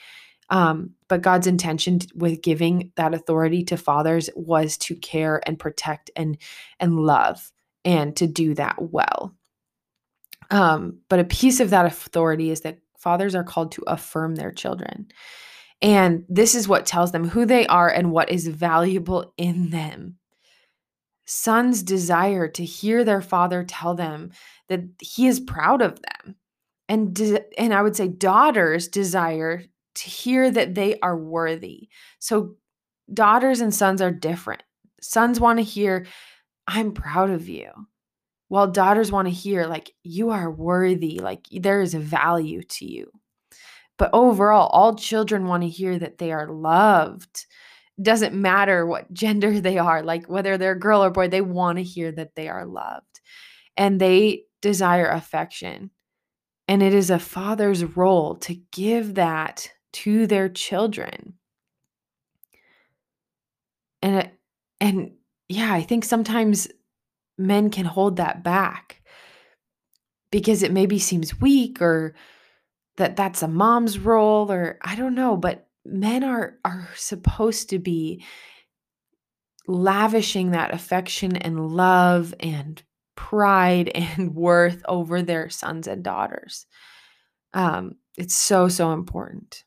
Um, 0.51 0.91
but 1.09 1.23
God's 1.23 1.47
intention 1.47 2.01
with 2.15 2.43
giving 2.43 2.93
that 2.97 3.15
authority 3.15 3.63
to 3.65 3.77
fathers 3.77 4.29
was 4.35 4.77
to 4.79 4.95
care 4.97 5.41
and 5.47 5.59
protect 5.59 6.11
and 6.17 6.37
and 6.79 6.99
love 7.01 7.51
and 7.85 8.15
to 8.17 8.27
do 8.27 8.55
that 8.55 8.77
well. 8.79 9.35
Um, 10.51 10.99
but 11.09 11.19
a 11.19 11.25
piece 11.25 11.61
of 11.61 11.71
that 11.71 11.87
authority 11.87 12.51
is 12.51 12.61
that 12.63 12.79
fathers 12.99 13.35
are 13.35 13.45
called 13.45 13.73
to 13.73 13.85
affirm 13.87 14.35
their 14.35 14.53
children. 14.53 15.07
And 15.85 16.25
this 16.31 16.55
is 16.55 16.67
what 16.67 16.87
tells 16.87 17.13
them 17.13 17.29
who 17.29 17.45
they 17.45 17.67
are 17.67 17.91
and 17.91 18.11
what 18.11 18.31
is 18.31 18.49
valuable 18.49 19.35
in 19.37 19.69
them. 19.69 20.17
Sons 21.27 21.83
desire 21.83 22.49
to 22.49 22.65
hear 22.65 23.05
their 23.05 23.21
father 23.21 23.63
tell 23.65 23.95
them 23.95 24.31
that 24.71 24.81
he 24.99 25.27
is 25.27 25.41
proud 25.41 25.83
of 25.83 26.01
them. 26.01 26.37
And, 26.89 27.15
de- 27.15 27.61
and 27.61 27.75
I 27.75 27.83
would 27.83 27.97
say 27.97 28.09
daughters 28.09 28.89
desire 28.89 29.63
to 29.97 30.09
hear 30.09 30.51
that 30.51 30.75
they 30.75 30.99
are 31.01 31.17
worthy. 31.19 31.89
So, 32.19 32.57
daughters 33.13 33.61
and 33.61 33.75
sons 33.75 34.01
are 34.01 34.11
different. 34.11 34.63
Sons 35.03 35.39
want 35.39 35.59
to 35.59 35.63
hear, 35.63 36.07
I'm 36.67 36.93
proud 36.93 37.29
of 37.29 37.47
you. 37.47 37.69
While 38.49 38.69
daughters 38.69 39.13
want 39.13 39.29
to 39.29 39.35
hear, 39.35 39.67
like, 39.67 39.93
you 40.03 40.31
are 40.31 40.51
worthy, 40.51 41.19
like, 41.19 41.47
there 41.53 41.83
is 41.83 41.93
a 41.93 41.99
value 41.99 42.63
to 42.63 42.87
you. 42.87 43.11
But 43.97 44.11
overall, 44.13 44.69
all 44.69 44.97
children 44.97 45.47
want 45.47 45.63
to 45.63 45.69
hear 45.69 45.99
that 45.99 46.19
they 46.19 46.33
are 46.33 46.49
loved. 46.49 47.47
Doesn't 48.01 48.35
matter 48.35 48.87
what 48.87 49.13
gender 49.13 49.61
they 49.61 49.79
are, 49.79 50.03
like 50.03 50.27
whether 50.27 50.59
they're 50.59 50.75
girl 50.75 51.05
or 51.05 51.11
boy, 51.11 51.29
they 51.29 51.41
want 51.41 51.79
to 51.79 51.85
hear 51.85 52.11
that 52.13 52.35
they 52.35 52.49
are 52.49 52.67
loved 52.67 53.21
and 53.77 54.01
they 54.01 54.45
desire 54.61 55.07
affection. 55.07 55.91
And 56.67 56.83
it 56.83 56.95
is 56.95 57.11
a 57.11 57.19
father's 57.19 57.85
role 57.85 58.37
to 58.37 58.55
give 58.73 59.15
that 59.15 59.69
to 59.93 60.27
their 60.27 60.49
children. 60.49 61.35
And 64.03 64.17
uh, 64.17 64.29
and 64.81 65.13
yeah, 65.49 65.73
I 65.73 65.83
think 65.83 66.05
sometimes 66.05 66.69
men 67.39 67.71
can 67.71 67.85
hold 67.85 68.17
that 68.17 68.43
back 68.43 69.03
because 70.31 70.63
it 70.63 70.73
maybe 70.73 70.99
seems 70.99 71.41
weak 71.41 71.81
or 71.81 72.15
that 72.97 73.17
that's 73.17 73.43
a 73.43 73.49
mom's 73.49 73.99
role 73.99 74.51
or 74.51 74.79
I 74.83 74.97
don't 74.97 75.15
know, 75.15 75.37
but 75.37 75.67
men 75.85 76.25
are 76.25 76.59
are 76.65 76.89
supposed 76.97 77.71
to 77.71 77.79
be 77.79 78.25
lavishing 79.67 80.51
that 80.51 80.75
affection 80.75 81.37
and 81.37 81.69
love 81.71 82.35
and 82.41 82.83
pride 83.17 83.89
and 83.95 84.35
worth 84.35 84.83
over 84.87 85.23
their 85.23 85.51
sons 85.51 85.87
and 85.87 86.03
daughters. 86.03 86.67
Um, 87.53 87.97
it's 88.17 88.35
so 88.35 88.69
so 88.69 88.93
important. 88.93 89.65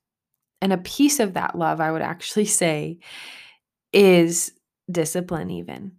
And 0.61 0.73
a 0.73 0.77
piece 0.77 1.19
of 1.19 1.33
that 1.33 1.55
love, 1.55 1.79
I 1.79 1.91
would 1.91 2.01
actually 2.01 2.45
say, 2.63 2.99
is 3.93 4.51
discipline, 4.89 5.49
even. 5.51 5.93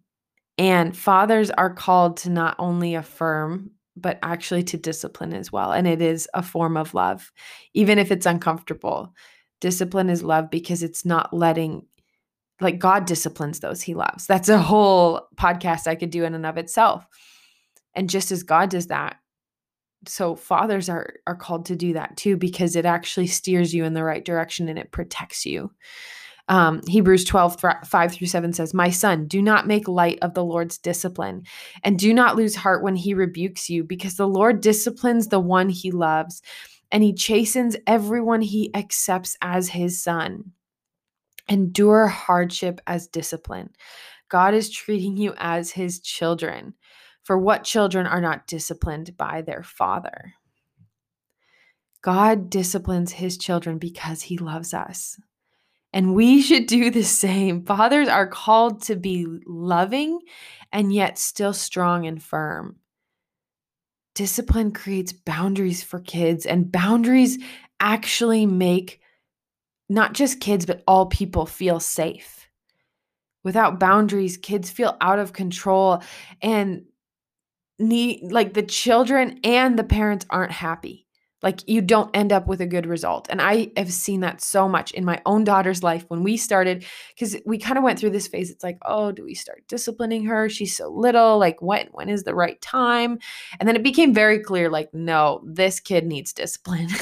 And 0.57 0.97
fathers 0.97 1.51
are 1.51 1.73
called 1.73 2.19
to 2.19 2.31
not 2.31 2.57
only 2.59 2.97
affirm, 2.97 3.71
but 4.01 4.19
actually 4.23 4.63
to 4.65 4.77
discipline 4.77 5.35
as 5.35 5.53
well. 5.53 5.73
And 5.73 5.87
it 5.87 6.01
is 6.01 6.29
a 6.35 6.43
form 6.43 6.77
of 6.77 6.95
love, 6.95 7.33
even 7.75 7.99
if 7.99 8.11
it's 8.11 8.27
uncomfortable. 8.27 9.15
Discipline 9.61 10.11
is 10.11 10.23
love 10.23 10.51
because 10.51 10.83
it's 10.83 11.05
not 11.05 11.35
letting, 11.35 11.87
like, 12.61 12.79
God 12.79 13.07
disciplines 13.07 13.61
those 13.61 13.83
he 13.83 13.95
loves. 13.95 14.27
That's 14.27 14.49
a 14.49 14.59
whole 14.59 15.29
podcast 15.37 15.87
I 15.87 15.95
could 15.95 16.11
do 16.11 16.25
in 16.25 16.35
and 16.35 16.47
of 16.47 16.59
itself. 16.59 17.07
And 17.95 18.09
just 18.09 18.31
as 18.31 18.43
God 18.43 18.71
does 18.71 18.87
that, 18.89 19.17
so 20.07 20.37
fathers 20.37 20.89
are 20.89 21.15
are 21.27 21.35
called 21.35 21.67
to 21.67 21.77
do 21.77 21.95
that 21.95 22.17
too 22.17 22.37
because 22.37 22.77
it 22.77 22.87
actually 22.87 23.27
steers 23.27 23.75
you 23.75 23.85
in 23.85 23.95
the 23.95 24.05
right 24.05 24.25
direction 24.25 24.69
and 24.69 24.79
it 24.79 24.93
protects 24.93 25.45
you 25.45 25.73
um, 26.49 26.81
hebrews 26.89 27.25
12 27.25 27.61
5 27.87 28.13
through 28.13 28.27
7 28.27 28.53
says 28.53 28.75
my 28.75 28.91
son 28.91 29.27
do 29.27 29.43
not 29.43 29.67
make 29.67 29.89
light 29.89 30.19
of 30.23 30.35
the 30.35 30.45
lord's 30.45 30.79
discipline 30.79 31.43
and 31.83 31.99
do 31.99 32.13
not 32.15 32.37
lose 32.37 32.57
heart 32.57 32.83
when 32.83 32.97
he 32.97 33.15
rebukes 33.15 33.69
you 33.69 33.85
because 33.85 34.17
the 34.17 34.29
lord 34.29 34.61
disciplines 34.61 35.29
the 35.29 35.41
one 35.41 35.69
he 35.69 35.91
loves 35.91 36.43
and 36.91 37.03
he 37.03 37.13
chastens 37.13 37.77
everyone 37.87 38.41
he 38.41 38.75
accepts 38.75 39.37
as 39.43 39.69
his 39.69 40.03
son 40.03 40.53
endure 41.49 42.07
hardship 42.07 42.81
as 42.87 43.07
discipline 43.09 43.71
god 44.29 44.55
is 44.55 44.71
treating 44.71 45.17
you 45.17 45.35
as 45.39 45.71
his 45.71 46.01
children 46.01 46.75
for 47.29 47.37
what 47.37 47.63
children 47.63 48.07
are 48.07 48.23
not 48.23 48.47
disciplined 48.47 49.15
by 49.19 49.43
their 49.43 49.63
father? 49.63 50.33
God 52.01 52.49
disciplines 52.49 53.13
his 53.13 53.37
children 53.37 53.77
because 53.77 54.23
he 54.23 54.39
loves 54.39 54.73
us. 54.73 55.21
And 55.93 56.15
we 56.15 56.43
should 56.43 56.67
do 56.67 56.91
the 56.91 57.05
same. 57.05 57.65
Fathers 57.65 58.09
are 58.09 58.27
called 58.27 58.83
to 58.83 58.97
be 58.97 59.27
loving 59.47 60.21
and 60.73 60.93
yet 60.93 61.19
still 61.19 61.53
strong 61.53 62.07
and 62.07 62.23
firm. 62.23 62.77
Discipline 64.15 64.73
creates 64.73 65.13
boundaries 65.13 65.83
for 65.83 66.01
kids, 66.01 66.45
and 66.45 66.73
boundaries 66.73 67.39
actually 67.79 68.47
make 68.47 69.01
not 69.89 70.13
just 70.13 70.41
kids, 70.41 70.67
but 70.67 70.83
all 70.87 71.07
people 71.07 71.47
feel 71.47 71.81
safe. 71.81 72.49
Without 73.45 73.81
boundaries, 73.81 74.37
kids 74.37 74.71
feel 74.71 74.97
out 75.01 75.19
of 75.19 75.33
control 75.33 76.03
and 76.43 76.85
need 77.79 78.33
like 78.33 78.55
the 78.55 78.63
children 78.63 79.39
and 79.45 79.79
the 79.79 79.85
parents 79.85 80.27
aren't 80.29 80.53
happy 80.53 81.08
like 81.43 81.67
you 81.69 81.81
don't 81.81 82.15
end 82.15 82.33
up 82.33 82.47
with 82.47 82.61
a 82.61 82.67
good 82.67 82.87
result. 82.87 83.29
And 83.31 83.41
i 83.41 83.71
have 83.77 83.93
seen 83.93 84.21
that 84.21 84.41
so 84.41 84.69
much 84.69 84.91
in 84.93 85.05
my 85.05 85.21
own 85.25 85.45
daughter's 85.45 85.83
life 85.83 86.05
when 86.09 86.23
we 86.23 86.37
started 86.37 86.85
because 87.15 87.37
we 87.47 87.59
kind 87.59 87.79
of 87.79 87.85
went 87.85 87.99
through 87.99 88.11
this 88.11 88.29
phase. 88.29 88.51
It's 88.51 88.65
like 88.65 88.79
oh 88.85 89.13
do 89.13 89.25
we 89.25 89.35
start 89.35 89.65
disciplining 89.69 90.25
her? 90.25 90.49
She's 90.49 90.77
so 90.77 90.89
little. 90.89 91.39
Like 91.39 91.61
when 91.63 91.89
when 91.93 92.09
is 92.09 92.25
the 92.25 92.35
right 92.35 92.61
time? 92.61 93.19
And 93.61 93.69
then 93.69 93.77
it 93.77 93.83
became 93.83 94.13
very 94.13 94.41
clear 94.41 94.71
like 94.71 94.93
no 94.93 95.43
this 95.45 95.81
kid 95.81 96.07
needs 96.07 96.33
discipline. 96.33 96.89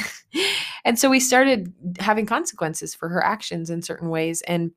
And 0.85 0.97
so 0.97 1.11
we 1.11 1.19
started 1.19 1.73
having 1.99 2.27
consequences 2.27 2.95
for 2.95 3.09
her 3.09 3.23
actions 3.23 3.71
in 3.71 3.83
certain 3.83 4.09
ways. 4.09 4.41
And 4.43 4.71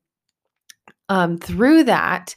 um, 1.08 1.38
through 1.38 1.84
that 1.84 2.34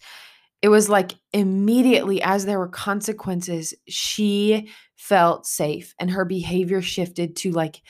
it 0.64 0.70
was 0.70 0.88
like 0.88 1.16
immediately 1.34 2.22
as 2.22 2.46
there 2.46 2.58
were 2.58 2.70
consequences, 2.70 3.74
she 3.90 4.70
felt 5.04 5.46
safe 5.46 5.94
and 6.00 6.10
her 6.10 6.24
behavior 6.24 6.82
shifted 6.82 7.36
to 7.36 7.52
like 7.52 7.82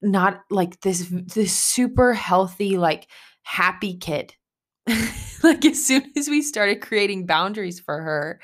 not 0.00 0.40
like 0.48 0.80
this 0.80 1.06
this 1.10 1.52
super 1.52 2.14
healthy 2.14 2.78
like 2.78 3.08
happy 3.42 3.94
kid. 3.94 4.34
like 5.42 5.64
as 5.66 5.84
soon 5.84 6.10
as 6.16 6.28
we 6.28 6.40
started 6.40 6.80
creating 6.80 7.26
boundaries 7.26 7.78
for 7.78 8.00
her, 8.00 8.40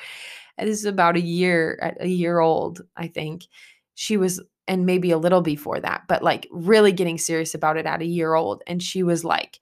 this 0.58 0.78
is 0.78 0.84
about 0.84 1.16
a 1.16 1.22
year 1.22 1.96
a 1.98 2.06
year 2.06 2.38
old, 2.38 2.82
I 2.98 3.06
think. 3.08 3.46
She 3.94 4.18
was 4.18 4.42
and 4.68 4.84
maybe 4.84 5.10
a 5.10 5.18
little 5.18 5.40
before 5.40 5.80
that, 5.80 6.02
but 6.06 6.22
like 6.22 6.46
really 6.50 6.92
getting 6.92 7.16
serious 7.16 7.54
about 7.54 7.78
it 7.78 7.86
at 7.86 8.02
a 8.02 8.06
year 8.06 8.34
old 8.34 8.62
and 8.66 8.82
she 8.82 9.02
was 9.02 9.24
like 9.24 9.58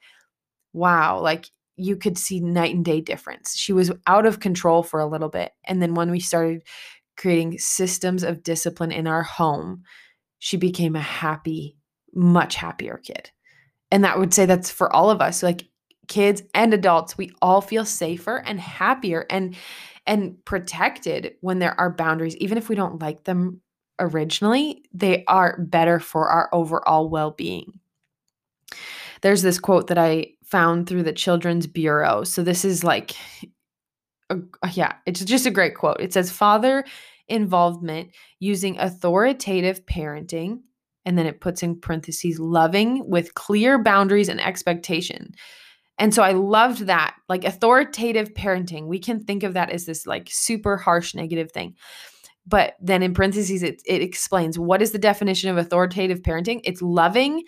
wow, 0.73 1.20
like 1.20 1.51
you 1.77 1.97
could 1.97 2.18
see 2.18 2.40
night 2.40 2.75
and 2.75 2.85
day 2.85 3.01
difference. 3.01 3.57
She 3.57 3.73
was 3.73 3.92
out 4.09 4.27
of 4.27 4.40
control 4.40 4.83
for 4.83 4.99
a 4.99 5.07
little 5.07 5.29
bit 5.29 5.53
and 5.64 5.81
then 5.81 5.94
when 5.94 6.11
we 6.11 6.18
started 6.18 6.64
creating 7.16 7.59
systems 7.59 8.22
of 8.22 8.42
discipline 8.42 8.92
in 8.92 9.07
our 9.07 9.22
home, 9.22 9.83
she 10.38 10.57
became 10.57 10.96
a 10.96 11.00
happy, 11.00 11.77
much 12.14 12.57
happier 12.57 13.00
kid. 13.03 13.31
And 13.90 14.05
that 14.05 14.18
would 14.18 14.35
say 14.35 14.46
that's 14.46 14.70
for 14.70 14.94
all 14.94 15.11
of 15.11 15.20
us. 15.20 15.42
Like 15.42 15.68
kids 16.09 16.42
and 16.55 16.74
adults, 16.74 17.16
we 17.16 17.31
all 17.40 17.61
feel 17.61 17.85
safer 17.85 18.42
and 18.44 18.61
happier 18.61 19.27
and 19.31 19.57
and 20.07 20.44
protected 20.44 21.35
when 21.40 21.61
there 21.61 21.79
are 21.81 21.90
boundaries 21.90 22.37
even 22.37 22.59
if 22.59 22.68
we 22.68 22.74
don't 22.74 23.00
like 23.00 23.24
them 23.24 23.62
originally, 23.98 24.85
they 24.92 25.24
are 25.29 25.59
better 25.61 25.98
for 25.98 26.29
our 26.29 26.50
overall 26.53 27.09
well-being. 27.09 27.81
There's 29.22 29.42
this 29.42 29.59
quote 29.59 29.87
that 29.87 29.96
I 29.96 30.33
found 30.44 30.87
through 30.87 31.05
the 31.05 31.12
Children's 31.12 31.66
Bureau. 31.66 32.24
So 32.24 32.42
this 32.42 32.64
is 32.64 32.85
like 32.85 33.14
a, 34.30 34.38
uh, 34.62 34.70
yeah, 34.72 34.94
it's 35.06 35.24
just 35.24 35.46
a 35.46 35.50
great 35.50 35.74
quote. 35.74 36.00
It 36.00 36.12
says 36.12 36.30
father 36.30 36.84
involvement 37.28 38.10
using 38.38 38.78
authoritative 38.78 39.84
parenting 39.87 40.60
and 41.04 41.18
then 41.18 41.26
it 41.26 41.40
puts 41.40 41.62
in 41.62 41.78
parentheses 41.78 42.38
loving 42.38 43.08
with 43.08 43.34
clear 43.34 43.82
boundaries 43.82 44.28
and 44.28 44.40
expectation. 44.40 45.34
And 45.98 46.14
so 46.14 46.22
I 46.22 46.32
loved 46.32 46.87
that. 46.87 47.14
Like 47.28 47.44
authoritative 47.44 48.34
parenting, 48.34 48.87
we 48.87 48.98
can 48.98 49.20
think 49.22 49.42
of 49.42 49.54
that 49.54 49.70
as 49.70 49.87
this 49.87 50.06
like 50.06 50.28
super 50.30 50.76
harsh 50.76 51.14
negative 51.14 51.52
thing. 51.52 51.76
But 52.46 52.74
then 52.80 53.02
in 53.02 53.14
parentheses, 53.14 53.62
it, 53.62 53.80
it 53.87 54.02
explains 54.02 54.58
what 54.58 54.82
is 54.82 54.92
the 54.92 54.98
definition 54.98 55.50
of 55.50 55.56
authoritative 55.56 56.22
parenting? 56.22 56.60
It's 56.64 56.82
loving 56.82 57.44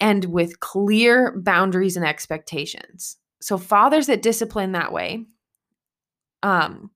and 0.00 0.24
with 0.26 0.60
clear 0.60 1.38
boundaries 1.40 1.96
and 1.96 2.06
expectations. 2.06 3.16
So 3.40 3.58
fathers 3.58 4.06
that 4.06 4.22
discipline 4.22 4.72
that 4.72 4.92
way 4.92 5.26
um, 6.44 6.90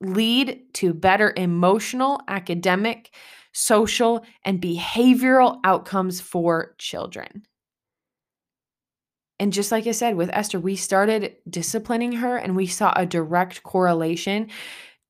lead 0.00 0.62
to 0.74 0.94
better 0.94 1.34
emotional, 1.36 2.20
academic, 2.28 3.14
social, 3.52 4.24
and 4.44 4.62
behavioral 4.62 5.58
outcomes 5.64 6.20
for 6.20 6.74
children. 6.78 7.42
And 9.40 9.52
just 9.52 9.72
like 9.72 9.86
I 9.86 9.90
said 9.90 10.16
with 10.16 10.30
Esther, 10.32 10.60
we 10.60 10.76
started 10.76 11.36
disciplining 11.48 12.12
her 12.12 12.36
and 12.36 12.54
we 12.54 12.66
saw 12.66 12.92
a 12.94 13.06
direct 13.06 13.62
correlation 13.62 14.48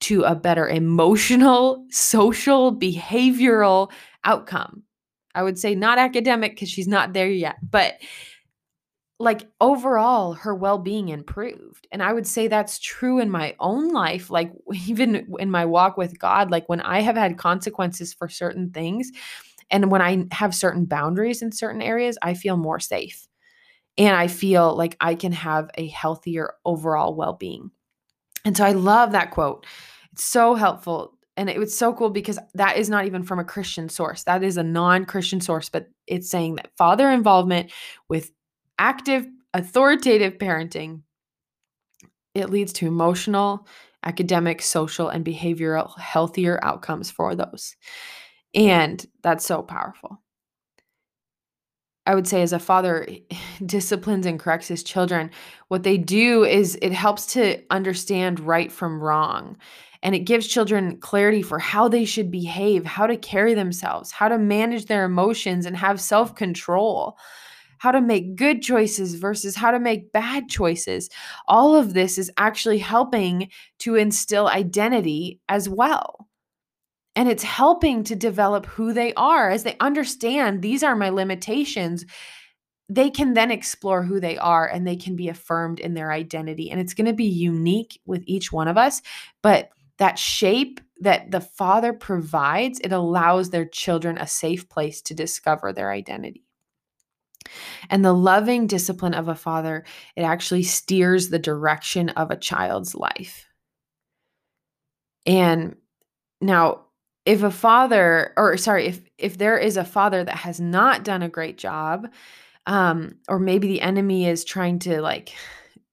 to 0.03 0.23
a 0.23 0.35
better 0.35 0.67
emotional, 0.69 1.85
social, 1.91 2.75
behavioral 2.75 3.91
outcome. 4.25 4.85
I 5.35 5.43
would 5.43 5.59
say 5.59 5.75
not 5.75 5.99
academic 5.99 6.53
because 6.53 6.71
she's 6.71 6.89
not 6.89 7.13
there 7.13 7.29
yet, 7.29 7.57
but 7.69 7.95
like 9.21 9.47
overall 9.61 10.33
her 10.33 10.55
well-being 10.55 11.11
improved 11.11 11.87
and 11.93 12.03
i 12.03 12.13
would 12.13 12.27
say 12.27 12.49
that's 12.49 12.79
true 12.79 13.21
in 13.21 13.31
my 13.31 13.55
own 13.61 13.89
life 13.91 14.31
like 14.31 14.51
even 14.87 15.27
in 15.39 15.51
my 15.51 15.65
walk 15.65 15.97
with 15.97 16.19
god 16.19 16.51
like 16.51 16.69
when 16.69 16.81
i 16.81 17.01
have 17.01 17.17
had 17.17 17.39
consequences 17.39 18.13
for 18.13 18.29
certain 18.29 18.71
things 18.71 19.13
and 19.71 19.91
when 19.91 20.03
i 20.03 20.27
have 20.33 20.55
certain 20.55 20.87
boundaries 20.87 21.43
in 21.43 21.53
certain 21.53 21.83
areas 21.83 22.19
i 22.23 22.35
feel 22.35 22.57
more 22.57 22.81
safe 22.81 23.29
and 23.99 24.17
i 24.17 24.27
feel 24.27 24.75
like 24.75 24.97
i 25.01 25.15
can 25.15 25.33
have 25.33 25.71
a 25.77 25.87
healthier 25.89 26.55
overall 26.65 27.15
well-being 27.15 27.71
and 28.45 28.57
so 28.57 28.65
i 28.65 28.73
love 28.73 29.13
that 29.13 29.31
quote. 29.31 29.67
It's 30.13 30.25
so 30.25 30.55
helpful 30.55 31.17
and 31.37 31.49
it 31.49 31.59
was 31.59 31.77
so 31.77 31.93
cool 31.93 32.11
because 32.11 32.39
that 32.55 32.77
is 32.79 32.91
not 32.91 33.07
even 33.07 33.23
from 33.23 33.39
a 33.39 33.45
christian 33.45 33.89
source 33.89 34.25
that 34.25 34.43
is 34.43 34.57
a 34.57 34.63
non-christian 34.63 35.41
source 35.41 35.69
but 35.69 35.89
it's 36.07 36.29
saying 36.29 36.57
that 36.57 36.73
father 36.77 37.09
involvement 37.11 37.71
with 38.09 38.33
active 38.81 39.27
authoritative 39.55 40.39
parenting 40.39 41.03
it 42.35 42.51
leads 42.51 42.73
to 42.73 42.87
emotional 42.87 43.67
academic 44.05 44.63
social 44.63 45.09
and 45.09 45.25
behavioral 45.25 45.97
healthier 45.99 46.59
outcomes 46.63 47.11
for 47.11 47.35
those. 47.35 47.77
And 48.55 49.05
that's 49.23 49.45
so 49.45 49.63
powerful. 49.63 50.23
I 52.07 52.15
would 52.15 52.27
say 52.27 52.43
as 52.43 52.53
a 52.53 52.59
father 52.59 53.07
disciplines 53.67 54.27
and 54.27 54.41
corrects 54.41 54.69
his 54.69 54.83
children, 54.83 55.31
what 55.69 55.83
they 55.83 55.99
do 55.99 56.45
is 56.45 56.79
it 56.81 56.93
helps 56.93 57.27
to 57.35 57.63
understand 57.71 58.41
right 58.41 58.73
from 58.73 59.03
wrong. 59.03 59.57
And 60.03 60.15
it 60.15 60.21
gives 60.21 60.47
children 60.47 60.97
clarity 60.97 61.43
for 61.43 61.59
how 61.59 61.89
they 61.89 62.07
should 62.07 62.31
behave, 62.31 62.87
how 62.87 63.07
to 63.07 63.19
carry 63.19 63.53
themselves, 63.53 64.11
how 64.11 64.29
to 64.29 64.39
manage 64.39 64.87
their 64.87 65.05
emotions 65.05 65.67
and 65.67 65.77
have 65.77 66.01
self 66.01 66.35
control, 66.35 67.19
how 67.81 67.91
to 67.91 68.01
make 68.03 68.37
good 68.37 68.61
choices 68.61 69.15
versus 69.15 69.57
how 69.57 69.71
to 69.71 69.81
make 69.81 70.13
bad 70.13 70.51
choices. 70.51 71.09
All 71.49 71.75
of 71.75 71.95
this 71.95 72.19
is 72.19 72.31
actually 72.37 72.77
helping 72.77 73.49
to 73.79 73.95
instill 73.95 74.49
identity 74.49 75.41
as 75.49 75.67
well. 75.67 76.29
And 77.17 77.27
it's 77.27 77.43
helping 77.43 78.05
to 78.05 78.15
develop 78.15 78.67
who 78.67 78.93
they 78.93 79.15
are 79.15 79.49
as 79.49 79.63
they 79.63 79.77
understand 79.81 80.61
these 80.61 80.83
are 80.83 80.95
my 80.95 81.09
limitations. 81.09 82.05
They 82.91 83.09
can 83.09 83.33
then 83.33 83.51
explore 83.51 84.03
who 84.03 84.21
they 84.21 84.37
are 84.37 84.69
and 84.69 84.87
they 84.87 84.97
can 84.97 85.17
be 85.17 85.31
affirmed 85.31 85.81
in 85.81 85.95
their 85.95 86.13
identity. 86.13 86.71
And 86.71 86.83
it's 86.83 86.95
going 86.95 87.07
to 87.07 87.15
be 87.15 87.25
unique 87.25 87.99
with 88.05 88.23
each 88.27 88.53
one 88.53 88.69
of 88.69 88.77
us. 88.77 89.01
But 89.43 89.71
that 89.97 90.19
shape 90.19 90.83
that 91.01 91.31
the 91.31 91.41
father 91.41 91.95
provides, 91.95 92.79
it 92.81 92.93
allows 92.93 93.49
their 93.49 93.65
children 93.65 94.19
a 94.19 94.27
safe 94.27 94.69
place 94.69 95.01
to 95.03 95.15
discover 95.15 95.73
their 95.73 95.91
identity. 95.91 96.45
And 97.89 98.05
the 98.05 98.13
loving 98.13 98.67
discipline 98.67 99.15
of 99.15 99.29
a 99.29 99.35
father, 99.35 99.85
it 100.17 100.23
actually 100.23 100.63
steers 100.63 101.29
the 101.29 101.39
direction 101.39 102.11
of 102.11 102.31
a 102.31 102.37
child's 102.37 102.95
life. 102.95 103.47
And 105.27 105.77
now, 106.41 106.87
if 107.27 107.43
a 107.43 107.51
father, 107.51 108.33
or 108.37 108.57
sorry, 108.57 108.87
if 108.87 109.01
if 109.19 109.39
there 109.39 109.59
is 109.59 109.77
a 109.77 109.85
father 109.85 110.25
that 110.25 110.37
has 110.37 110.61
not 110.61 111.05
done 111.05 111.23
a 111.23 111.29
great 111.29 111.59
job, 111.59 112.09
um, 112.67 113.17
or 113.29 113.39
maybe 113.39 113.69
the 113.69 113.81
enemy 113.83 114.27
is 114.27 114.45
trying 114.45 114.79
to 114.81 115.03
like 115.03 115.35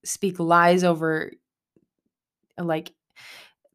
speak 0.05 0.39
lies 0.39 0.83
over 0.83 1.31
like 2.57 2.93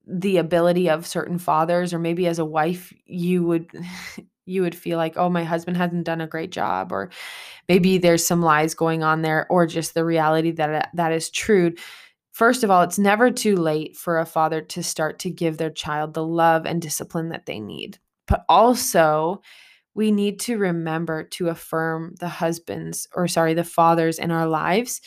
the 0.06 0.38
ability 0.38 0.90
of 0.90 1.06
certain 1.06 1.38
fathers 1.38 1.94
or 1.94 1.98
maybe 1.98 2.26
as 2.26 2.38
a 2.38 2.44
wife 2.44 2.92
you 3.06 3.44
would 3.44 3.70
you 4.46 4.62
would 4.62 4.74
feel 4.74 4.98
like 4.98 5.16
oh 5.16 5.28
my 5.28 5.44
husband 5.44 5.76
hasn't 5.76 6.04
done 6.04 6.20
a 6.20 6.26
great 6.26 6.50
job 6.50 6.92
or 6.92 7.10
maybe 7.68 7.98
there's 7.98 8.26
some 8.26 8.42
lies 8.42 8.74
going 8.74 9.02
on 9.02 9.22
there 9.22 9.46
or 9.50 9.66
just 9.66 9.94
the 9.94 10.04
reality 10.04 10.50
that 10.50 10.70
uh, 10.70 10.88
that 10.94 11.12
is 11.12 11.30
true. 11.30 11.72
First 12.32 12.64
of 12.64 12.70
all 12.70 12.82
it's 12.82 12.98
never 12.98 13.30
too 13.30 13.56
late 13.56 13.96
for 13.96 14.18
a 14.18 14.26
father 14.26 14.60
to 14.60 14.82
start 14.82 15.18
to 15.20 15.30
give 15.30 15.58
their 15.58 15.70
child 15.70 16.14
the 16.14 16.24
love 16.24 16.66
and 16.66 16.82
discipline 16.82 17.28
that 17.30 17.46
they 17.46 17.60
need. 17.60 17.98
But 18.26 18.44
also 18.48 19.42
we 19.94 20.10
need 20.10 20.40
to 20.40 20.56
remember 20.56 21.24
to 21.24 21.48
affirm 21.48 22.14
the 22.18 22.28
husbands 22.28 23.06
or 23.14 23.28
sorry 23.28 23.54
the 23.54 23.64
fathers 23.64 24.18
in 24.18 24.30
our 24.30 24.46
lives 24.46 25.00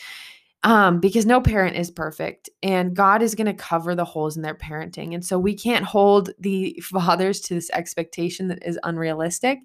um, 0.66 1.00
because 1.00 1.28
no 1.28 1.40
parent 1.40 1.76
is 1.76 1.92
perfect 1.92 2.50
and 2.64 2.96
God 2.96 3.22
is 3.22 3.36
going 3.36 3.46
to 3.46 3.54
cover 3.54 3.94
the 3.94 4.04
holes 4.04 4.36
in 4.36 4.42
their 4.42 4.56
parenting. 4.56 5.14
And 5.14 5.24
so 5.24 5.38
we 5.38 5.54
can't 5.54 5.86
hold 5.86 6.32
the 6.40 6.78
fathers 6.84 7.40
to 7.42 7.54
this 7.54 7.70
expectation 7.70 8.48
that 8.48 8.66
is 8.66 8.80
unrealistic. 8.84 9.60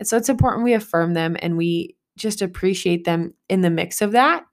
And 0.00 0.08
so 0.08 0.16
it's 0.16 0.30
important 0.30 0.64
we 0.64 0.72
affirm 0.72 1.12
them 1.12 1.36
and 1.40 1.58
we 1.58 1.96
just 2.16 2.40
appreciate 2.40 3.04
them 3.04 3.34
in 3.50 3.60
the 3.60 3.68
mix 3.68 4.00
of 4.00 4.12
that. 4.12 4.44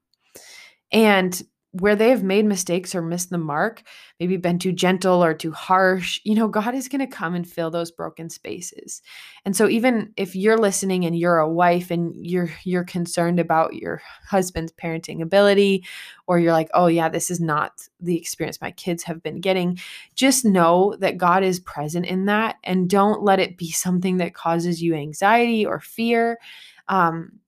And 0.92 1.42
where 1.80 1.96
they 1.96 2.10
have 2.10 2.24
made 2.24 2.46
mistakes 2.46 2.96
or 2.96 3.02
missed 3.02 3.32
the 3.32 3.38
mark, 3.38 3.84
maybe 4.18 4.38
been 4.38 4.58
too 4.58 4.72
gentle 4.72 5.22
or 5.22 5.34
too 5.34 5.52
harsh, 5.52 6.22
you 6.24 6.34
know, 6.34 6.48
God 6.48 6.74
is 6.74 6.88
going 6.88 7.02
to 7.02 7.08
come 7.08 7.36
and 7.36 7.46
fill 7.46 7.70
those 7.70 7.92
broken 7.92 8.30
spaces. 8.30 9.02
And 9.44 9.56
so 9.56 9.68
even 9.68 10.14
if 10.16 10.38
you're 10.38 10.58
listening 10.58 11.06
and 11.06 11.18
you're 11.18 11.40
a 11.40 11.50
wife 11.50 11.92
and 11.92 12.16
you're 12.16 12.50
you're 12.64 12.86
concerned 12.86 13.42
about 13.42 13.74
your 13.74 14.02
husband's 14.26 14.72
parenting 14.72 15.22
ability 15.22 15.84
or 16.28 16.40
you're 16.40 16.54
like, 16.54 16.70
"Oh 16.74 16.88
yeah, 16.88 17.10
this 17.10 17.30
is 17.30 17.42
not 17.42 17.74
the 18.00 18.18
experience 18.18 18.62
my 18.62 18.72
kids 18.72 19.04
have 19.04 19.22
been 19.22 19.42
getting," 19.42 19.78
just 20.16 20.46
know 20.46 20.96
that 21.00 21.18
God 21.18 21.44
is 21.44 21.60
present 21.60 22.06
in 22.06 22.26
that 22.26 22.56
and 22.64 22.90
don't 22.90 23.22
let 23.22 23.40
it 23.42 23.58
be 23.58 23.72
something 23.72 24.18
that 24.18 24.34
causes 24.34 24.82
you 24.82 24.96
anxiety 24.96 25.66
or 25.66 25.82
fear. 25.82 26.40
Um, 26.88 27.40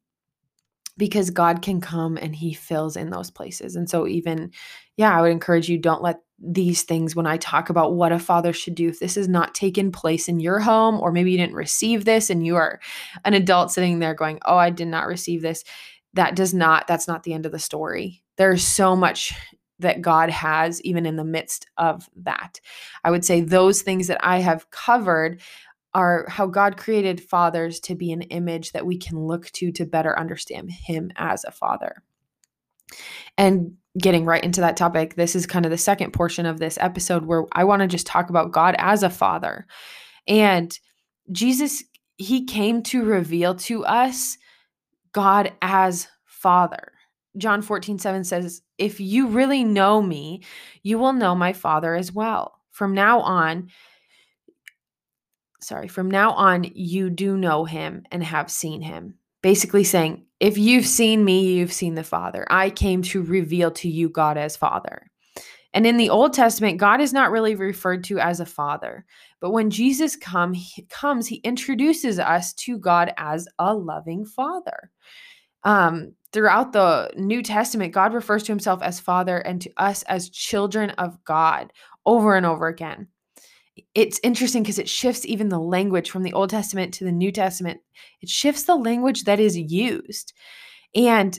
because 0.97 1.29
God 1.29 1.61
can 1.61 1.79
come 1.79 2.17
and 2.17 2.35
he 2.35 2.53
fills 2.53 2.97
in 2.97 3.09
those 3.09 3.29
places. 3.29 3.75
And 3.75 3.89
so 3.89 4.07
even 4.07 4.51
yeah, 4.97 5.17
I 5.17 5.21
would 5.21 5.31
encourage 5.31 5.69
you 5.69 5.77
don't 5.77 6.01
let 6.01 6.21
these 6.39 6.83
things 6.83 7.15
when 7.15 7.27
I 7.27 7.37
talk 7.37 7.69
about 7.69 7.93
what 7.93 8.11
a 8.11 8.19
father 8.19 8.53
should 8.53 8.75
do 8.75 8.89
if 8.89 8.99
this 8.99 9.15
has 9.15 9.27
not 9.27 9.55
taken 9.55 9.91
place 9.91 10.27
in 10.27 10.39
your 10.39 10.59
home 10.59 10.99
or 10.99 11.11
maybe 11.11 11.31
you 11.31 11.37
didn't 11.37 11.55
receive 11.55 12.05
this 12.05 12.29
and 12.29 12.45
you 12.45 12.55
are 12.55 12.79
an 13.25 13.33
adult 13.33 13.71
sitting 13.71 13.99
there 13.99 14.13
going, 14.13 14.39
"Oh, 14.45 14.57
I 14.57 14.69
did 14.69 14.87
not 14.87 15.07
receive 15.07 15.41
this." 15.41 15.63
that 16.17 16.35
does 16.35 16.53
not 16.53 16.87
that's 16.87 17.07
not 17.07 17.23
the 17.23 17.33
end 17.33 17.45
of 17.45 17.51
the 17.51 17.59
story. 17.59 18.23
There's 18.37 18.63
so 18.63 18.95
much 18.95 19.33
that 19.79 20.01
God 20.01 20.31
has 20.31 20.81
even 20.81 21.05
in 21.05 21.15
the 21.15 21.23
midst 21.23 21.67
of 21.77 22.09
that. 22.23 22.59
I 23.03 23.11
would 23.11 23.23
say 23.23 23.41
those 23.41 23.83
things 23.83 24.07
that 24.07 24.17
I 24.25 24.39
have 24.39 24.69
covered 24.71 25.39
are 25.97 26.27
how 26.29 26.45
God 26.45 26.77
created 26.77 27.19
fathers 27.19 27.79
to 27.79 27.95
be 27.95 28.11
an 28.11 28.21
image 28.21 28.71
that 28.73 28.85
we 28.85 28.99
can 28.99 29.19
look 29.19 29.49
to 29.53 29.71
to 29.71 29.83
better 29.83 30.17
understand 30.17 30.69
him 30.69 31.11
as 31.15 31.43
a 31.43 31.51
father. 31.51 32.03
And 33.35 33.77
getting 33.97 34.23
right 34.23 34.43
into 34.43 34.61
that 34.61 34.77
topic, 34.77 35.15
this 35.15 35.35
is 35.35 35.47
kind 35.47 35.65
of 35.65 35.71
the 35.71 35.77
second 35.77 36.11
portion 36.13 36.45
of 36.45 36.59
this 36.59 36.77
episode 36.79 37.25
where 37.25 37.45
I 37.53 37.63
want 37.63 37.81
to 37.81 37.87
just 37.87 38.05
talk 38.05 38.29
about 38.29 38.51
God 38.51 38.75
as 38.77 39.01
a 39.01 39.09
father. 39.09 39.65
And 40.27 40.77
Jesus, 41.31 41.83
he 42.17 42.45
came 42.45 42.83
to 42.83 43.03
reveal 43.03 43.55
to 43.55 43.83
us 43.83 44.37
God 45.13 45.51
as 45.63 46.07
father. 46.25 46.91
John 47.39 47.63
14, 47.63 47.97
7 47.97 48.23
says, 48.23 48.61
If 48.77 48.99
you 48.99 49.29
really 49.29 49.63
know 49.63 49.99
me, 49.99 50.43
you 50.83 50.99
will 50.99 51.13
know 51.13 51.33
my 51.33 51.53
father 51.53 51.95
as 51.95 52.11
well. 52.11 52.59
From 52.69 52.93
now 52.93 53.21
on, 53.21 53.69
sorry, 55.61 55.87
from 55.87 56.09
now 56.09 56.31
on, 56.31 56.65
you 56.73 57.09
do 57.09 57.37
know 57.37 57.65
him 57.65 58.03
and 58.11 58.23
have 58.23 58.51
seen 58.51 58.81
him. 58.81 59.15
Basically 59.41 59.83
saying, 59.83 60.25
if 60.39 60.57
you've 60.57 60.85
seen 60.85 61.23
me, 61.23 61.53
you've 61.53 61.73
seen 61.73 61.95
the 61.95 62.03
Father. 62.03 62.45
I 62.49 62.69
came 62.69 63.01
to 63.03 63.23
reveal 63.23 63.71
to 63.71 63.89
you 63.89 64.09
God 64.09 64.37
as 64.37 64.55
Father. 64.55 65.09
And 65.73 65.85
in 65.85 65.97
the 65.97 66.09
Old 66.09 66.33
Testament, 66.33 66.79
God 66.79 67.01
is 67.01 67.13
not 67.13 67.31
really 67.31 67.55
referred 67.55 68.03
to 68.05 68.19
as 68.19 68.39
a 68.39 68.45
father. 68.45 69.05
But 69.39 69.51
when 69.51 69.69
Jesus 69.69 70.15
come, 70.15 70.53
he 70.53 70.83
comes, 70.89 71.27
he 71.27 71.35
introduces 71.37 72.17
us 72.17 72.53
to 72.53 72.79
God 72.79 73.13
as 73.17 73.47
a 73.59 73.75
loving 73.75 74.25
father. 74.25 74.89
Um, 75.63 76.13
throughout 76.31 76.73
the 76.73 77.11
New 77.15 77.43
Testament, 77.43 77.93
God 77.93 78.13
refers 78.13 78.43
to 78.43 78.51
himself 78.51 78.81
as 78.81 78.99
father 78.99 79.37
and 79.39 79.61
to 79.61 79.71
us 79.77 80.03
as 80.03 80.29
children 80.29 80.91
of 80.91 81.23
God 81.25 81.71
over 82.05 82.35
and 82.35 82.45
over 82.45 82.67
again 82.67 83.07
it's 83.93 84.19
interesting 84.23 84.63
because 84.63 84.79
it 84.79 84.89
shifts 84.89 85.25
even 85.25 85.49
the 85.49 85.59
language 85.59 86.09
from 86.09 86.23
the 86.23 86.33
Old 86.33 86.49
Testament 86.49 86.93
to 86.95 87.03
the 87.03 87.11
New 87.11 87.31
Testament. 87.31 87.79
It 88.21 88.29
shifts 88.29 88.63
the 88.63 88.75
language 88.75 89.23
that 89.23 89.39
is 89.39 89.57
used. 89.57 90.33
And 90.95 91.37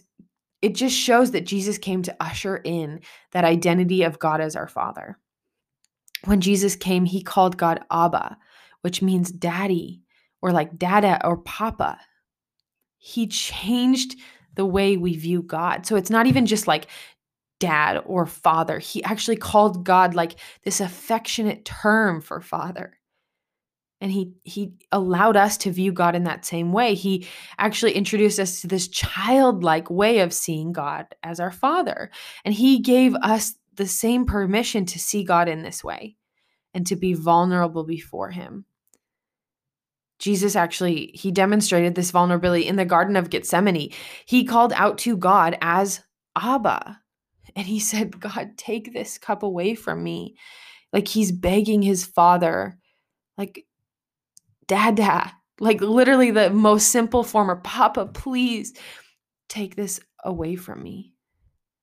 it 0.60 0.74
just 0.74 0.96
shows 0.96 1.30
that 1.32 1.46
Jesus 1.46 1.78
came 1.78 2.02
to 2.02 2.16
usher 2.20 2.56
in 2.56 3.00
that 3.32 3.44
identity 3.44 4.02
of 4.02 4.18
God 4.18 4.40
as 4.40 4.56
our 4.56 4.68
Father. 4.68 5.18
When 6.24 6.40
Jesus 6.40 6.74
came, 6.74 7.04
he 7.04 7.22
called 7.22 7.56
God 7.56 7.80
Abba, 7.90 8.36
which 8.82 9.02
means 9.02 9.30
daddy 9.30 10.02
or 10.42 10.52
like 10.52 10.78
dada 10.78 11.24
or 11.24 11.36
papa. 11.36 11.98
He 12.98 13.26
changed 13.28 14.16
the 14.54 14.66
way 14.66 14.96
we 14.96 15.16
view 15.16 15.42
God. 15.42 15.86
So 15.86 15.94
it's 15.94 16.10
not 16.10 16.26
even 16.26 16.46
just 16.46 16.66
like 16.66 16.88
dad 17.60 18.02
or 18.06 18.26
father. 18.26 18.78
He 18.78 19.02
actually 19.02 19.36
called 19.36 19.84
God 19.84 20.14
like 20.14 20.36
this 20.62 20.80
affectionate 20.80 21.64
term 21.64 22.20
for 22.20 22.40
father. 22.40 22.98
And 24.00 24.12
he 24.12 24.34
he 24.44 24.74
allowed 24.92 25.36
us 25.36 25.56
to 25.58 25.72
view 25.72 25.92
God 25.92 26.14
in 26.14 26.24
that 26.24 26.44
same 26.44 26.72
way. 26.72 26.94
He 26.94 27.26
actually 27.58 27.92
introduced 27.92 28.38
us 28.38 28.60
to 28.60 28.68
this 28.68 28.86
childlike 28.86 29.90
way 29.90 30.20
of 30.20 30.32
seeing 30.32 30.72
God 30.72 31.06
as 31.22 31.40
our 31.40 31.50
father. 31.50 32.10
And 32.44 32.54
he 32.54 32.78
gave 32.78 33.14
us 33.16 33.54
the 33.74 33.88
same 33.88 34.24
permission 34.24 34.84
to 34.86 35.00
see 35.00 35.24
God 35.24 35.48
in 35.48 35.62
this 35.62 35.82
way 35.82 36.16
and 36.74 36.86
to 36.86 36.94
be 36.94 37.14
vulnerable 37.14 37.84
before 37.84 38.30
him. 38.30 38.66
Jesus 40.20 40.54
actually 40.54 41.10
he 41.14 41.32
demonstrated 41.32 41.94
this 41.94 42.12
vulnerability 42.12 42.66
in 42.66 42.76
the 42.76 42.84
garden 42.84 43.16
of 43.16 43.30
Gethsemane. 43.30 43.92
He 44.26 44.44
called 44.44 44.72
out 44.74 44.98
to 44.98 45.16
God 45.16 45.58
as 45.60 46.02
Abba, 46.36 47.00
and 47.58 47.66
he 47.66 47.80
said, 47.80 48.20
God, 48.20 48.56
take 48.56 48.92
this 48.92 49.18
cup 49.18 49.42
away 49.42 49.74
from 49.74 50.04
me. 50.04 50.36
Like 50.92 51.08
he's 51.08 51.32
begging 51.32 51.82
his 51.82 52.06
father, 52.06 52.78
like, 53.36 53.66
Dada, 54.68 55.32
like 55.58 55.80
literally 55.80 56.30
the 56.30 56.50
most 56.50 56.90
simple 56.90 57.24
form 57.24 57.50
of 57.50 57.64
Papa, 57.64 58.06
please 58.06 58.74
take 59.48 59.74
this 59.74 59.98
away 60.22 60.54
from 60.54 60.84
me. 60.84 61.14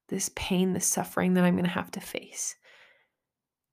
This 0.07 0.31
pain, 0.33 0.71
this 0.71 0.85
suffering 0.85 1.33
that 1.33 1.43
I'm 1.43 1.55
going 1.55 1.65
to 1.65 1.69
have 1.71 1.91
to 1.91 1.99
face. 1.99 2.55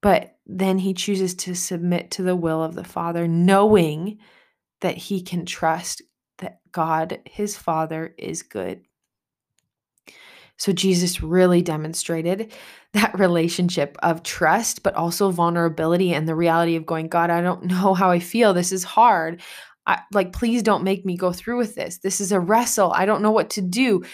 But 0.00 0.34
then 0.44 0.78
he 0.78 0.94
chooses 0.94 1.34
to 1.36 1.54
submit 1.54 2.10
to 2.12 2.24
the 2.24 2.34
will 2.34 2.64
of 2.64 2.74
the 2.74 2.82
Father, 2.82 3.28
knowing 3.28 4.18
that 4.80 4.96
he 4.96 5.22
can 5.22 5.46
trust 5.46 6.02
that 6.38 6.58
God, 6.72 7.20
his 7.26 7.56
Father, 7.56 8.12
is 8.18 8.42
good. 8.42 8.82
So 10.62 10.70
Jesus 10.70 11.24
really 11.24 11.60
demonstrated 11.60 12.52
that 12.92 13.18
relationship 13.18 13.96
of 14.04 14.22
trust, 14.22 14.84
but 14.84 14.94
also 14.94 15.32
vulnerability 15.32 16.14
and 16.14 16.28
the 16.28 16.36
reality 16.36 16.76
of 16.76 16.86
going, 16.86 17.08
God, 17.08 17.30
I 17.30 17.40
don't 17.40 17.64
know 17.64 17.94
how 17.94 18.12
I 18.12 18.20
feel. 18.20 18.54
This 18.54 18.70
is 18.70 18.84
hard. 18.84 19.42
I, 19.88 19.98
like, 20.12 20.32
please 20.32 20.62
don't 20.62 20.84
make 20.84 21.04
me 21.04 21.16
go 21.16 21.32
through 21.32 21.58
with 21.58 21.74
this. 21.74 21.98
This 21.98 22.20
is 22.20 22.30
a 22.30 22.38
wrestle. 22.38 22.92
I 22.92 23.06
don't 23.06 23.22
know 23.22 23.32
what 23.32 23.50
to 23.50 23.60
do. 23.60 24.04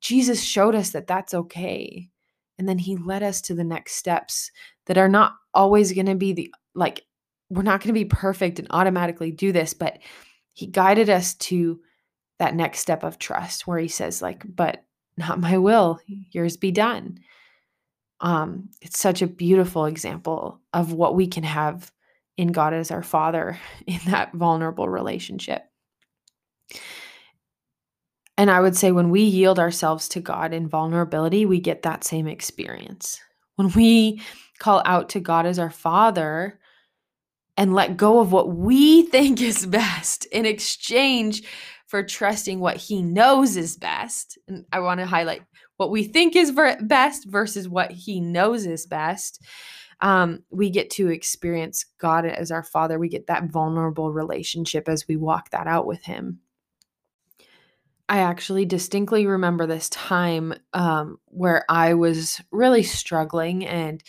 Jesus 0.00 0.42
showed 0.42 0.74
us 0.74 0.92
that 0.92 1.06
that's 1.06 1.34
okay. 1.34 2.08
And 2.58 2.66
then 2.66 2.78
he 2.78 2.96
led 2.96 3.22
us 3.22 3.42
to 3.42 3.54
the 3.54 3.62
next 3.62 3.96
steps 3.96 4.50
that 4.86 4.96
are 4.96 5.10
not 5.10 5.34
always 5.52 5.92
going 5.92 6.06
to 6.06 6.14
be 6.14 6.32
the, 6.32 6.54
like, 6.74 7.02
we're 7.50 7.60
not 7.60 7.82
going 7.82 7.88
to 7.88 8.00
be 8.00 8.06
perfect 8.06 8.58
and 8.58 8.68
automatically 8.70 9.30
do 9.30 9.52
this, 9.52 9.74
but 9.74 9.98
he 10.54 10.68
guided 10.68 11.10
us 11.10 11.34
to 11.34 11.80
that 12.38 12.54
next 12.54 12.78
step 12.78 13.04
of 13.04 13.18
trust 13.18 13.66
where 13.66 13.78
he 13.78 13.88
says, 13.88 14.22
like, 14.22 14.42
but 14.48 14.84
not 15.18 15.40
my 15.40 15.58
will, 15.58 16.00
yours 16.06 16.56
be 16.56 16.70
done. 16.70 17.18
Um, 18.20 18.70
it's 18.80 18.98
such 18.98 19.22
a 19.22 19.26
beautiful 19.26 19.84
example 19.84 20.60
of 20.72 20.92
what 20.92 21.14
we 21.14 21.26
can 21.26 21.44
have 21.44 21.92
in 22.36 22.52
God 22.52 22.72
as 22.72 22.90
our 22.90 23.02
Father 23.02 23.58
in 23.86 24.00
that 24.06 24.32
vulnerable 24.32 24.88
relationship. 24.88 25.64
And 28.36 28.50
I 28.50 28.60
would 28.60 28.76
say 28.76 28.92
when 28.92 29.10
we 29.10 29.22
yield 29.22 29.58
ourselves 29.58 30.08
to 30.10 30.20
God 30.20 30.54
in 30.54 30.68
vulnerability, 30.68 31.44
we 31.44 31.58
get 31.58 31.82
that 31.82 32.04
same 32.04 32.28
experience. 32.28 33.20
When 33.56 33.72
we 33.72 34.22
call 34.60 34.80
out 34.84 35.08
to 35.10 35.20
God 35.20 35.44
as 35.44 35.58
our 35.58 35.70
Father 35.70 36.60
and 37.56 37.74
let 37.74 37.96
go 37.96 38.20
of 38.20 38.30
what 38.30 38.54
we 38.54 39.02
think 39.10 39.42
is 39.42 39.66
best 39.66 40.24
in 40.26 40.46
exchange 40.46 41.42
for 41.88 42.02
trusting 42.02 42.60
what 42.60 42.76
he 42.76 43.02
knows 43.02 43.56
is 43.56 43.76
best. 43.76 44.38
And 44.46 44.66
I 44.70 44.80
want 44.80 45.00
to 45.00 45.06
highlight 45.06 45.42
what 45.78 45.90
we 45.90 46.04
think 46.04 46.36
is 46.36 46.52
best 46.82 47.26
versus 47.26 47.68
what 47.68 47.90
he 47.90 48.20
knows 48.20 48.66
is 48.66 48.86
best. 48.86 49.42
Um, 50.00 50.44
we 50.50 50.70
get 50.70 50.90
to 50.90 51.08
experience 51.08 51.84
God 51.98 52.24
as 52.24 52.50
our 52.50 52.62
Father. 52.62 52.98
We 52.98 53.08
get 53.08 53.26
that 53.26 53.50
vulnerable 53.50 54.12
relationship 54.12 54.88
as 54.88 55.08
we 55.08 55.16
walk 55.16 55.50
that 55.50 55.66
out 55.66 55.86
with 55.86 56.04
Him. 56.04 56.40
I 58.08 58.18
actually 58.18 58.64
distinctly 58.64 59.26
remember 59.26 59.66
this 59.66 59.88
time 59.88 60.54
um, 60.72 61.18
where 61.26 61.64
I 61.68 61.94
was 61.94 62.40
really 62.52 62.82
struggling 62.82 63.66
and 63.66 64.02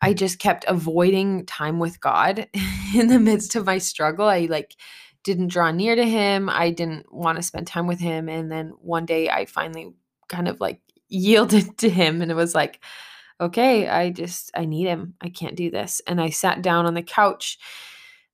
I 0.00 0.14
just 0.14 0.38
kept 0.38 0.64
avoiding 0.68 1.46
time 1.46 1.78
with 1.78 2.00
God 2.00 2.46
in 2.94 3.08
the 3.08 3.18
midst 3.18 3.56
of 3.56 3.66
my 3.66 3.78
struggle. 3.78 4.26
I 4.26 4.46
like 4.46 4.76
didn't 5.24 5.48
draw 5.48 5.70
near 5.72 5.96
to 5.96 6.06
him. 6.06 6.48
I 6.48 6.70
didn't 6.70 7.12
want 7.12 7.36
to 7.36 7.42
spend 7.42 7.66
time 7.66 7.86
with 7.86 7.98
him. 7.98 8.28
And 8.28 8.52
then 8.52 8.74
one 8.78 9.06
day 9.06 9.28
I 9.28 9.46
finally 9.46 9.92
kind 10.28 10.46
of 10.46 10.60
like 10.60 10.80
yielded 11.08 11.78
to 11.78 11.90
him 11.90 12.22
and 12.22 12.30
it 12.30 12.34
was 12.34 12.54
like, 12.54 12.80
okay, 13.40 13.88
I 13.88 14.10
just, 14.10 14.50
I 14.54 14.64
need 14.64 14.86
him. 14.86 15.14
I 15.20 15.30
can't 15.30 15.56
do 15.56 15.70
this. 15.70 16.00
And 16.06 16.20
I 16.20 16.30
sat 16.30 16.62
down 16.62 16.86
on 16.86 16.94
the 16.94 17.02
couch, 17.02 17.58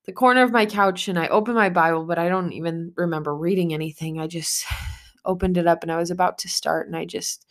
the 0.05 0.13
corner 0.13 0.43
of 0.43 0.53
my 0.53 0.67
couch, 0.67 1.09
and 1.09 1.19
I 1.19 1.29
opened 1.29 1.57
my 1.57 1.71
Bible, 1.71 2.05
but 2.05 2.19
I 2.19 2.29
don't 2.29 2.53
even 2.53 2.93
remember 2.97 3.35
reading 3.35 3.73
anything. 3.73 4.21
I 4.21 4.27
just 4.27 4.67
opened 5.25 5.57
it 5.57 5.67
up 5.67 5.83
and 5.83 5.93
I 5.93 5.97
was 5.97 6.11
about 6.11 6.39
to 6.39 6.49
start 6.49 6.87
and 6.87 6.97
I 6.97 7.07
just 7.07 7.47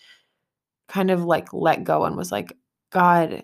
kind 0.87 1.09
of 1.09 1.23
like 1.23 1.53
let 1.53 1.83
go 1.83 2.03
and 2.03 2.17
was 2.17 2.31
like, 2.31 2.53
God, 2.91 3.43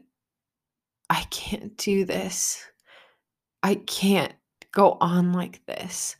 I 1.09 1.21
can't 1.29 1.77
do 1.77 2.05
this. 2.05 2.63
I 3.63 3.75
can't 3.75 4.33
go 4.75 4.97
on 5.01 5.33
like 5.33 5.65
this. 5.65 6.15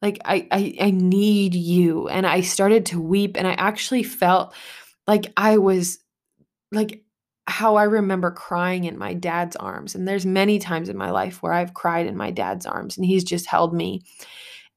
Like 0.00 0.18
I, 0.24 0.48
I 0.50 0.74
i 0.80 0.90
need 0.90 1.54
you. 1.54 2.08
And 2.08 2.26
i 2.26 2.40
started 2.40 2.86
to 2.86 3.00
weep 3.00 3.36
and 3.36 3.46
i 3.46 3.52
actually 3.52 4.02
felt 4.02 4.54
like 5.06 5.26
i 5.36 5.58
was 5.58 5.98
like 6.72 7.02
how 7.48 7.76
i 7.76 7.84
remember 7.84 8.30
crying 8.30 8.84
in 8.84 8.96
my 8.96 9.12
dad's 9.12 9.56
arms. 9.56 9.94
And 9.94 10.08
there's 10.08 10.24
many 10.24 10.58
times 10.58 10.88
in 10.88 10.96
my 10.96 11.10
life 11.10 11.42
where 11.42 11.52
i've 11.52 11.74
cried 11.74 12.06
in 12.06 12.16
my 12.16 12.30
dad's 12.30 12.64
arms 12.64 12.96
and 12.96 13.04
he's 13.04 13.24
just 13.24 13.46
held 13.46 13.74
me. 13.74 14.02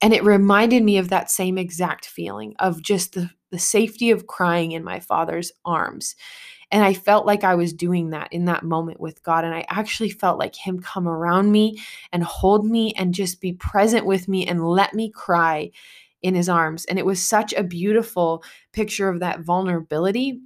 And 0.02 0.14
it 0.14 0.24
reminded 0.24 0.84
me 0.84 0.98
of 0.98 1.10
that 1.10 1.30
same 1.30 1.58
exact 1.58 2.06
feeling 2.06 2.56
of 2.60 2.82
just 2.82 3.14
the 3.14 3.30
the 3.52 3.60
safety 3.60 4.12
of 4.12 4.28
crying 4.28 4.74
in 4.74 4.84
my 4.84 5.00
father's 5.00 5.52
arms 5.66 6.16
and 6.72 6.84
I 6.84 6.94
felt 6.94 7.26
like 7.26 7.44
I 7.44 7.56
was 7.56 7.74
doing 7.74 8.12
that 8.12 8.32
in 8.32 8.46
that 8.46 8.64
moment 8.64 9.00
with 9.00 9.24
God. 9.24 9.44
And 9.44 9.54
I 9.56 9.66
actually 9.70 10.10
felt 10.10 10.38
like 10.38 10.56
Him 10.56 10.80
come 10.80 11.08
around 11.08 11.52
me 11.52 11.82
and 12.12 12.24
hold 12.24 12.66
me 12.66 12.94
and 12.94 13.14
just 13.14 13.42
be 13.42 13.54
present 13.54 14.06
with 14.06 14.28
me 14.28 14.46
and 14.46 14.68
let 14.68 14.94
me 14.94 15.10
cry 15.10 15.72
in 16.22 16.36
his 16.36 16.50
arms. 16.50 16.86
And 16.86 17.00
it 17.00 17.06
was 17.06 17.26
such 17.26 17.54
a 17.54 17.64
beautiful 17.64 18.44
picture 18.74 19.10
of 19.10 19.20
that 19.22 19.42
vulnerability 19.42 20.42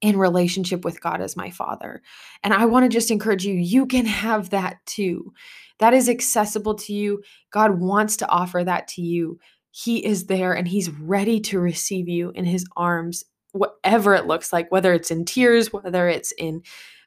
in 0.00 0.18
relationship 0.18 0.84
with 0.84 1.00
God 1.00 1.20
as 1.20 1.36
my 1.36 1.50
father. 1.50 2.02
And 2.42 2.52
I 2.52 2.66
want 2.66 2.84
to 2.84 2.94
just 2.94 3.10
encourage 3.10 3.44
you, 3.46 3.54
you 3.54 3.86
can 3.86 4.04
have 4.04 4.50
that 4.50 4.84
too. 4.84 5.32
That 5.78 5.94
is 5.94 6.08
accessible 6.08 6.74
to 6.74 6.92
you. 6.92 7.22
God 7.50 7.80
wants 7.80 8.16
to 8.18 8.28
offer 8.28 8.62
that 8.64 8.86
to 8.88 9.02
you. 9.02 9.38
He 9.70 10.04
is 10.04 10.26
there 10.26 10.52
and 10.52 10.68
He's 10.68 10.90
ready 10.90 11.40
to 11.40 11.58
receive 11.58 12.08
you 12.08 12.30
in 12.34 12.44
His 12.44 12.66
arms, 12.76 13.24
whatever 13.54 14.14
it 14.14 14.26
looks 14.26 14.52
like, 14.52 14.70
whether 14.70 14.92
it's 14.92 15.10
in 15.10 15.24
tears, 15.24 15.72
whether 15.72 16.08
it's 16.08 16.32
in 16.32 16.62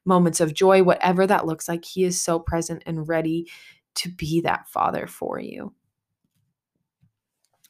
moments 0.05 0.39
of 0.39 0.53
joy, 0.53 0.81
whatever 0.81 1.27
that 1.27 1.45
looks 1.45 1.67
like. 1.67 1.85
He 1.85 2.03
is 2.03 2.19
so 2.19 2.39
present 2.39 2.83
and 2.85 3.07
ready 3.07 3.49
to 3.95 4.09
be 4.09 4.41
that 4.41 4.67
Father 4.69 5.07
for 5.07 5.39
you. 5.39 5.73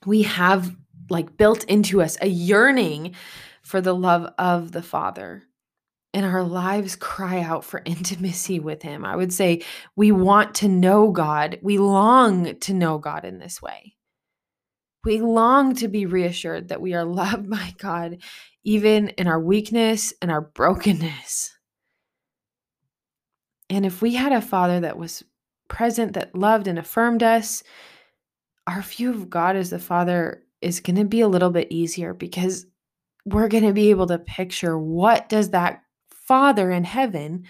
We 0.05 0.23
have 0.23 0.75
like 1.09 1.38
built 1.38 1.63
into 1.65 2.01
us 2.01 2.17
a 2.21 2.28
yearning 2.28 3.15
for 3.63 3.82
the 3.82 3.95
love 3.95 4.32
of 4.38 4.71
the 4.71 4.84
Father 4.84 5.43
and 6.13 6.25
our 6.25 6.43
lives 6.43 6.95
cry 6.95 7.41
out 7.41 7.63
for 7.63 7.82
intimacy 7.86 8.59
with 8.59 8.82
Him. 8.82 9.05
I 9.05 9.15
would 9.15 9.34
say 9.34 9.63
we 9.95 10.11
want 10.11 10.55
to 10.55 10.67
know 10.67 11.11
God. 11.11 11.59
We 11.61 11.78
long 11.78 12.55
to 12.59 12.73
know 12.73 12.97
God 12.97 13.25
in 13.25 13.39
this 13.39 13.61
way. 13.61 13.96
We 15.08 15.22
long 15.22 15.74
to 15.76 15.88
be 15.88 16.05
reassured 16.05 16.68
that 16.68 16.82
we 16.82 16.93
are 16.93 17.05
loved 17.05 17.49
by 17.49 17.74
God, 17.78 18.18
even 18.66 19.08
in 19.12 19.26
our 19.26 19.39
weakness 19.39 20.14
and 20.22 20.30
our 20.30 20.41
brokenness. 20.41 21.58
And 23.70 23.86
if 23.86 24.01
we 24.01 24.16
had 24.16 24.34
a 24.34 24.41
father 24.41 24.82
that 24.82 24.97
was 24.97 25.24
present, 25.70 26.12
that 26.16 26.36
loved 26.36 26.68
and 26.68 26.78
affirmed 26.78 27.24
us, 27.24 27.64
our 28.68 28.82
view 28.82 29.12
of 29.12 29.30
God 29.30 29.55
as 29.55 29.70
the 29.70 29.80
Father 29.80 30.43
is 30.60 30.82
going 30.82 30.97
to 30.97 31.05
be 31.05 31.22
a 31.22 31.30
little 31.30 31.51
bit 31.51 31.72
easier 31.72 32.14
because 32.14 32.66
we're 33.26 33.47
going 33.47 33.64
to 33.64 33.72
be 33.72 33.89
able 33.91 34.08
to 34.08 34.20
picture 34.20 34.78
what 34.78 35.30
does 35.30 35.51
that 35.51 35.84
Father 36.10 36.70
in 36.70 36.84
heaven 36.84 37.45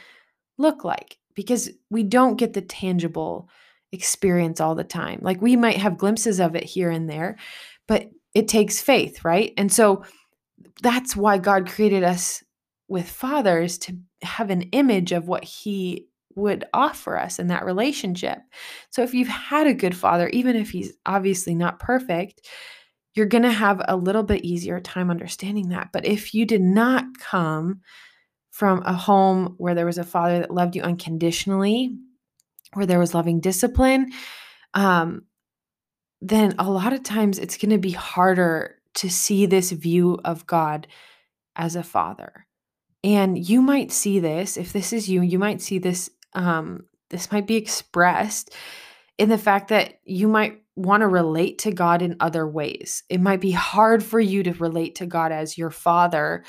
look 0.59 0.83
like? 0.83 1.17
Because 1.33 1.71
we 1.89 2.03
don't 2.03 2.37
get 2.37 2.53
the 2.53 2.61
tangible 2.61 3.49
experience 3.91 4.59
all 4.59 4.75
the 4.75 4.83
time. 4.83 5.19
Like 5.21 5.41
we 5.41 5.55
might 5.55 5.77
have 5.77 5.97
glimpses 5.97 6.39
of 6.39 6.55
it 6.55 6.63
here 6.63 6.89
and 6.89 7.09
there, 7.09 7.37
but 7.87 8.09
it 8.33 8.47
takes 8.47 8.81
faith, 8.81 9.23
right? 9.23 9.53
And 9.57 9.71
so 9.71 10.03
that's 10.81 11.15
why 11.15 11.37
God 11.37 11.69
created 11.69 12.03
us 12.03 12.43
with 12.87 13.09
fathers 13.09 13.77
to 13.79 13.97
have 14.21 14.49
an 14.49 14.63
image 14.73 15.11
of 15.11 15.27
what 15.27 15.43
he 15.43 16.07
would 16.35 16.65
offer 16.73 17.17
us 17.17 17.39
in 17.39 17.47
that 17.47 17.65
relationship. 17.65 18.37
So 18.91 19.01
if 19.01 19.13
you've 19.13 19.27
had 19.27 19.67
a 19.67 19.73
good 19.73 19.95
father, 19.95 20.29
even 20.29 20.55
if 20.55 20.69
he's 20.69 20.93
obviously 21.05 21.55
not 21.55 21.79
perfect, 21.79 22.47
you're 23.15 23.25
going 23.25 23.43
to 23.43 23.51
have 23.51 23.81
a 23.87 23.95
little 23.95 24.21
bit 24.21 24.45
easier 24.45 24.79
time 24.79 25.09
understanding 25.09 25.69
that. 25.69 25.89
But 25.91 26.05
if 26.05 26.35
you 26.35 26.45
did 26.45 26.61
not 26.61 27.05
come 27.19 27.81
from 28.51 28.83
a 28.85 28.93
home 28.93 29.55
where 29.57 29.73
there 29.73 29.87
was 29.87 29.97
a 29.97 30.03
father 30.03 30.39
that 30.39 30.53
loved 30.53 30.75
you 30.75 30.83
unconditionally, 30.83 31.97
where 32.73 32.85
there 32.85 32.99
was 32.99 33.13
loving 33.13 33.39
discipline, 33.39 34.11
um, 34.73 35.23
then 36.21 36.55
a 36.57 36.69
lot 36.69 36.93
of 36.93 37.03
times 37.03 37.39
it's 37.39 37.57
going 37.57 37.71
to 37.71 37.77
be 37.77 37.91
harder 37.91 38.75
to 38.95 39.09
see 39.09 39.45
this 39.45 39.71
view 39.71 40.19
of 40.25 40.47
God 40.47 40.87
as 41.55 41.75
a 41.75 41.83
father. 41.83 42.47
And 43.03 43.37
you 43.37 43.61
might 43.61 43.91
see 43.91 44.19
this, 44.19 44.57
if 44.57 44.73
this 44.73 44.91
is 44.91 45.07
you, 45.09 45.21
you 45.21 45.39
might 45.39 45.61
see 45.61 45.77
this, 45.77 46.09
um, 46.33 46.85
this 47.09 47.31
might 47.31 47.47
be 47.47 47.55
expressed 47.55 48.53
in 49.17 49.29
the 49.29 49.37
fact 49.37 49.69
that 49.69 49.99
you 50.03 50.27
might 50.27 50.61
want 50.75 51.01
to 51.01 51.07
relate 51.07 51.59
to 51.59 51.71
God 51.71 52.01
in 52.01 52.17
other 52.19 52.47
ways. 52.47 53.03
It 53.09 53.21
might 53.21 53.41
be 53.41 53.51
hard 53.51 54.03
for 54.03 54.19
you 54.19 54.43
to 54.43 54.53
relate 54.53 54.95
to 54.95 55.05
God 55.05 55.31
as 55.31 55.57
your 55.57 55.71
father, 55.71 56.43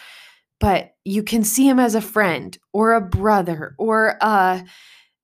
but 0.61 0.95
you 1.05 1.23
can 1.23 1.45
see 1.45 1.69
him 1.69 1.79
as 1.79 1.95
a 1.95 2.01
friend 2.01 2.57
or 2.73 2.93
a 2.93 3.01
brother 3.01 3.75
or 3.79 4.19
a 4.21 4.65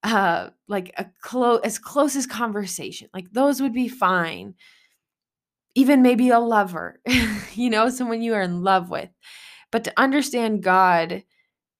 uh 0.05 0.51
like 0.69 0.93
a 0.99 1.07
close 1.23 1.61
as 1.65 1.79
close 1.79 2.15
as 2.15 2.27
conversation. 2.27 3.09
Like 3.13 3.33
those 3.33 3.61
would 3.61 3.75
be 3.75 3.89
fine. 3.89 4.55
Even 5.75 6.03
maybe 6.03 6.29
a 6.29 6.39
lover, 6.39 7.01
you 7.55 7.69
know, 7.69 7.89
someone 7.89 8.23
you 8.23 8.35
are 8.35 8.43
in 8.43 8.63
love 8.63 8.91
with. 8.91 9.09
But 9.73 9.85
to 9.85 9.93
understand 9.97 10.63
God 10.63 11.25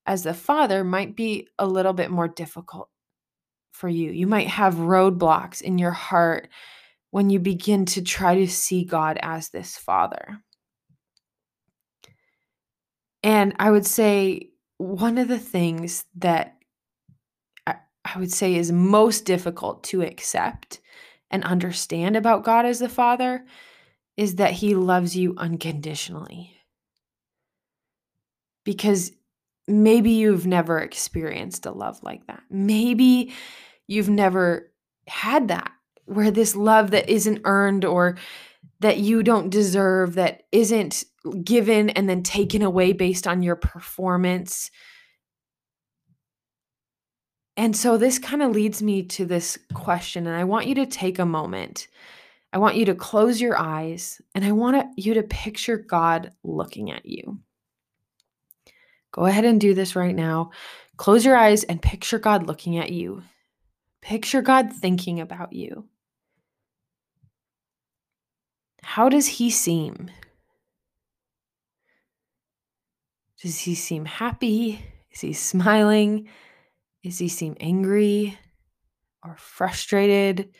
as 0.05 0.23
the 0.23 0.33
father 0.33 0.83
might 0.83 1.15
be 1.15 1.47
a 1.57 1.65
little 1.65 1.93
bit 1.93 2.11
more 2.11 2.27
difficult 2.27 2.89
for 3.71 3.89
you. 3.89 4.11
You 4.11 4.27
might 4.27 4.47
have 4.47 4.75
roadblocks 4.75 5.61
in 5.61 5.77
your 5.77 5.91
heart 5.91 6.49
when 7.11 7.29
you 7.29 7.39
begin 7.39 7.85
to 7.85 8.01
try 8.01 8.35
to 8.35 8.47
see 8.47 8.83
God 8.83 9.17
as 9.21 9.49
this 9.49 9.77
father. 9.77 10.39
And 13.23 13.55
I 13.57 13.71
would 13.71 13.85
say 13.85 14.49
one 14.77 15.17
of 15.17 15.27
the 15.27 15.39
things 15.39 16.05
that 16.15 16.54
I 18.05 18.19
would 18.19 18.31
say 18.31 18.55
is 18.55 18.71
most 18.71 19.25
difficult 19.25 19.83
to 19.85 20.03
accept 20.03 20.79
and 21.31 21.43
understand 21.43 22.15
about 22.15 22.43
God 22.43 22.65
as 22.65 22.79
the 22.79 22.87
Father 22.87 23.45
is 24.15 24.35
that 24.35 24.53
He 24.53 24.75
loves 24.75 25.17
you 25.17 25.33
unconditionally. 25.37 26.53
Because 28.63 29.11
maybe 29.67 30.11
you've 30.11 30.45
never 30.45 30.79
experienced 30.79 31.65
a 31.65 31.71
love 31.71 32.01
like 32.03 32.25
that. 32.27 32.43
Maybe 32.49 33.33
you've 33.87 34.09
never 34.09 34.71
had 35.07 35.47
that 35.47 35.71
where 36.05 36.31
this 36.31 36.55
love 36.55 36.91
that 36.91 37.09
isn't 37.09 37.41
earned 37.45 37.83
or 37.83 38.17
that 38.79 38.97
you 38.99 39.23
don't 39.23 39.49
deserve, 39.49 40.15
that 40.15 40.43
isn't 40.51 41.03
given 41.43 41.89
and 41.89 42.07
then 42.07 42.21
taken 42.21 42.61
away 42.61 42.93
based 42.93 43.27
on 43.27 43.41
your 43.41 43.55
performance. 43.55 44.69
And 47.57 47.75
so 47.75 47.97
this 47.97 48.19
kind 48.19 48.41
of 48.41 48.51
leads 48.51 48.83
me 48.83 49.03
to 49.03 49.25
this 49.25 49.57
question, 49.73 50.27
and 50.27 50.35
I 50.35 50.43
want 50.43 50.67
you 50.67 50.75
to 50.75 50.85
take 50.85 51.19
a 51.19 51.25
moment. 51.25 51.87
I 52.55 52.57
want 52.57 52.77
you 52.77 52.85
to 52.85 52.95
close 52.95 53.41
your 53.41 53.59
eyes 53.59 54.21
and 54.33 54.45
I 54.45 54.53
want 54.53 54.97
you 54.97 55.15
to 55.15 55.23
picture 55.23 55.75
God 55.77 56.31
looking 56.41 56.89
at 56.89 57.05
you. 57.05 57.39
Go 59.11 59.25
ahead 59.25 59.43
and 59.43 59.59
do 59.59 59.73
this 59.73 59.93
right 59.93 60.15
now. 60.15 60.51
Close 60.95 61.25
your 61.25 61.35
eyes 61.35 61.65
and 61.65 61.81
picture 61.81 62.17
God 62.17 62.47
looking 62.47 62.77
at 62.77 62.91
you. 62.91 63.23
Picture 64.01 64.41
God 64.41 64.71
thinking 64.71 65.19
about 65.19 65.51
you. 65.51 65.89
How 68.83 69.09
does 69.09 69.27
he 69.27 69.49
seem? 69.49 70.09
Does 73.41 73.59
he 73.59 73.75
seem 73.75 74.05
happy? 74.05 74.85
Is 75.11 75.19
he 75.19 75.33
smiling? 75.33 76.29
Does 77.05 77.19
he 77.19 77.27
seem 77.27 77.55
angry 77.59 78.35
or 79.23 79.35
frustrated? 79.37 80.55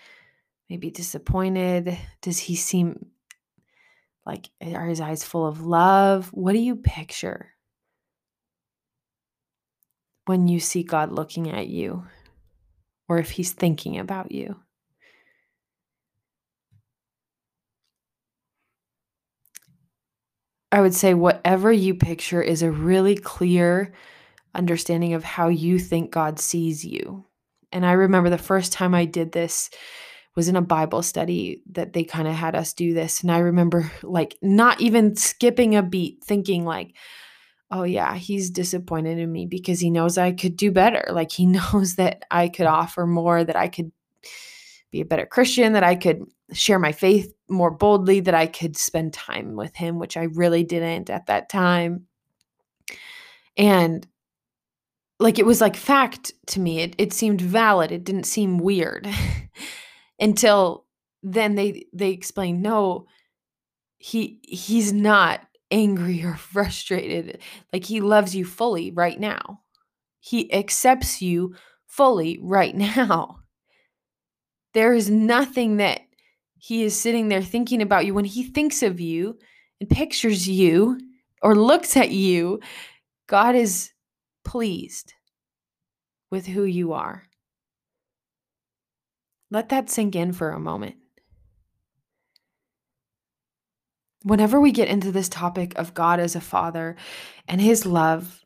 Maybe 0.70 0.92
disappointed? 0.92 1.98
Does 2.22 2.38
he 2.38 2.56
seem 2.56 3.08
like, 4.28 4.52
are 4.62 4.86
his 4.86 5.02
eyes 5.02 5.24
full 5.24 5.48
of 5.48 5.66
love? 5.66 6.28
What 6.28 6.54
do 6.54 6.60
you 6.60 6.76
picture 6.76 7.56
when 10.28 10.48
you 10.48 10.60
see 10.60 10.84
God 10.84 11.12
looking 11.12 11.50
at 11.50 11.66
you 11.66 12.06
or 13.10 13.18
if 13.18 13.32
he's 13.32 13.52
thinking 13.52 13.98
about 13.98 14.32
you? 14.32 14.56
I 20.72 20.82
would 20.82 20.94
say 20.94 21.16
whatever 21.16 21.72
you 21.72 21.96
picture 21.96 22.44
is 22.44 22.62
a 22.62 22.70
really 22.70 23.16
clear 23.16 23.94
understanding 24.56 25.14
of 25.14 25.24
how 25.24 25.48
you 25.50 25.80
think 25.80 26.12
God 26.12 26.40
sees 26.40 26.84
you. 26.84 27.26
And 27.72 27.86
I 27.86 27.94
remember 27.94 28.30
the 28.30 28.38
first 28.38 28.72
time 28.72 28.94
I 28.94 29.06
did 29.06 29.32
this 29.32 29.70
was 30.36 30.48
in 30.50 30.56
a 30.56 30.62
Bible 30.62 31.02
study 31.02 31.62
that 31.72 31.94
they 31.94 32.04
kind 32.04 32.28
of 32.28 32.34
had 32.34 32.56
us 32.56 32.74
do 32.74 32.94
this. 32.94 33.22
And 33.22 33.32
I 33.32 33.40
remember 33.40 33.90
like 34.04 34.38
not 34.42 34.82
even 34.82 35.16
skipping 35.16 35.76
a 35.76 35.84
beat, 35.84 36.24
thinking 36.24 36.66
like, 36.66 36.96
oh 37.72 37.84
yeah, 37.84 38.16
he's 38.16 38.50
disappointed 38.50 39.18
in 39.18 39.32
me 39.32 39.46
because 39.46 39.80
he 39.80 39.90
knows 39.90 40.18
I 40.18 40.34
could 40.34 40.58
do 40.58 40.72
better. 40.72 41.06
Like 41.12 41.32
he 41.32 41.46
knows 41.74 41.96
that 41.96 42.24
I 42.30 42.50
could 42.50 42.68
offer 42.68 43.06
more, 43.06 43.44
that 43.44 43.56
I 43.56 43.68
could 43.68 43.92
be 44.92 45.02
a 45.02 45.06
better 45.06 45.26
Christian, 45.26 45.74
that 45.74 45.84
I 45.84 45.96
could 45.96 46.24
share 46.54 46.80
my 46.80 46.92
faith 46.92 47.34
more 47.50 47.72
boldly, 47.72 48.20
that 48.22 48.36
I 48.36 48.48
could 48.48 48.78
spend 48.78 49.14
time 49.14 49.56
with 49.56 49.76
him, 49.76 50.00
which 50.00 50.18
I 50.18 50.24
really 50.24 50.64
didn't 50.64 51.10
at 51.10 51.28
that 51.28 51.50
time. 51.50 52.08
And 53.58 54.06
like 55.20 55.40
it 55.40 55.46
was 55.46 55.62
like 55.62 55.76
fact 55.76 56.34
to 56.48 56.60
me. 56.60 56.82
It 56.82 56.96
it 56.98 57.14
seemed 57.14 57.42
valid. 57.42 57.92
It 57.92 58.04
didn't 58.04 58.26
seem 58.26 58.58
weird. 58.58 59.08
Until 60.20 60.86
then 61.24 61.56
they 61.56 61.86
they 61.94 62.12
explained, 62.12 62.62
no, 62.62 63.08
he 63.98 64.40
he's 64.44 64.94
not 64.94 65.42
angry 65.72 66.24
or 66.24 66.36
frustrated. 66.38 67.40
Like 67.72 67.86
he 67.86 68.02
loves 68.02 68.36
you 68.36 68.46
fully 68.46 68.92
right 68.92 69.20
now. 69.20 69.62
He 70.20 70.52
accepts 70.54 71.22
you 71.22 71.56
fully 71.88 72.40
right 72.42 72.76
now. 73.00 73.40
There 74.74 74.94
is 74.94 75.10
nothing 75.10 75.78
that 75.78 76.02
He 76.58 76.84
is 76.84 77.00
sitting 77.00 77.30
there 77.30 77.42
thinking 77.42 77.82
about 77.82 78.06
you. 78.06 78.14
When 78.14 78.26
He 78.26 78.44
thinks 78.44 78.84
of 78.84 79.00
you 79.00 79.38
and 79.80 79.90
pictures 79.90 80.48
you 80.50 81.00
or 81.42 81.56
looks 81.56 81.96
at 81.96 82.12
you, 82.12 82.60
God 83.28 83.56
is 83.56 83.92
pleased 84.46 85.14
with 86.32 86.48
who 86.48 86.64
you 86.64 86.94
are. 86.94 87.24
Let 89.52 89.70
that 89.70 89.90
sink 89.90 90.16
in 90.16 90.34
for 90.34 90.52
a 90.52 90.60
moment. 90.60 90.96
Whenever 94.24 94.60
we 94.60 94.72
get 94.72 94.88
into 94.88 95.12
this 95.12 95.30
topic 95.30 95.74
of 95.76 95.94
God 95.94 96.20
as 96.20 96.36
a 96.36 96.42
father 96.42 96.96
and 97.48 97.62
his 97.62 97.86
love, 97.86 98.44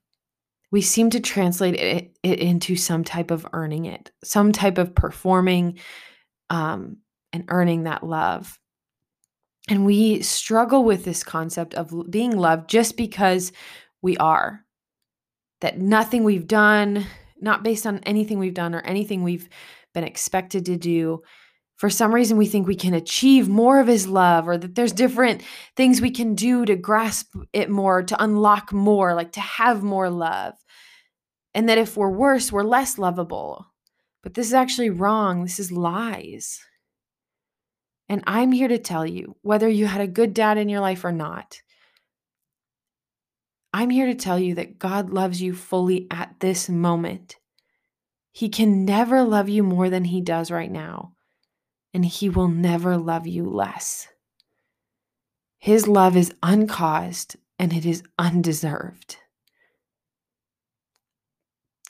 we 0.71 0.81
seem 0.81 1.09
to 1.11 1.19
translate 1.19 1.75
it, 1.75 2.15
into 2.21 2.75
some 2.75 3.03
type 3.03 3.31
of 3.31 3.47
earning 3.53 3.85
it, 3.85 4.11
some 4.23 4.51
type 4.51 4.77
of 4.77 4.93
performing 4.93 5.79
um, 6.49 6.97
and 7.33 7.45
earning 7.47 7.83
that 7.83 8.03
love. 8.03 8.59
And 9.67 9.85
we 9.85 10.21
struggle 10.21 10.83
with 10.83 11.05
this 11.05 11.23
concept 11.23 11.73
of 11.75 12.11
being 12.11 12.37
loved 12.37 12.69
just 12.69 12.97
because 12.97 13.51
we 14.01 14.17
are. 14.17 14.65
That 15.61 15.79
nothing 15.79 16.23
we've 16.23 16.47
done, 16.47 17.05
not 17.41 17.63
based 17.63 17.85
on 17.85 17.99
anything 17.99 18.39
we've 18.39 18.53
done 18.53 18.73
or 18.73 18.81
anything 18.81 19.23
we've 19.23 19.49
been 19.93 20.03
expected 20.03 20.65
to 20.65 20.77
do, 20.77 21.21
for 21.79 21.89
some 21.89 22.13
reason 22.13 22.37
we 22.37 22.45
think 22.45 22.67
we 22.67 22.75
can 22.75 22.93
achieve 22.93 23.47
more 23.47 23.79
of 23.79 23.87
his 23.87 24.05
love 24.05 24.49
or 24.49 24.57
that 24.57 24.75
there's 24.75 24.91
different 24.91 25.41
things 25.77 26.01
we 26.01 26.11
can 26.11 26.35
do 26.35 26.65
to 26.65 26.75
grasp 26.75 27.33
it 27.53 27.69
more, 27.69 28.03
to 28.03 28.21
unlock 28.21 28.73
more, 28.73 29.13
like 29.13 29.31
to 29.31 29.39
have 29.39 29.81
more 29.81 30.09
love. 30.09 30.55
And 31.53 31.69
that 31.69 31.77
if 31.77 31.95
we're 31.95 32.09
worse, 32.09 32.51
we're 32.51 32.63
less 32.63 32.97
lovable. 32.97 33.65
But 34.21 34.33
this 34.33 34.47
is 34.47 34.53
actually 34.53 34.89
wrong. 34.89 35.43
This 35.43 35.57
is 35.57 35.71
lies. 35.71 36.59
And 38.09 38.23
I'm 38.27 38.51
here 38.51 38.67
to 38.67 38.77
tell 38.77 39.05
you 39.05 39.37
whether 39.41 39.69
you 39.69 39.85
had 39.85 40.01
a 40.01 40.07
good 40.07 40.33
dad 40.33 40.57
in 40.57 40.67
your 40.67 40.81
life 40.81 41.05
or 41.05 41.13
not, 41.13 41.61
I'm 43.73 43.89
here 43.89 44.07
to 44.07 44.15
tell 44.15 44.39
you 44.39 44.55
that 44.55 44.79
God 44.79 45.11
loves 45.11 45.41
you 45.41 45.53
fully 45.53 46.07
at 46.09 46.39
this 46.39 46.69
moment. 46.69 47.37
He 48.31 48.49
can 48.49 48.85
never 48.85 49.23
love 49.23 49.49
you 49.49 49.63
more 49.63 49.89
than 49.89 50.05
he 50.05 50.21
does 50.21 50.49
right 50.49 50.71
now, 50.71 51.13
and 51.93 52.05
he 52.05 52.29
will 52.29 52.47
never 52.47 52.97
love 52.97 53.27
you 53.27 53.45
less. 53.45 54.07
His 55.59 55.87
love 55.87 56.15
is 56.15 56.33
uncaused 56.41 57.35
and 57.59 57.73
it 57.73 57.85
is 57.85 58.01
undeserved. 58.17 59.17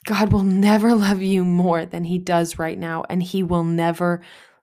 God 0.04 0.32
will 0.32 0.42
never 0.42 0.94
love 0.94 1.22
you 1.22 1.44
more 1.44 1.86
than 1.86 2.04
he 2.04 2.18
does 2.18 2.58
right 2.58 2.78
now, 2.78 3.04
and 3.08 3.22
he 3.22 3.42
will 3.42 3.64
never 3.64 4.22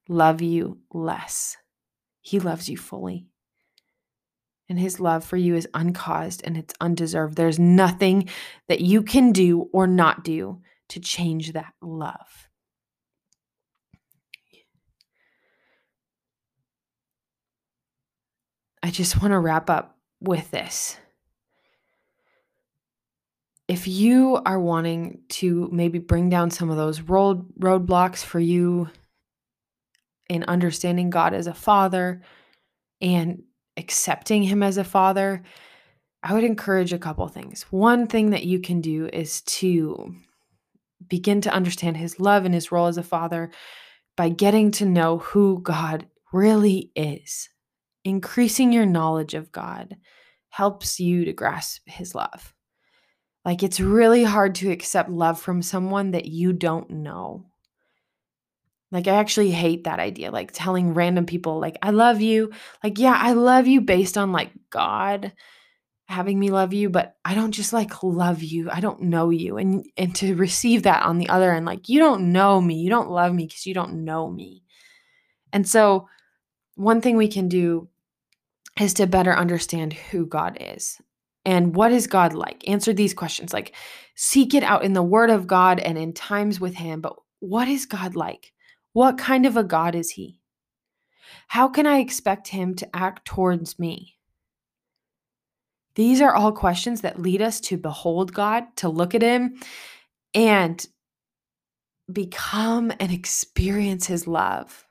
love 0.10 0.42
you 0.42 0.80
less. 0.92 1.56
He 2.22 2.40
loves 2.40 2.70
you 2.70 2.76
fully. 2.76 3.28
And 4.70 4.80
his 4.80 5.00
love 5.00 5.24
for 5.24 5.38
you 5.38 5.56
is 5.56 5.68
uncaused 5.74 6.42
and 6.44 6.58
it's 6.58 6.74
undeserved. 6.82 7.38
There's 7.38 7.60
nothing 7.60 8.30
that 8.68 8.82
you 8.82 9.02
can 9.02 9.32
do 9.32 9.70
or 9.72 9.88
not 9.88 10.24
do 10.24 10.62
to 10.90 11.00
change 11.00 11.54
that 11.54 11.74
love. 11.82 12.50
I 18.84 18.90
just 18.90 19.22
want 19.22 19.32
to 19.32 19.40
wrap 19.40 19.70
up 19.70 19.98
with 20.22 20.52
this. 20.52 20.98
If 23.68 23.88
you 23.88 24.42
are 24.46 24.60
wanting 24.60 25.24
to 25.30 25.68
maybe 25.74 26.00
bring 26.00 26.30
down 26.30 26.52
some 26.52 26.70
of 26.70 26.78
those 26.78 27.02
road 27.02 27.46
roadblocks 27.60 28.24
for 28.24 28.40
you 28.40 28.90
in 30.30 30.46
understanding 30.46 31.10
God 31.10 31.34
as 31.34 31.48
a 31.48 31.54
father 31.54 32.22
and 33.02 33.44
accepting 33.78 34.44
him 34.44 34.64
as 34.64 34.78
a 34.78 34.84
father, 34.84 35.44
I 36.24 36.34
would 36.34 36.44
encourage 36.44 36.94
a 36.94 37.00
couple 37.00 37.28
things. 37.28 37.64
One 37.70 38.08
thing 38.08 38.32
that 38.32 38.46
you 38.46 38.60
can 38.60 38.82
do 38.82 39.08
is 39.14 39.42
to 39.44 40.16
begin 41.08 41.42
to 41.42 41.54
understand 41.54 41.98
his 41.98 42.20
love 42.20 42.44
and 42.44 42.54
his 42.54 42.72
role 42.72 42.88
as 42.88 42.98
a 42.98 43.04
father 43.04 43.52
by 44.16 44.30
getting 44.30 44.72
to 44.72 44.86
know 44.86 45.20
who 45.20 45.62
God 45.62 46.08
really 46.34 46.92
is. 46.96 47.50
Increasing 48.04 48.74
your 48.74 48.86
knowledge 48.86 49.34
of 49.34 49.52
God 49.52 49.98
helps 50.50 51.00
you 51.00 51.26
to 51.26 51.34
grasp 51.34 51.84
his 51.86 52.16
love. 52.16 52.54
Like 53.46 53.64
it's 53.64 53.80
really 53.80 54.24
hard 54.24 54.56
to 54.56 54.72
accept 54.72 55.10
love 55.10 55.40
from 55.40 55.62
someone 55.62 56.12
that 56.12 56.26
you 56.26 56.52
don't 56.52 56.90
know. 56.90 57.46
Like, 58.92 59.08
I 59.08 59.16
actually 59.16 59.52
hate 59.52 59.84
that 59.84 60.00
idea. 60.00 60.32
Like, 60.32 60.52
telling 60.54 60.94
random 60.94 61.26
people, 61.26 61.60
like, 61.60 61.78
I 61.82 61.90
love 61.90 62.22
you. 62.22 62.52
Like, 62.84 62.98
yeah, 63.00 63.18
I 63.20 63.34
love 63.34 63.68
you 63.68 63.82
based 63.82 64.18
on 64.18 64.32
like 64.32 64.52
God 64.70 65.34
having 66.08 66.40
me 66.40 66.50
love 66.50 66.74
you, 66.74 66.90
but 66.90 67.18
I 67.26 67.36
don't 67.36 67.52
just 67.52 67.74
like 67.74 68.02
love 68.02 68.42
you. 68.42 68.70
I 68.72 68.80
don't 68.80 69.02
know 69.02 69.30
you. 69.30 69.58
And 69.58 69.86
and 69.98 70.16
to 70.16 70.36
receive 70.36 70.84
that 70.84 71.04
on 71.04 71.18
the 71.18 71.30
other 71.30 71.52
end, 71.52 71.66
like, 71.66 71.90
you 71.90 72.00
don't 72.00 72.32
know 72.32 72.62
me. 72.62 72.76
You 72.76 72.90
don't 72.90 73.12
love 73.12 73.34
me 73.34 73.46
because 73.46 73.66
you 73.66 73.74
don't 73.74 74.06
know 74.06 74.30
me. 74.30 74.64
And 75.52 75.68
so, 75.68 76.08
one 76.76 77.02
thing 77.02 77.18
we 77.18 77.28
can 77.28 77.50
do 77.50 77.90
is 78.80 78.94
to 78.96 79.08
better 79.08 79.34
understand 79.36 79.94
who 79.94 80.26
God 80.26 80.58
is. 80.60 81.02
And 81.46 81.76
what 81.76 81.92
is 81.92 82.08
God 82.08 82.34
like? 82.34 82.68
Answer 82.68 82.94
these 82.94 83.14
questions. 83.14 83.54
Like, 83.54 83.74
seek 84.16 84.54
it 84.54 84.64
out 84.64 84.84
in 84.84 84.94
the 84.94 85.04
Word 85.04 85.30
of 85.30 85.48
God 85.48 85.80
and 85.80 85.98
in 85.98 86.14
times 86.14 86.60
with 86.60 86.76
Him. 86.76 87.02
But 87.02 87.16
what 87.40 87.68
is 87.68 87.86
God 87.86 88.16
like? 88.16 88.52
What 88.98 89.20
kind 89.20 89.46
of 89.46 89.56
a 89.56 89.64
God 89.64 89.94
is 89.94 90.10
he? 90.10 90.40
How 91.50 91.68
can 91.68 91.86
I 91.86 92.00
expect 92.00 92.48
him 92.48 92.74
to 92.78 92.96
act 92.96 93.26
towards 93.26 93.78
me? 93.78 94.16
These 95.94 96.20
are 96.20 96.34
all 96.34 96.52
questions 96.52 97.02
that 97.02 97.22
lead 97.22 97.40
us 97.40 97.60
to 97.60 97.78
behold 97.78 98.34
God, 98.34 98.64
to 98.78 98.90
look 98.90 99.14
at 99.14 99.22
him, 99.22 99.60
and 100.34 100.84
become 102.12 102.92
and 103.00 103.12
experience 103.12 104.08
his 104.08 104.26
love. 104.26 104.88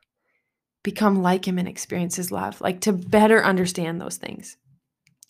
Become 0.84 1.20
like 1.20 1.48
him 1.48 1.58
and 1.58 1.66
experience 1.66 2.14
his 2.14 2.30
love, 2.30 2.60
like 2.60 2.82
to 2.82 2.92
better 2.92 3.44
understand 3.44 4.00
those 4.00 4.18
things. 4.18 4.56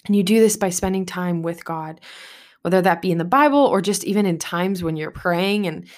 And 0.04 0.14
you 0.14 0.22
do 0.22 0.38
this 0.38 0.58
by 0.58 0.68
spending 0.68 1.06
time 1.06 1.40
with 1.40 1.64
God, 1.64 2.02
whether 2.60 2.82
that 2.82 3.00
be 3.00 3.10
in 3.10 3.16
the 3.16 3.24
Bible 3.24 3.64
or 3.64 3.80
just 3.80 4.04
even 4.04 4.26
in 4.26 4.36
times 4.36 4.82
when 4.82 4.98
you're 4.98 5.10
praying 5.10 5.66
and 5.66 5.88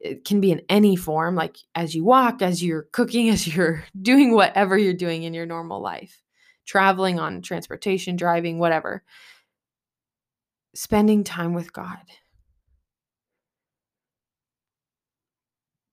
it 0.00 0.24
can 0.24 0.40
be 0.40 0.52
in 0.52 0.62
any 0.68 0.96
form, 0.96 1.34
like 1.34 1.56
as 1.74 1.94
you 1.94 2.04
walk, 2.04 2.42
as 2.42 2.62
you're 2.62 2.88
cooking, 2.92 3.28
as 3.30 3.46
you're 3.46 3.84
doing 4.00 4.34
whatever 4.34 4.76
you're 4.78 4.94
doing 4.94 5.22
in 5.22 5.34
your 5.34 5.46
normal 5.46 5.80
life, 5.80 6.22
traveling 6.66 7.18
on 7.18 7.42
transportation, 7.42 8.16
driving, 8.16 8.58
whatever. 8.58 9.02
Spending 10.74 11.24
time 11.24 11.54
with 11.54 11.72
God. 11.72 11.98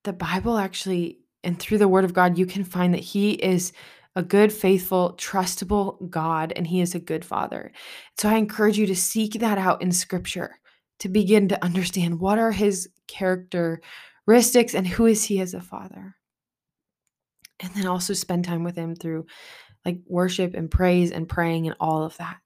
The 0.03 0.13
Bible 0.13 0.57
actually, 0.57 1.21
and 1.43 1.57
through 1.57 1.79
the 1.79 1.87
Word 1.87 2.05
of 2.05 2.13
God, 2.13 2.37
you 2.37 2.45
can 2.45 2.63
find 2.63 2.93
that 2.93 2.99
He 2.99 3.31
is 3.31 3.73
a 4.15 4.21
good, 4.21 4.53
faithful, 4.53 5.15
trustable 5.17 6.09
God, 6.09 6.53
and 6.55 6.67
He 6.67 6.81
is 6.81 6.93
a 6.93 6.99
good 6.99 7.25
Father. 7.25 7.71
So 8.19 8.29
I 8.29 8.35
encourage 8.35 8.77
you 8.77 8.85
to 8.85 8.95
seek 8.95 9.33
that 9.39 9.57
out 9.57 9.81
in 9.81 9.91
Scripture 9.91 10.59
to 10.99 11.09
begin 11.09 11.47
to 11.49 11.63
understand 11.63 12.19
what 12.19 12.39
are 12.39 12.51
his 12.51 12.89
characteristics 13.07 14.73
and 14.73 14.87
who 14.87 15.05
is 15.05 15.23
he 15.23 15.39
as 15.39 15.53
a 15.53 15.61
father. 15.61 16.15
And 17.59 17.73
then 17.73 17.87
also 17.87 18.13
spend 18.13 18.45
time 18.45 18.63
with 18.63 18.75
him 18.75 18.95
through 18.95 19.25
like 19.85 19.99
worship 20.07 20.53
and 20.53 20.69
praise 20.69 21.11
and 21.11 21.29
praying 21.29 21.67
and 21.67 21.75
all 21.79 22.03
of 22.03 22.17
that. 22.17 22.37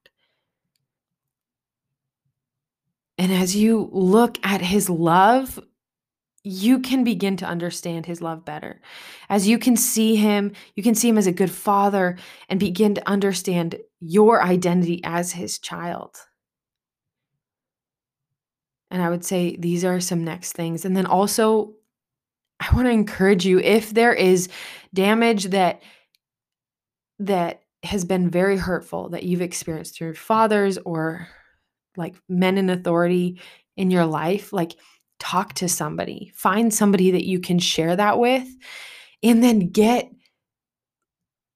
And 3.17 3.33
as 3.33 3.55
you 3.55 3.89
look 3.91 4.37
at 4.43 4.61
his 4.61 4.89
love, 4.89 5.59
you 6.43 6.79
can 6.79 7.03
begin 7.03 7.35
to 7.37 7.45
understand 7.45 8.05
his 8.05 8.21
love 8.21 8.45
better. 8.45 8.81
As 9.27 9.47
you 9.47 9.59
can 9.59 9.75
see 9.75 10.15
him, 10.15 10.53
you 10.75 10.83
can 10.83 10.95
see 10.95 11.09
him 11.09 11.17
as 11.17 11.27
a 11.27 11.33
good 11.33 11.51
father 11.51 12.17
and 12.47 12.59
begin 12.59 12.95
to 12.95 13.09
understand 13.09 13.75
your 13.99 14.41
identity 14.41 15.01
as 15.03 15.33
his 15.33 15.59
child. 15.59 16.15
And 18.91 19.01
I 19.01 19.09
would 19.09 19.23
say 19.23 19.55
these 19.55 19.85
are 19.85 19.99
some 19.99 20.23
next 20.23 20.53
things. 20.53 20.85
And 20.85 20.95
then 20.95 21.05
also, 21.05 21.73
I 22.59 22.73
want 22.75 22.87
to 22.87 22.91
encourage 22.91 23.45
you 23.45 23.59
if 23.59 23.93
there 23.93 24.13
is 24.13 24.49
damage 24.93 25.45
that 25.45 25.81
that 27.19 27.61
has 27.83 28.03
been 28.03 28.29
very 28.29 28.57
hurtful 28.57 29.09
that 29.09 29.23
you've 29.23 29.41
experienced 29.41 29.95
through 29.95 30.15
fathers 30.15 30.77
or 30.79 31.27
like 31.95 32.15
men 32.27 32.57
in 32.57 32.69
authority 32.69 33.39
in 33.77 33.91
your 33.91 34.05
life, 34.05 34.51
like 34.51 34.75
talk 35.19 35.53
to 35.53 35.69
somebody. 35.69 36.31
Find 36.35 36.73
somebody 36.73 37.11
that 37.11 37.25
you 37.25 37.39
can 37.39 37.59
share 37.59 37.95
that 37.95 38.19
with 38.19 38.47
and 39.21 39.43
then 39.43 39.69
get 39.69 40.09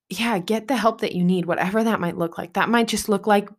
yeah, 0.09 0.37
get 0.37 0.67
the 0.67 0.77
help 0.77 1.01
that 1.01 1.15
you 1.15 1.23
need, 1.23 1.45
whatever 1.45 1.83
that 1.83 1.99
might 1.99 2.17
look 2.17 2.37
like. 2.37 2.53
That 2.53 2.69
might 2.69 2.87
just 2.87 3.09
look 3.09 3.25
like 3.25 3.49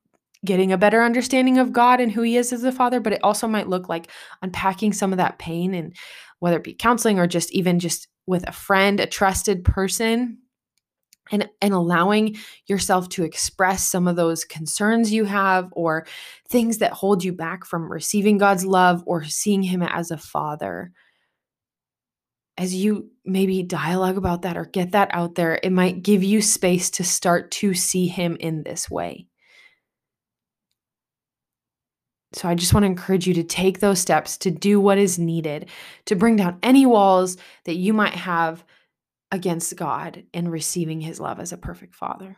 getting 0.44 0.72
a 0.72 0.78
better 0.78 1.02
understanding 1.02 1.58
of 1.58 1.72
God 1.72 2.00
and 2.00 2.12
who 2.12 2.22
He 2.22 2.36
is 2.36 2.52
as 2.52 2.64
a 2.64 2.72
father, 2.72 3.00
but 3.00 3.12
it 3.12 3.24
also 3.24 3.46
might 3.46 3.68
look 3.68 3.88
like 3.88 4.10
unpacking 4.42 4.92
some 4.92 5.12
of 5.12 5.18
that 5.18 5.38
pain 5.38 5.74
and 5.74 5.96
whether 6.40 6.56
it 6.56 6.64
be 6.64 6.74
counseling 6.74 7.18
or 7.18 7.26
just 7.26 7.52
even 7.52 7.78
just 7.78 8.08
with 8.26 8.46
a 8.48 8.52
friend, 8.52 9.00
a 9.00 9.06
trusted 9.06 9.64
person, 9.64 10.38
and 11.30 11.48
and 11.60 11.72
allowing 11.72 12.36
yourself 12.66 13.08
to 13.10 13.24
express 13.24 13.88
some 13.88 14.06
of 14.06 14.16
those 14.16 14.44
concerns 14.44 15.12
you 15.12 15.24
have 15.24 15.68
or 15.72 16.06
things 16.48 16.78
that 16.78 16.92
hold 16.92 17.24
you 17.24 17.32
back 17.32 17.64
from 17.64 17.90
receiving 17.90 18.38
God's 18.38 18.66
love 18.66 19.02
or 19.06 19.24
seeing 19.24 19.62
him 19.62 19.82
as 19.82 20.10
a 20.10 20.18
father. 20.18 20.92
As 22.56 22.74
you 22.74 23.10
maybe 23.24 23.62
dialogue 23.62 24.16
about 24.16 24.42
that 24.42 24.56
or 24.56 24.64
get 24.64 24.92
that 24.92 25.08
out 25.12 25.34
there 25.34 25.58
it 25.62 25.72
might 25.72 26.02
give 26.02 26.22
you 26.22 26.40
space 26.40 26.90
to 26.90 27.04
start 27.04 27.50
to 27.50 27.74
see 27.74 28.06
him 28.06 28.36
in 28.38 28.62
this 28.62 28.88
way 28.88 29.26
so 32.34 32.48
I 32.48 32.54
just 32.54 32.74
want 32.74 32.82
to 32.82 32.88
encourage 32.88 33.26
you 33.26 33.34
to 33.34 33.44
take 33.44 33.78
those 33.78 34.00
steps 34.00 34.36
to 34.38 34.50
do 34.50 34.80
what 34.80 34.98
is 34.98 35.18
needed 35.18 35.70
to 36.06 36.16
bring 36.16 36.36
down 36.36 36.58
any 36.62 36.84
walls 36.84 37.36
that 37.64 37.76
you 37.76 37.92
might 37.92 38.14
have 38.14 38.64
against 39.30 39.76
God 39.76 40.24
and 40.34 40.50
receiving 40.50 41.00
his 41.00 41.20
love 41.20 41.40
as 41.40 41.52
a 41.52 41.58
perfect 41.58 41.94
father. 41.94 42.36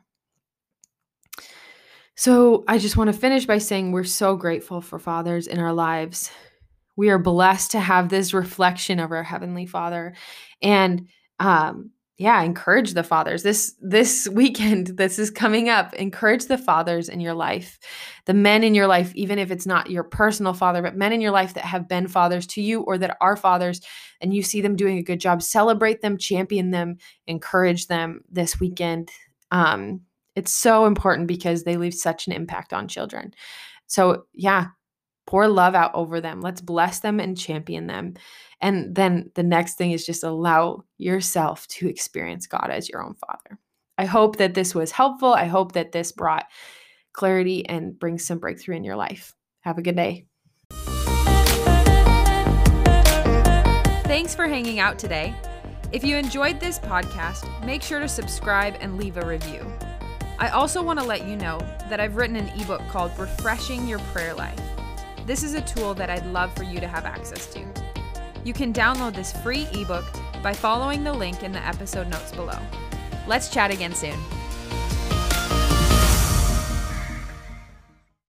So 2.14 2.64
I 2.66 2.78
just 2.78 2.96
want 2.96 3.12
to 3.12 3.18
finish 3.18 3.44
by 3.44 3.58
saying 3.58 3.92
we're 3.92 4.04
so 4.04 4.36
grateful 4.36 4.80
for 4.80 4.98
fathers 4.98 5.46
in 5.46 5.58
our 5.58 5.72
lives. 5.72 6.30
We 6.96 7.10
are 7.10 7.18
blessed 7.18 7.72
to 7.72 7.80
have 7.80 8.08
this 8.08 8.32
reflection 8.32 8.98
of 8.98 9.12
our 9.12 9.22
heavenly 9.22 9.66
father 9.66 10.14
and 10.62 11.08
um 11.38 11.90
yeah 12.18 12.42
encourage 12.42 12.94
the 12.94 13.02
fathers. 13.02 13.42
This 13.42 13.74
this 13.80 14.28
weekend 14.32 14.88
this 14.88 15.18
is 15.18 15.30
coming 15.30 15.68
up. 15.68 15.94
Encourage 15.94 16.46
the 16.46 16.58
fathers 16.58 17.08
in 17.08 17.20
your 17.20 17.34
life 17.34 17.78
the 18.26 18.34
men 18.34 18.64
in 18.64 18.74
your 18.74 18.86
life 18.86 19.14
even 19.14 19.38
if 19.38 19.50
it's 19.50 19.66
not 19.66 19.90
your 19.90 20.04
personal 20.04 20.52
father 20.52 20.82
but 20.82 20.96
men 20.96 21.12
in 21.12 21.20
your 21.20 21.30
life 21.30 21.54
that 21.54 21.64
have 21.64 21.88
been 21.88 22.08
fathers 22.08 22.46
to 22.46 22.60
you 22.60 22.80
or 22.82 22.98
that 22.98 23.16
are 23.20 23.36
fathers 23.36 23.80
and 24.20 24.34
you 24.34 24.42
see 24.42 24.60
them 24.60 24.76
doing 24.76 24.98
a 24.98 25.02
good 25.02 25.20
job 25.20 25.42
celebrate 25.42 26.00
them 26.00 26.18
champion 26.18 26.70
them 26.70 26.96
encourage 27.26 27.86
them 27.86 28.22
this 28.30 28.60
weekend. 28.60 29.10
Um, 29.50 30.02
it's 30.34 30.52
so 30.52 30.84
important 30.84 31.28
because 31.28 31.64
they 31.64 31.76
leave 31.76 31.94
such 31.94 32.26
an 32.26 32.32
impact 32.32 32.72
on 32.72 32.88
children. 32.88 33.32
So 33.86 34.26
yeah 34.34 34.66
pour 35.26 35.48
love 35.48 35.74
out 35.74 35.90
over 35.94 36.20
them 36.20 36.40
let's 36.40 36.60
bless 36.60 37.00
them 37.00 37.20
and 37.20 37.36
champion 37.36 37.86
them 37.86 38.14
and 38.60 38.94
then 38.94 39.30
the 39.34 39.42
next 39.42 39.74
thing 39.74 39.92
is 39.92 40.06
just 40.06 40.24
allow 40.24 40.84
yourself 40.98 41.66
to 41.68 41.88
experience 41.88 42.46
God 42.46 42.68
as 42.70 42.88
your 42.88 43.04
own 43.04 43.14
father. 43.14 43.58
I 43.98 44.06
hope 44.06 44.36
that 44.36 44.54
this 44.54 44.74
was 44.74 44.92
helpful. 44.92 45.32
I 45.32 45.44
hope 45.44 45.72
that 45.72 45.92
this 45.92 46.12
brought 46.12 46.46
clarity 47.12 47.66
and 47.66 47.98
brings 47.98 48.26
some 48.26 48.38
breakthrough 48.38 48.76
in 48.76 48.84
your 48.84 48.96
life. 48.96 49.34
Have 49.60 49.78
a 49.78 49.82
good 49.82 49.96
day. 49.96 50.26
Thanks 54.04 54.34
for 54.34 54.46
hanging 54.46 54.78
out 54.78 54.98
today. 54.98 55.34
If 55.92 56.04
you 56.04 56.16
enjoyed 56.16 56.60
this 56.60 56.78
podcast, 56.78 57.44
make 57.64 57.82
sure 57.82 58.00
to 58.00 58.08
subscribe 58.08 58.76
and 58.80 58.98
leave 58.98 59.16
a 59.16 59.26
review. 59.26 59.64
I 60.38 60.48
also 60.48 60.82
want 60.82 60.98
to 60.98 61.04
let 61.04 61.26
you 61.26 61.36
know 61.36 61.58
that 61.88 62.00
I've 62.00 62.16
written 62.16 62.36
an 62.36 62.48
ebook 62.60 62.82
called 62.88 63.18
Refreshing 63.18 63.88
Your 63.88 63.98
Prayer 64.00 64.34
Life. 64.34 64.60
This 65.26 65.42
is 65.42 65.54
a 65.54 65.60
tool 65.62 65.92
that 65.94 66.08
I'd 66.08 66.24
love 66.26 66.54
for 66.54 66.62
you 66.62 66.78
to 66.78 66.86
have 66.86 67.04
access 67.04 67.52
to. 67.52 67.66
You 68.44 68.52
can 68.52 68.72
download 68.72 69.12
this 69.12 69.32
free 69.32 69.66
ebook 69.74 70.04
by 70.40 70.52
following 70.52 71.02
the 71.02 71.12
link 71.12 71.42
in 71.42 71.50
the 71.50 71.58
episode 71.66 72.08
notes 72.08 72.30
below. 72.30 72.60
Let's 73.26 73.48
chat 73.48 73.72
again 73.72 73.92
soon. 73.92 74.16